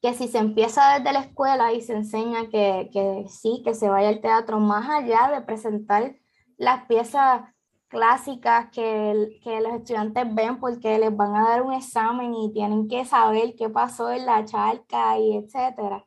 que 0.00 0.14
si 0.14 0.28
se 0.28 0.38
empieza 0.38 0.98
desde 0.98 1.12
la 1.12 1.20
escuela 1.20 1.72
y 1.72 1.82
se 1.82 1.94
enseña 1.94 2.48
que, 2.48 2.88
que 2.92 3.26
sí, 3.28 3.62
que 3.64 3.74
se 3.74 3.88
vaya 3.88 4.08
al 4.08 4.20
teatro 4.20 4.60
más 4.60 4.88
allá 4.88 5.30
de 5.34 5.42
presentar 5.42 6.16
las 6.56 6.86
piezas 6.86 7.42
clásicas 7.88 8.70
que, 8.70 9.38
que, 9.42 9.60
los 9.60 9.74
estudiantes 9.74 10.34
ven 10.34 10.58
porque 10.58 10.98
les 10.98 11.16
van 11.16 11.36
a 11.36 11.48
dar 11.48 11.62
un 11.62 11.72
examen 11.72 12.34
y 12.34 12.52
tienen 12.52 12.88
que 12.88 13.04
saber 13.04 13.54
qué 13.56 13.68
pasó 13.68 14.10
en 14.10 14.26
la 14.26 14.44
charca 14.44 15.18
y 15.18 15.36
etcétera. 15.36 16.04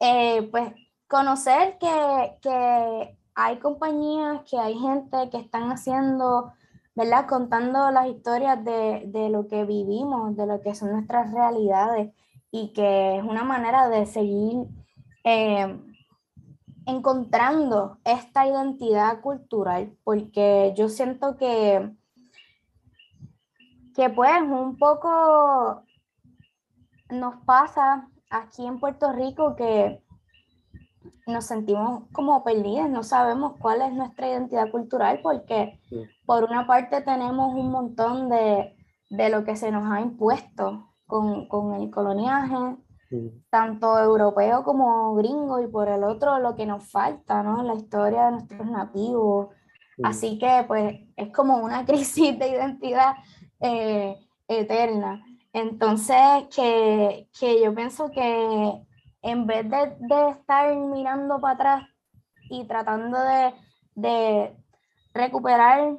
eh, 0.00 0.48
pues 0.50 0.72
conocer 1.08 1.76
que, 1.78 2.38
que 2.40 3.18
hay 3.34 3.58
compañías, 3.58 4.42
que 4.50 4.58
hay 4.58 4.78
gente 4.78 5.28
que 5.30 5.38
están 5.38 5.70
haciendo, 5.70 6.52
¿verdad? 6.94 7.26
Contando 7.28 7.90
las 7.90 8.08
historias 8.08 8.64
de, 8.64 9.04
de, 9.06 9.28
lo 9.28 9.46
que 9.46 9.64
vivimos, 9.64 10.36
de 10.36 10.46
lo 10.46 10.60
que 10.62 10.74
son 10.74 10.92
nuestras 10.92 11.30
realidades 11.32 12.14
y 12.50 12.72
que 12.72 13.18
es 13.18 13.24
una 13.24 13.44
manera 13.44 13.88
de 13.90 14.06
seguir 14.06 14.66
eh, 15.24 15.78
encontrando 16.86 17.98
esta 18.04 18.46
identidad 18.46 19.20
cultural, 19.20 19.96
porque 20.04 20.72
yo 20.76 20.88
siento 20.88 21.36
que, 21.36 21.90
que 23.94 24.10
pues 24.10 24.42
un 24.42 24.76
poco 24.78 25.84
nos 27.10 27.36
pasa 27.44 28.08
aquí 28.30 28.66
en 28.66 28.80
Puerto 28.80 29.12
Rico 29.12 29.54
que 29.54 30.02
nos 31.26 31.44
sentimos 31.44 32.04
como 32.12 32.42
perdidas, 32.42 32.90
no 32.90 33.02
sabemos 33.02 33.54
cuál 33.58 33.82
es 33.82 33.92
nuestra 33.92 34.28
identidad 34.28 34.70
cultural 34.70 35.20
porque 35.22 35.80
por 36.26 36.44
una 36.44 36.66
parte 36.66 37.00
tenemos 37.02 37.54
un 37.54 37.70
montón 37.70 38.28
de, 38.28 38.76
de 39.10 39.28
lo 39.28 39.44
que 39.44 39.56
se 39.56 39.70
nos 39.70 39.90
ha 39.90 40.00
impuesto 40.00 40.88
con, 41.06 41.46
con 41.46 41.74
el 41.74 41.90
coloniaje, 41.90 42.76
tanto 43.50 43.98
europeo 43.98 44.64
como 44.64 45.14
gringo, 45.14 45.60
y 45.60 45.66
por 45.66 45.88
el 45.88 46.04
otro 46.04 46.38
lo 46.38 46.54
que 46.54 46.66
nos 46.66 46.90
falta, 46.90 47.42
¿no? 47.42 47.62
La 47.62 47.74
historia 47.74 48.26
de 48.26 48.32
nuestros 48.32 48.66
nativos. 48.66 49.48
Así 50.02 50.38
que 50.38 50.64
pues 50.66 51.00
es 51.16 51.32
como 51.32 51.58
una 51.58 51.84
crisis 51.86 52.38
de 52.38 52.48
identidad 52.48 53.14
eh, 53.60 54.16
eterna. 54.48 55.24
Entonces, 55.52 56.16
que, 56.54 57.28
que, 57.38 57.62
yo 57.62 57.74
pienso 57.74 58.10
que 58.10 58.72
en 59.20 59.46
vez 59.46 59.68
de, 59.68 59.96
de 60.00 60.30
estar 60.30 60.74
mirando 60.74 61.40
para 61.40 61.54
atrás 61.54 61.88
y 62.48 62.66
tratando 62.66 63.18
de, 63.18 63.54
de 63.94 64.56
recuperar 65.12 65.98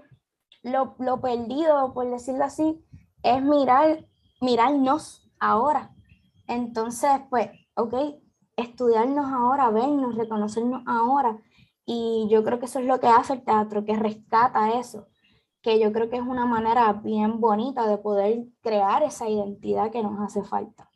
lo, 0.63 0.95
lo, 0.97 1.21
perdido, 1.21 1.93
por 1.93 2.09
decirlo 2.09 2.45
así, 2.45 2.83
es 3.21 3.41
mirar, 3.43 4.05
mirarnos 4.41 5.29
ahora. 5.39 5.91
Entonces, 6.47 7.09
pues, 7.29 7.49
ok, 7.75 7.93
estudiarnos 8.55 9.25
ahora, 9.31 9.69
vernos, 9.69 10.15
reconocernos 10.15 10.83
ahora. 10.85 11.39
Y 11.85 12.27
yo 12.29 12.43
creo 12.43 12.59
que 12.59 12.65
eso 12.65 12.79
es 12.79 12.85
lo 12.85 12.99
que 12.99 13.07
hace 13.07 13.33
el 13.33 13.43
teatro, 13.43 13.85
que 13.85 13.95
rescata 13.95 14.79
eso, 14.79 15.07
que 15.61 15.79
yo 15.79 15.91
creo 15.91 16.09
que 16.09 16.17
es 16.17 16.23
una 16.23 16.45
manera 16.45 16.93
bien 16.93 17.39
bonita 17.39 17.87
de 17.87 17.97
poder 17.97 18.45
crear 18.61 19.03
esa 19.03 19.29
identidad 19.29 19.91
que 19.91 20.03
nos 20.03 20.19
hace 20.19 20.43
falta. 20.43 20.89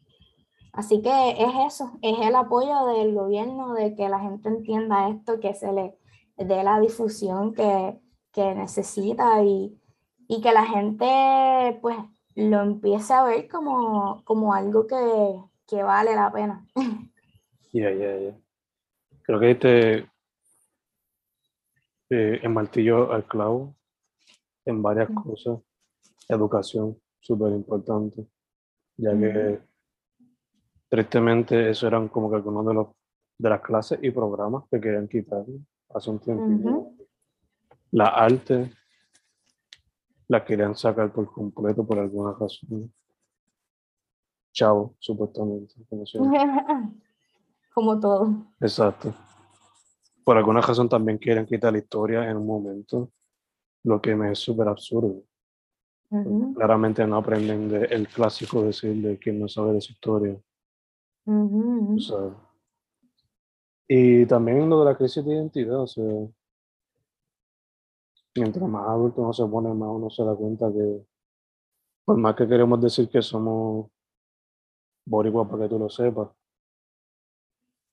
Así 0.78 1.02
que 1.02 1.32
es 1.32 1.74
eso, 1.74 1.98
es 2.04 2.20
el 2.20 2.36
apoyo 2.36 2.86
del 2.86 3.16
gobierno 3.16 3.74
de 3.74 3.96
que 3.96 4.10
la 4.10 4.20
gente 4.20 4.50
entienda 4.50 5.10
esto, 5.10 5.40
que 5.40 5.56
se 5.56 5.74
le 5.74 5.98
dé 6.38 6.64
la 6.64 6.80
difusión 6.80 7.54
que, 7.56 8.00
que 8.32 8.54
necesita 8.54 9.44
y, 9.44 9.76
y, 10.28 10.40
que 10.40 10.52
la 10.52 10.66
gente 10.66 11.80
pues 11.82 11.98
lo 12.38 12.62
empiece 12.62 13.14
a 13.14 13.24
ver 13.24 13.48
como, 13.48 14.24
como 14.24 14.54
algo 14.54 14.86
que, 14.86 14.96
que 15.66 15.82
vale 15.82 16.16
la 16.16 16.32
pena. 16.32 16.66
Ya, 17.74 17.92
ya, 17.92 18.18
ya. 18.18 18.36
Creo 19.24 19.40
que 19.42 19.52
este 19.52 19.98
eh, 22.10 22.40
el 22.42 22.50
martillo 22.50 23.12
al 23.12 23.28
clavo 23.28 23.76
en 24.66 24.82
varias 24.82 25.10
cosas. 25.10 25.60
Educación, 26.30 26.98
súper 27.20 27.52
importante, 27.52 28.26
ya 28.96 29.12
que 29.12 29.60
tristemente 30.90 31.70
eso 31.70 31.88
eran 31.88 32.08
como 32.08 32.30
que 32.30 32.38
algunos 32.38 32.66
de 32.66 32.74
los 32.74 32.88
de 33.38 33.50
las 33.50 33.62
clases 33.62 34.00
y 34.02 34.10
programas 34.10 34.64
que 34.72 34.80
querían 34.80 35.08
quitar 35.08 35.44
hace 35.94 36.10
un 36.10 36.20
tiempo. 36.20 36.96
La 37.92 38.08
arte 38.08 38.72
la 40.28 40.44
querían 40.44 40.76
sacar 40.76 41.12
por 41.12 41.32
completo 41.32 41.86
por 41.86 42.00
alguna 42.00 42.34
razón. 42.34 42.94
Chavo, 44.54 44.96
supuestamente. 45.00 45.76
Como 47.74 48.00
todo. 48.00 48.48
Exacto. 48.60 49.14
Por 50.24 50.38
alguna 50.38 50.62
razón 50.62 50.90
también 50.90 51.18
quieren 51.18 51.46
quitar 51.46 51.72
la 51.72 51.80
historia 51.80 52.30
en 52.30 52.38
un 52.38 52.48
momento, 52.48 53.12
lo 53.84 54.02
que 54.02 54.16
me 54.16 54.32
es 54.32 54.40
súper 54.40 54.68
absurdo. 54.68 55.24
Claramente 56.56 57.06
no 57.06 57.18
aprenden 57.18 57.70
del 57.70 57.92
el 57.92 58.08
clásico 58.08 58.64
decir 58.64 58.96
de 59.02 59.18
quien 59.18 59.40
no 59.40 59.48
sabe 59.48 59.74
de 59.74 59.82
su 59.82 59.92
historia. 59.92 60.38
y 63.88 64.26
también 64.26 64.70
lo 64.70 64.80
de 64.80 64.86
la 64.86 64.98
crisis 64.98 65.24
de 65.24 65.34
identidad, 65.34 65.82
o 65.82 65.88
sea, 65.88 66.04
mientras 68.38 68.70
más 68.70 68.88
adulto 68.88 69.22
uno 69.22 69.34
se 69.34 69.46
pone, 69.46 69.74
más 69.74 69.90
uno 69.90 70.10
se 70.10 70.24
da 70.24 70.36
cuenta 70.36 70.72
que 70.72 71.06
por 72.06 72.18
más 72.18 72.36
que 72.36 72.48
queremos 72.48 72.82
decir 72.82 73.10
que 73.10 73.22
somos 73.22 73.90
boricua 75.06 75.48
para 75.48 75.64
que 75.64 75.70
tú 75.70 75.80
lo 75.80 75.90
sepas, 75.90 76.30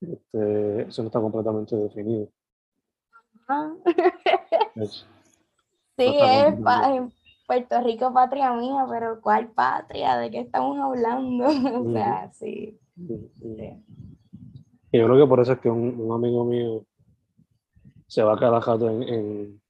este, 0.01 0.83
eso 0.83 1.03
no 1.03 1.09
está 1.09 1.21
completamente 1.21 1.77
definido. 1.77 2.29
sí, 5.97 5.97
es 5.97 6.55
Puerto 7.47 7.81
Rico 7.83 8.13
patria 8.13 8.53
mía, 8.55 8.87
pero 8.89 9.21
¿cuál 9.21 9.49
patria? 9.49 10.17
¿De 10.17 10.31
qué 10.31 10.41
estamos 10.41 10.79
hablando? 10.79 11.47
o 11.81 11.93
sea, 11.93 12.33
sí. 12.33 12.79
Y 12.97 14.99
yo 14.99 15.07
creo 15.07 15.19
que 15.19 15.29
por 15.29 15.41
eso 15.41 15.53
es 15.53 15.59
que 15.59 15.69
un, 15.69 16.11
amigo 16.13 16.45
mío 16.45 16.87
se 18.07 18.23
va 18.23 18.39
cada 18.39 18.61
rato 18.61 18.89
en, 18.89 19.03
en 19.03 19.61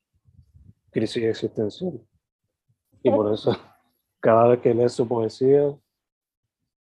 crisis 0.94 1.24
existencial. 1.24 2.00
Y 3.02 3.10
por 3.10 3.30
eso, 3.32 3.50
cada 4.20 4.48
vez 4.48 4.60
que 4.60 4.72
lee 4.72 4.88
su 4.88 5.06
poesía, 5.06 5.76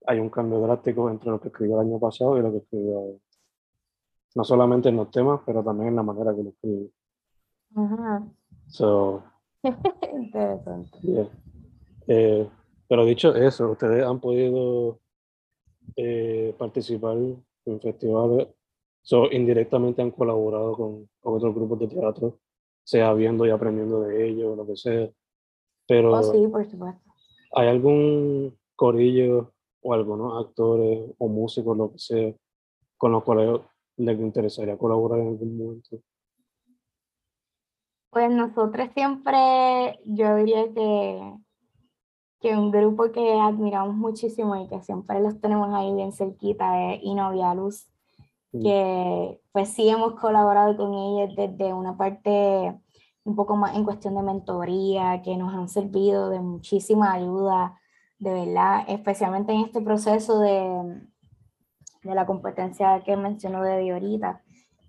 hay 0.07 0.21
un 0.21 0.31
cambio 0.31 0.61
drástico 0.61 1.11
entre 1.11 1.31
lo 1.31 1.41
que 1.41 1.49
escribió 1.49 1.81
el 1.81 1.89
año 1.89 1.99
pasado 1.99 2.39
y 2.39 2.43
lo 2.43 2.53
que 2.53 2.59
escribió 2.59 2.97
ahora. 2.97 3.19
No 4.35 4.45
solamente 4.45 4.89
en 4.89 4.97
los 4.97 5.11
temas, 5.11 5.41
pero 5.45 5.63
también 5.65 5.89
en 5.89 5.97
la 5.97 6.03
manera 6.03 6.35
que 6.35 6.43
lo 6.43 6.51
escribe. 6.51 6.91
Ajá. 7.75 8.27
So, 8.69 9.23
Interesante. 10.13 11.31
Eh, 12.07 12.49
pero 12.89 13.05
dicho 13.05 13.35
eso, 13.35 13.71
ustedes 13.73 14.05
han 14.05 14.21
podido 14.21 15.01
eh, 15.97 16.55
participar 16.59 17.17
en 17.17 17.81
festivales, 17.81 18.49
so, 19.03 19.31
indirectamente 19.31 20.03
han 20.03 20.13
colaborado 20.13 20.75
con, 20.75 21.09
con, 21.21 21.35
otros 21.35 21.55
grupos 21.55 21.81
de 21.81 21.89
teatro, 21.89 22.39
sea 22.87 23.13
viendo 23.15 23.45
y 23.45 23.51
aprendiendo 23.51 24.03
de 24.03 24.29
ellos, 24.29 24.57
lo 24.57 24.65
que 24.65 24.77
sea. 24.77 25.11
Pero, 25.89 26.13
oh, 26.13 26.23
sí, 26.23 26.47
por 26.47 26.65
supuesto. 26.65 27.03
¿Hay 27.53 27.67
algún 27.69 28.57
corillo 28.77 29.53
o 29.83 29.93
algunos 29.93 30.45
actores 30.45 31.11
o 31.19 31.29
músicos, 31.29 31.77
lo 31.77 31.91
que 31.91 31.99
sea, 31.99 32.33
con 32.97 33.13
los 33.13 33.25
cuales 33.25 33.61
les 33.97 34.21
interesaría 34.21 34.79
colaborar 34.79 35.19
en 35.19 35.29
algún 35.29 35.59
momento? 35.59 35.99
Pues 38.11 38.31
nosotros 38.31 38.89
siempre, 38.95 39.99
yo 40.05 40.37
diría 40.37 40.73
que, 40.73 41.35
que 42.41 42.57
un 42.57 42.71
grupo 42.71 43.11
que 43.11 43.33
admiramos 43.33 43.97
muchísimo 43.97 44.55
y 44.57 44.69
que 44.69 44.81
siempre 44.83 45.21
los 45.21 45.41
tenemos 45.41 45.75
ahí 45.75 45.93
bien 45.93 46.13
cerquita 46.13 46.93
es 46.93 47.01
Inovia 47.03 47.53
Luz. 47.55 47.89
Que 48.63 49.41
pues 49.53 49.69
sí 49.71 49.89
hemos 49.89 50.15
colaborado 50.15 50.77
con 50.77 50.95
ellos 50.95 51.37
desde 51.37 51.73
una 51.73 51.97
parte 51.97 52.75
un 53.25 53.35
poco 53.35 53.57
más 53.57 53.75
en 53.75 53.85
cuestión 53.85 54.15
de 54.15 54.23
mentoría, 54.23 55.21
que 55.23 55.37
nos 55.37 55.53
han 55.53 55.69
servido 55.69 56.31
de 56.31 56.41
muchísima 56.41 57.13
ayuda 57.13 57.79
de 58.19 58.33
verdad, 58.33 58.85
especialmente 58.89 59.53
en 59.53 59.63
este 59.63 59.81
proceso 59.81 60.41
de, 60.41 61.03
de 62.03 62.15
la 62.15 62.25
competencia 62.25 63.03
que 63.05 63.17
mencionó 63.17 63.63
de 63.63 63.91
ahorita. 63.91 64.43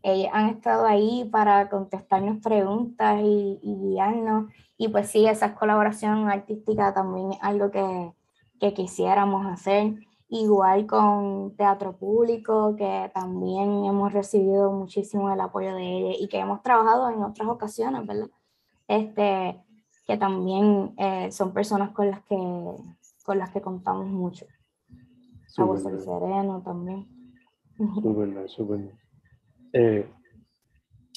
Ellos 0.03 0.29
han 0.31 0.49
estado 0.49 0.85
ahí 0.85 1.27
para 1.31 1.69
contestarnos 1.69 2.41
preguntas 2.41 3.19
y, 3.21 3.59
y, 3.61 3.75
guiarnos. 3.75 4.51
Y 4.77 4.87
pues 4.89 5.09
sí, 5.09 5.25
esa 5.25 5.55
colaboración 5.55 6.29
artística 6.29 6.93
también 6.93 7.33
es 7.33 7.39
algo 7.41 7.71
que, 7.71 8.13
que 8.59 8.73
quisiéramos 8.73 9.45
hacer. 9.47 9.95
Igual 10.29 10.87
con 10.87 11.55
Teatro 11.55 11.95
Público, 11.97 12.75
que 12.75 13.09
también 13.13 13.85
hemos 13.85 14.11
recibido 14.11 14.71
muchísimo 14.71 15.31
el 15.31 15.39
apoyo 15.39 15.73
de 15.73 15.83
ellos 15.83 16.17
y 16.19 16.27
que 16.27 16.39
hemos 16.39 16.61
trabajado 16.61 17.09
en 17.09 17.23
otras 17.23 17.47
ocasiones, 17.47 18.05
¿verdad? 18.05 18.29
Este, 18.87 19.63
que 20.05 20.17
también 20.17 20.93
eh, 20.97 21.31
son 21.31 21.53
personas 21.53 21.91
con 21.91 22.09
las 22.09 22.23
que 22.23 22.35
con 23.27 23.37
las 23.37 23.51
que 23.51 23.61
contamos 23.61 24.07
mucho. 24.07 24.45
Agua 25.57 25.77
del 25.79 25.99
Sereno 25.99 26.61
también. 26.63 27.07
Súper 27.77 28.27
bien, 28.29 28.47
súper 28.47 28.77
bien. 28.77 28.99
Eh, 29.73 30.09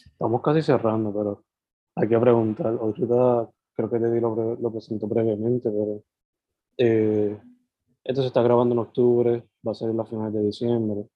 estamos 0.06 0.42
casi 0.42 0.62
cerrando, 0.62 1.12
pero 1.12 1.44
hay 1.94 2.08
que 2.08 2.18
preguntar. 2.18 2.76
Ahorita 2.80 3.48
creo 3.74 3.90
que 3.90 4.00
te 4.00 4.10
di 4.10 4.20
lo, 4.20 4.56
lo 4.56 4.72
presento 4.72 5.06
brevemente, 5.06 5.70
pero 5.70 6.02
eh, 6.78 7.40
esto 8.04 8.22
se 8.22 8.28
está 8.28 8.42
grabando 8.42 8.74
en 8.74 8.80
octubre, 8.80 9.48
va 9.66 9.72
a 9.72 9.74
ser 9.74 9.94
la 9.94 10.04
final 10.04 10.32
de 10.32 10.42
diciembre. 10.42 11.06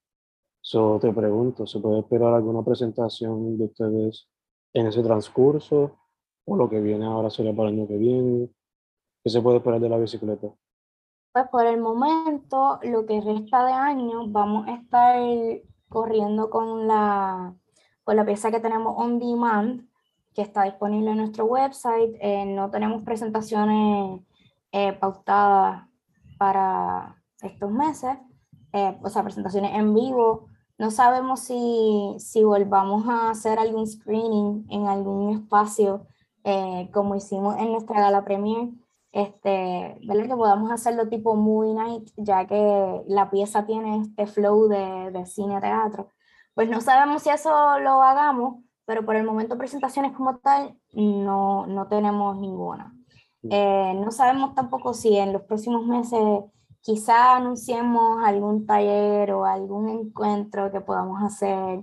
So, 0.61 0.99
te 1.01 1.12
pregunto, 1.12 1.66
¿se 1.66 1.78
puede 1.80 2.01
esperar 2.01 2.32
alguna 2.35 2.62
presentación 2.62 3.59
de 3.59 3.64
ustedes 3.64 4.28
en 4.72 4.87
ese 4.87 5.03
transcurso? 5.03 5.99
¿O 6.47 6.57
lo 6.57 6.68
que 6.68 6.80
viene 6.80 7.05
ahora 7.05 7.30
sería 7.30 7.55
para 7.55 7.68
el 7.68 7.76
año 7.76 7.89
que 7.89 7.97
viene? 7.97 8.49
¿Qué 9.22 9.30
se 9.30 9.41
puede 9.41 9.59
esperar 9.59 9.80
de 9.80 9.89
la 9.89 9.99
bicicleta? 9.99 10.49
Pues 11.32 11.49
por 11.49 11.66
el 11.66 11.80
momento, 11.80 12.78
lo 12.82 13.05
que 13.07 13.20
resta 13.20 13.64
de 13.66 13.72
año, 13.72 14.28
vamos 14.28 14.66
a 14.68 14.74
estar 14.74 15.20
corriendo 15.89 16.49
con 16.49 16.87
la, 16.87 17.55
con 18.05 18.16
la 18.16 18.24
pieza 18.24 18.51
que 18.51 18.61
tenemos 18.61 18.95
on 18.97 19.18
demand, 19.18 19.89
que 20.35 20.43
está 20.43 20.64
disponible 20.64 21.11
en 21.11 21.18
nuestro 21.18 21.47
website. 21.47 22.16
Eh, 22.20 22.47
no 22.47 22.70
tenemos 22.70 23.03
presentaciones 23.03 24.20
eh, 24.72 24.93
pautadas 24.95 25.89
para 26.45 27.22
estos 27.40 27.70
meses, 27.70 28.18
eh, 28.72 28.99
o 29.03 29.09
sea, 29.09 29.22
presentaciones 29.22 29.74
en 29.74 29.95
vivo. 29.95 30.49
No 30.76 30.90
sabemos 30.90 31.40
si, 31.40 32.16
si 32.18 32.45
volvamos 32.45 33.09
a 33.09 33.30
hacer 33.30 33.59
algún 33.59 33.86
screening 33.86 34.66
en 34.68 34.88
algún 34.88 35.30
espacio 35.30 36.07
como 36.92 37.14
hicimos 37.14 37.57
en 37.57 37.72
nuestra 37.72 38.01
gala 38.01 38.22
premier 38.22 38.68
este, 39.14 39.97
¿verdad? 40.03 40.26
Que 40.26 40.36
podamos 40.36 40.72
hacerlo 40.72 41.09
tipo 41.09 41.36
movie 41.36 41.72
night, 41.72 42.11
ya 42.16 42.47
que 42.47 43.05
la 43.07 43.30
pieza 43.30 43.64
tiene 43.64 44.01
este 44.01 44.26
flow 44.26 44.66
de, 44.68 45.12
de 45.12 45.24
cine-teatro. 45.24 46.11
Pues 46.53 46.68
no 46.68 46.80
sabemos 46.80 47.22
si 47.22 47.30
eso 47.30 47.78
lo 47.78 48.03
hagamos, 48.03 48.64
pero 48.84 49.07
por 49.07 49.14
el 49.16 49.24
momento 49.24 49.57
presentaciones 49.57 50.12
como 50.12 50.38
tal 50.38 50.76
no, 50.92 51.66
no 51.66 51.86
tenemos 51.86 52.36
ninguna. 52.38 52.93
Eh, 53.51 53.92
no 53.97 54.11
sabemos 54.11 54.55
tampoco 54.55 54.95
si 54.95 55.16
en 55.16 55.32
los 55.32 55.42
próximos 55.42 55.86
meses 55.86 56.20
quizá 56.80 57.36
anunciemos 57.36 58.22
algún 58.24 58.66
taller 58.66 59.32
o 59.32 59.45
algún 59.45 59.88
encuentro 59.88 60.70
que 60.72 60.80
podamos 60.80 61.22
hacer 61.22 61.82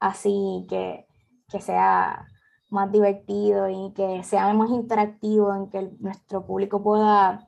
así 0.00 0.66
que, 0.68 1.06
que 1.48 1.60
sea 1.60 2.26
más 2.70 2.90
divertido 2.90 3.68
y 3.68 3.92
que 3.94 4.24
sea 4.24 4.52
más 4.54 4.70
interactivo, 4.70 5.54
en 5.54 5.70
que 5.70 5.90
nuestro 6.00 6.44
público 6.46 6.82
pueda 6.82 7.46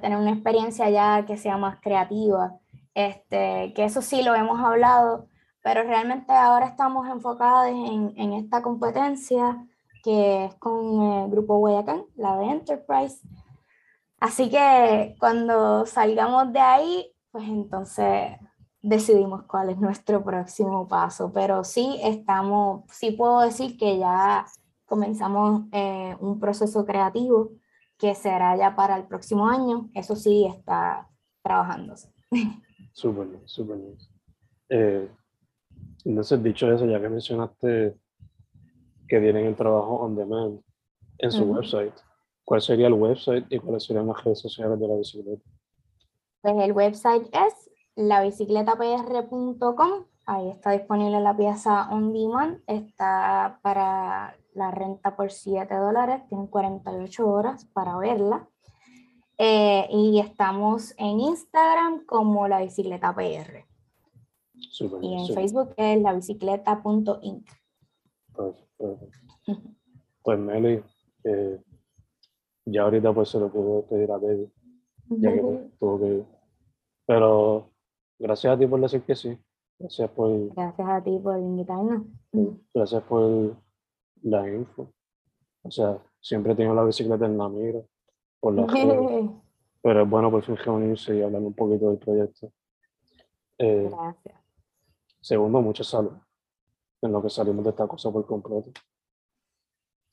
tener 0.00 0.18
una 0.18 0.32
experiencia 0.32 0.88
ya 0.90 1.24
que 1.26 1.36
sea 1.36 1.56
más 1.56 1.80
creativa. 1.80 2.58
Este, 2.94 3.72
que 3.74 3.84
eso 3.84 4.00
sí 4.00 4.22
lo 4.22 4.34
hemos 4.34 4.60
hablado, 4.60 5.28
pero 5.62 5.82
realmente 5.82 6.32
ahora 6.32 6.66
estamos 6.66 7.08
enfocados 7.08 7.68
en, 7.68 8.12
en 8.16 8.32
esta 8.34 8.62
competencia 8.62 9.66
que 10.06 10.44
es 10.44 10.54
con 10.54 11.02
el 11.02 11.30
grupo 11.32 11.58
Guayacán, 11.58 12.04
la 12.14 12.36
de 12.36 12.44
Enterprise. 12.44 13.18
Así 14.20 14.48
que 14.48 15.16
cuando 15.18 15.84
salgamos 15.84 16.52
de 16.52 16.60
ahí, 16.60 17.12
pues 17.32 17.42
entonces 17.48 18.38
decidimos 18.80 19.42
cuál 19.48 19.70
es 19.70 19.78
nuestro 19.78 20.22
próximo 20.22 20.86
paso, 20.86 21.32
pero 21.32 21.64
sí 21.64 21.98
estamos, 22.04 22.84
sí 22.92 23.10
puedo 23.10 23.40
decir 23.40 23.76
que 23.76 23.98
ya 23.98 24.46
comenzamos 24.84 25.64
eh, 25.72 26.16
un 26.20 26.38
proceso 26.38 26.86
creativo 26.86 27.50
que 27.98 28.14
será 28.14 28.56
ya 28.56 28.76
para 28.76 28.96
el 28.96 29.08
próximo 29.08 29.48
año, 29.48 29.90
eso 29.92 30.14
sí 30.14 30.46
está 30.46 31.08
trabajándose. 31.42 32.12
Súper 32.92 33.40
súper. 33.44 33.78
Eh, 34.68 35.10
entonces, 36.04 36.40
dicho 36.44 36.70
eso, 36.70 36.86
ya 36.86 37.00
que 37.00 37.08
mencionaste 37.08 37.96
que 39.08 39.20
tienen 39.20 39.46
el 39.46 39.56
trabajo 39.56 39.96
on 39.96 40.16
demand 40.16 40.60
en 41.18 41.32
su 41.32 41.44
website, 41.44 41.94
¿cuál 42.44 42.60
sería 42.60 42.88
el 42.88 42.94
website 42.94 43.46
y 43.50 43.58
cuáles 43.58 43.84
serían 43.84 44.06
las 44.06 44.22
redes 44.22 44.40
sociales 44.40 44.78
de 44.78 44.88
la 44.88 44.96
bicicleta? 44.96 45.42
Pues 46.42 46.56
el 46.58 46.72
website 46.72 47.28
es 47.32 47.70
labicicletapr.com. 47.96 50.04
Ahí 50.26 50.50
está 50.50 50.72
disponible 50.72 51.20
la 51.20 51.36
pieza 51.36 51.88
on 51.90 52.12
demand. 52.12 52.60
Está 52.66 53.60
para 53.62 54.36
la 54.54 54.70
renta 54.70 55.16
por 55.16 55.30
7 55.30 55.74
dólares. 55.74 56.22
Tienen 56.28 56.48
48 56.48 57.28
horas 57.28 57.64
para 57.72 57.96
verla. 57.96 58.48
Eh, 59.38 59.86
y 59.90 60.18
estamos 60.18 60.94
en 60.96 61.20
Instagram 61.20 62.06
como 62.06 62.48
la 62.48 62.62
bicicleta 62.62 63.14
PR. 63.14 63.66
y 65.02 65.14
en 65.14 65.34
Facebook 65.34 65.74
es 65.76 66.00
la 66.00 66.12
bicicleta.inc. 66.12 67.48
Pues 70.22 70.38
Meli, 70.38 70.82
eh, 71.24 71.62
ya 72.64 72.82
ahorita 72.82 73.12
pues 73.12 73.28
se 73.28 73.38
lo 73.38 73.50
puedo 73.50 73.86
pedir 73.86 74.10
a 74.10 74.18
David, 74.18 74.48
ya 75.08 75.32
que 75.32 75.70
tuvo 75.78 76.00
que 76.00 76.24
Pero 77.06 77.70
Gracias 78.18 78.54
a 78.54 78.58
ti 78.58 78.66
por 78.66 78.80
decir 78.80 79.02
que 79.02 79.14
sí. 79.14 79.38
Gracias 79.78 80.10
por. 80.10 80.54
Gracias 80.54 80.88
a 80.88 81.02
ti 81.02 81.18
por 81.22 81.38
invitarnos. 81.38 82.06
Gracias 82.72 83.02
por 83.02 83.56
la 84.22 84.48
info. 84.48 84.90
O 85.62 85.70
sea, 85.70 85.98
siempre 86.20 86.54
tengo 86.54 86.74
la 86.74 86.84
bicicleta 86.84 87.26
en 87.26 87.36
la 87.36 87.48
mira, 87.48 87.80
por 88.40 88.54
la 88.54 88.66
Pero 89.82 90.02
es 90.02 90.10
bueno 90.10 90.30
por 90.30 90.42
fin 90.42 90.56
reunirse 90.56 91.16
y 91.16 91.22
hablar 91.22 91.42
un 91.42 91.54
poquito 91.54 91.90
del 91.90 91.98
proyecto. 91.98 92.50
Eh, 93.58 93.88
Gracias. 93.90 94.40
Segundo, 95.20 95.60
mucha 95.60 95.84
salud. 95.84 96.12
En 97.02 97.12
lo 97.12 97.22
que 97.22 97.30
salimos 97.30 97.64
de 97.64 97.70
esta 97.70 97.86
cosa 97.86 98.10
por 98.10 98.26
completo. 98.26 98.70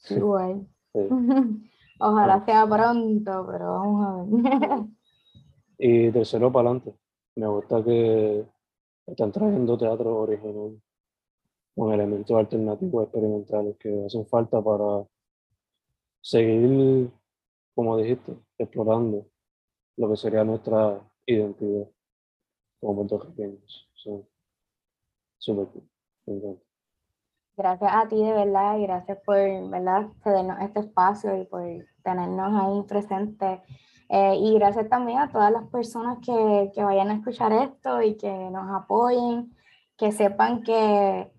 Igual. 0.09 0.67
Ojalá 1.99 2.45
sea 2.45 2.67
pronto, 2.67 3.47
pero 3.49 3.65
vamos 3.65 4.05
a 4.05 4.23
ver. 4.23 4.85
y 5.77 6.11
tercero, 6.11 6.51
para 6.51 6.69
adelante 6.69 6.93
me 7.35 7.47
gusta 7.47 7.83
que 7.83 8.45
están 9.07 9.31
trayendo 9.31 9.77
teatro 9.77 10.17
original 10.17 10.81
con 11.75 11.93
elementos 11.93 12.35
alternativos 12.37 13.03
experimentales 13.05 13.77
que 13.77 14.05
hacen 14.05 14.25
falta 14.27 14.61
para 14.61 15.05
seguir, 16.21 17.11
como 17.73 17.97
dijiste, 17.97 18.37
explorando 18.57 19.25
lo 19.97 20.09
que 20.09 20.17
sería 20.17 20.43
nuestra 20.43 21.01
identidad 21.25 21.89
como 22.79 22.95
puertorriqueños. 23.07 23.89
So, 23.95 24.27
súper 25.39 25.67
Gracias 27.55 27.91
a 27.93 28.07
ti 28.07 28.17
de 28.17 28.33
verdad 28.33 28.77
y 28.77 28.83
gracias 28.83 29.19
por 29.25 29.35
¿verdad? 29.69 30.07
cedernos 30.23 30.59
este 30.61 30.79
espacio 30.79 31.37
y 31.37 31.45
por 31.45 31.63
tenernos 32.03 32.61
ahí 32.61 32.81
presentes 32.87 33.59
eh, 34.09 34.35
y 34.35 34.53
gracias 34.55 34.89
también 34.89 35.19
a 35.19 35.31
todas 35.31 35.51
las 35.51 35.67
personas 35.69 36.19
que, 36.19 36.71
que, 36.73 36.83
vayan 36.83 37.09
a 37.09 37.15
escuchar 37.15 37.51
esto 37.51 38.01
y 38.01 38.15
que 38.15 38.31
nos 38.51 38.69
apoyen, 38.71 39.55
que 39.97 40.11
sepan 40.11 40.61
que, 40.61 41.31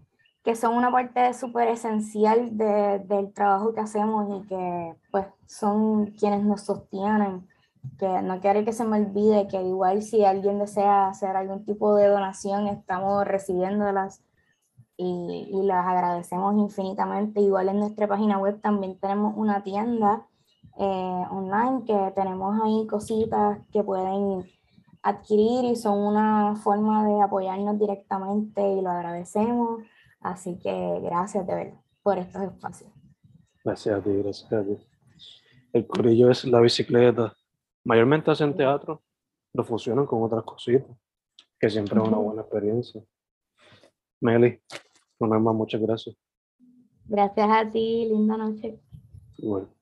que 0.43 0.57
son 0.57 0.75
una 0.77 0.91
parte 0.91 1.35
súper 1.35 1.69
esencial 1.69 2.57
de, 2.57 2.99
del 3.01 3.33
trabajo 3.33 3.75
que 3.75 3.81
hacemos 3.81 4.43
y 4.43 4.49
que 4.49 4.95
pues 5.11 5.27
son 5.47 6.07
quienes 6.19 6.43
nos 6.45 6.63
sostienen. 6.63 7.47
Que 7.99 8.23
no 8.23 8.41
quiero 8.41 8.65
que 8.65 8.73
se 8.73 8.85
me 8.85 8.99
olvide 8.99 9.47
que 9.47 9.63
igual 9.63 10.03
si 10.03 10.25
alguien 10.25 10.59
desea 10.59 11.09
hacer 11.09 11.37
algún 11.37 11.65
tipo 11.65 11.95
de 11.95 12.09
donación, 12.09 12.67
estamos 12.67 13.25
recibiéndolas 13.25 14.25
y, 14.97 15.49
y 15.51 15.63
las 15.63 15.87
agradecemos 15.87 16.55
infinitamente. 16.57 17.41
Igual 17.41 17.69
en 17.69 17.81
nuestra 17.81 18.07
página 18.07 18.39
web 18.39 18.61
también 18.61 18.99
tenemos 18.99 19.35
una 19.37 19.63
tienda 19.63 20.27
eh, 20.79 21.25
online 21.31 21.85
que 21.87 22.13
tenemos 22.17 22.61
ahí 22.63 22.87
cositas 22.89 23.59
que 23.73 23.85
pueden 23.85 24.45
adquirir 25.03 25.65
y 25.65 25.77
son 25.77 25.99
una 25.99 26.57
forma 26.57 27.07
de 27.07 27.23
apoyarnos 27.23 27.79
directamente 27.79 28.61
y 28.61 28.81
lo 28.81 28.91
agradecemos. 28.91 29.83
Así 30.21 30.59
que 30.59 31.01
gracias 31.03 31.47
de 31.47 31.55
verdad 31.55 31.81
por 32.03 32.19
estos 32.19 32.43
espacios. 32.43 32.91
Gracias 33.65 33.99
a 33.99 34.03
ti, 34.03 34.11
gracias 34.23 34.53
a 34.53 34.63
ti. 34.63 34.77
El 35.73 35.87
corillo 35.87 36.31
es 36.31 36.45
la 36.45 36.61
bicicleta. 36.61 37.35
Mayormente 37.85 38.31
hacen 38.31 38.57
teatro, 38.57 39.03
lo 39.53 39.65
funcionan 39.65 40.07
con 40.07 40.23
otras 40.23 40.43
cositas, 40.45 40.97
que 41.59 41.71
siempre 41.71 42.01
es 42.01 42.09
una 42.09 42.17
buena 42.17 42.43
experiencia. 42.43 43.03
Meli, 44.21 44.61
más, 45.27 45.55
muchas 45.55 45.81
gracias. 45.81 46.17
Gracias 47.07 47.49
a 47.51 47.71
ti, 47.71 48.07
linda 48.09 48.37
noche. 48.37 48.79
Bueno. 49.39 49.74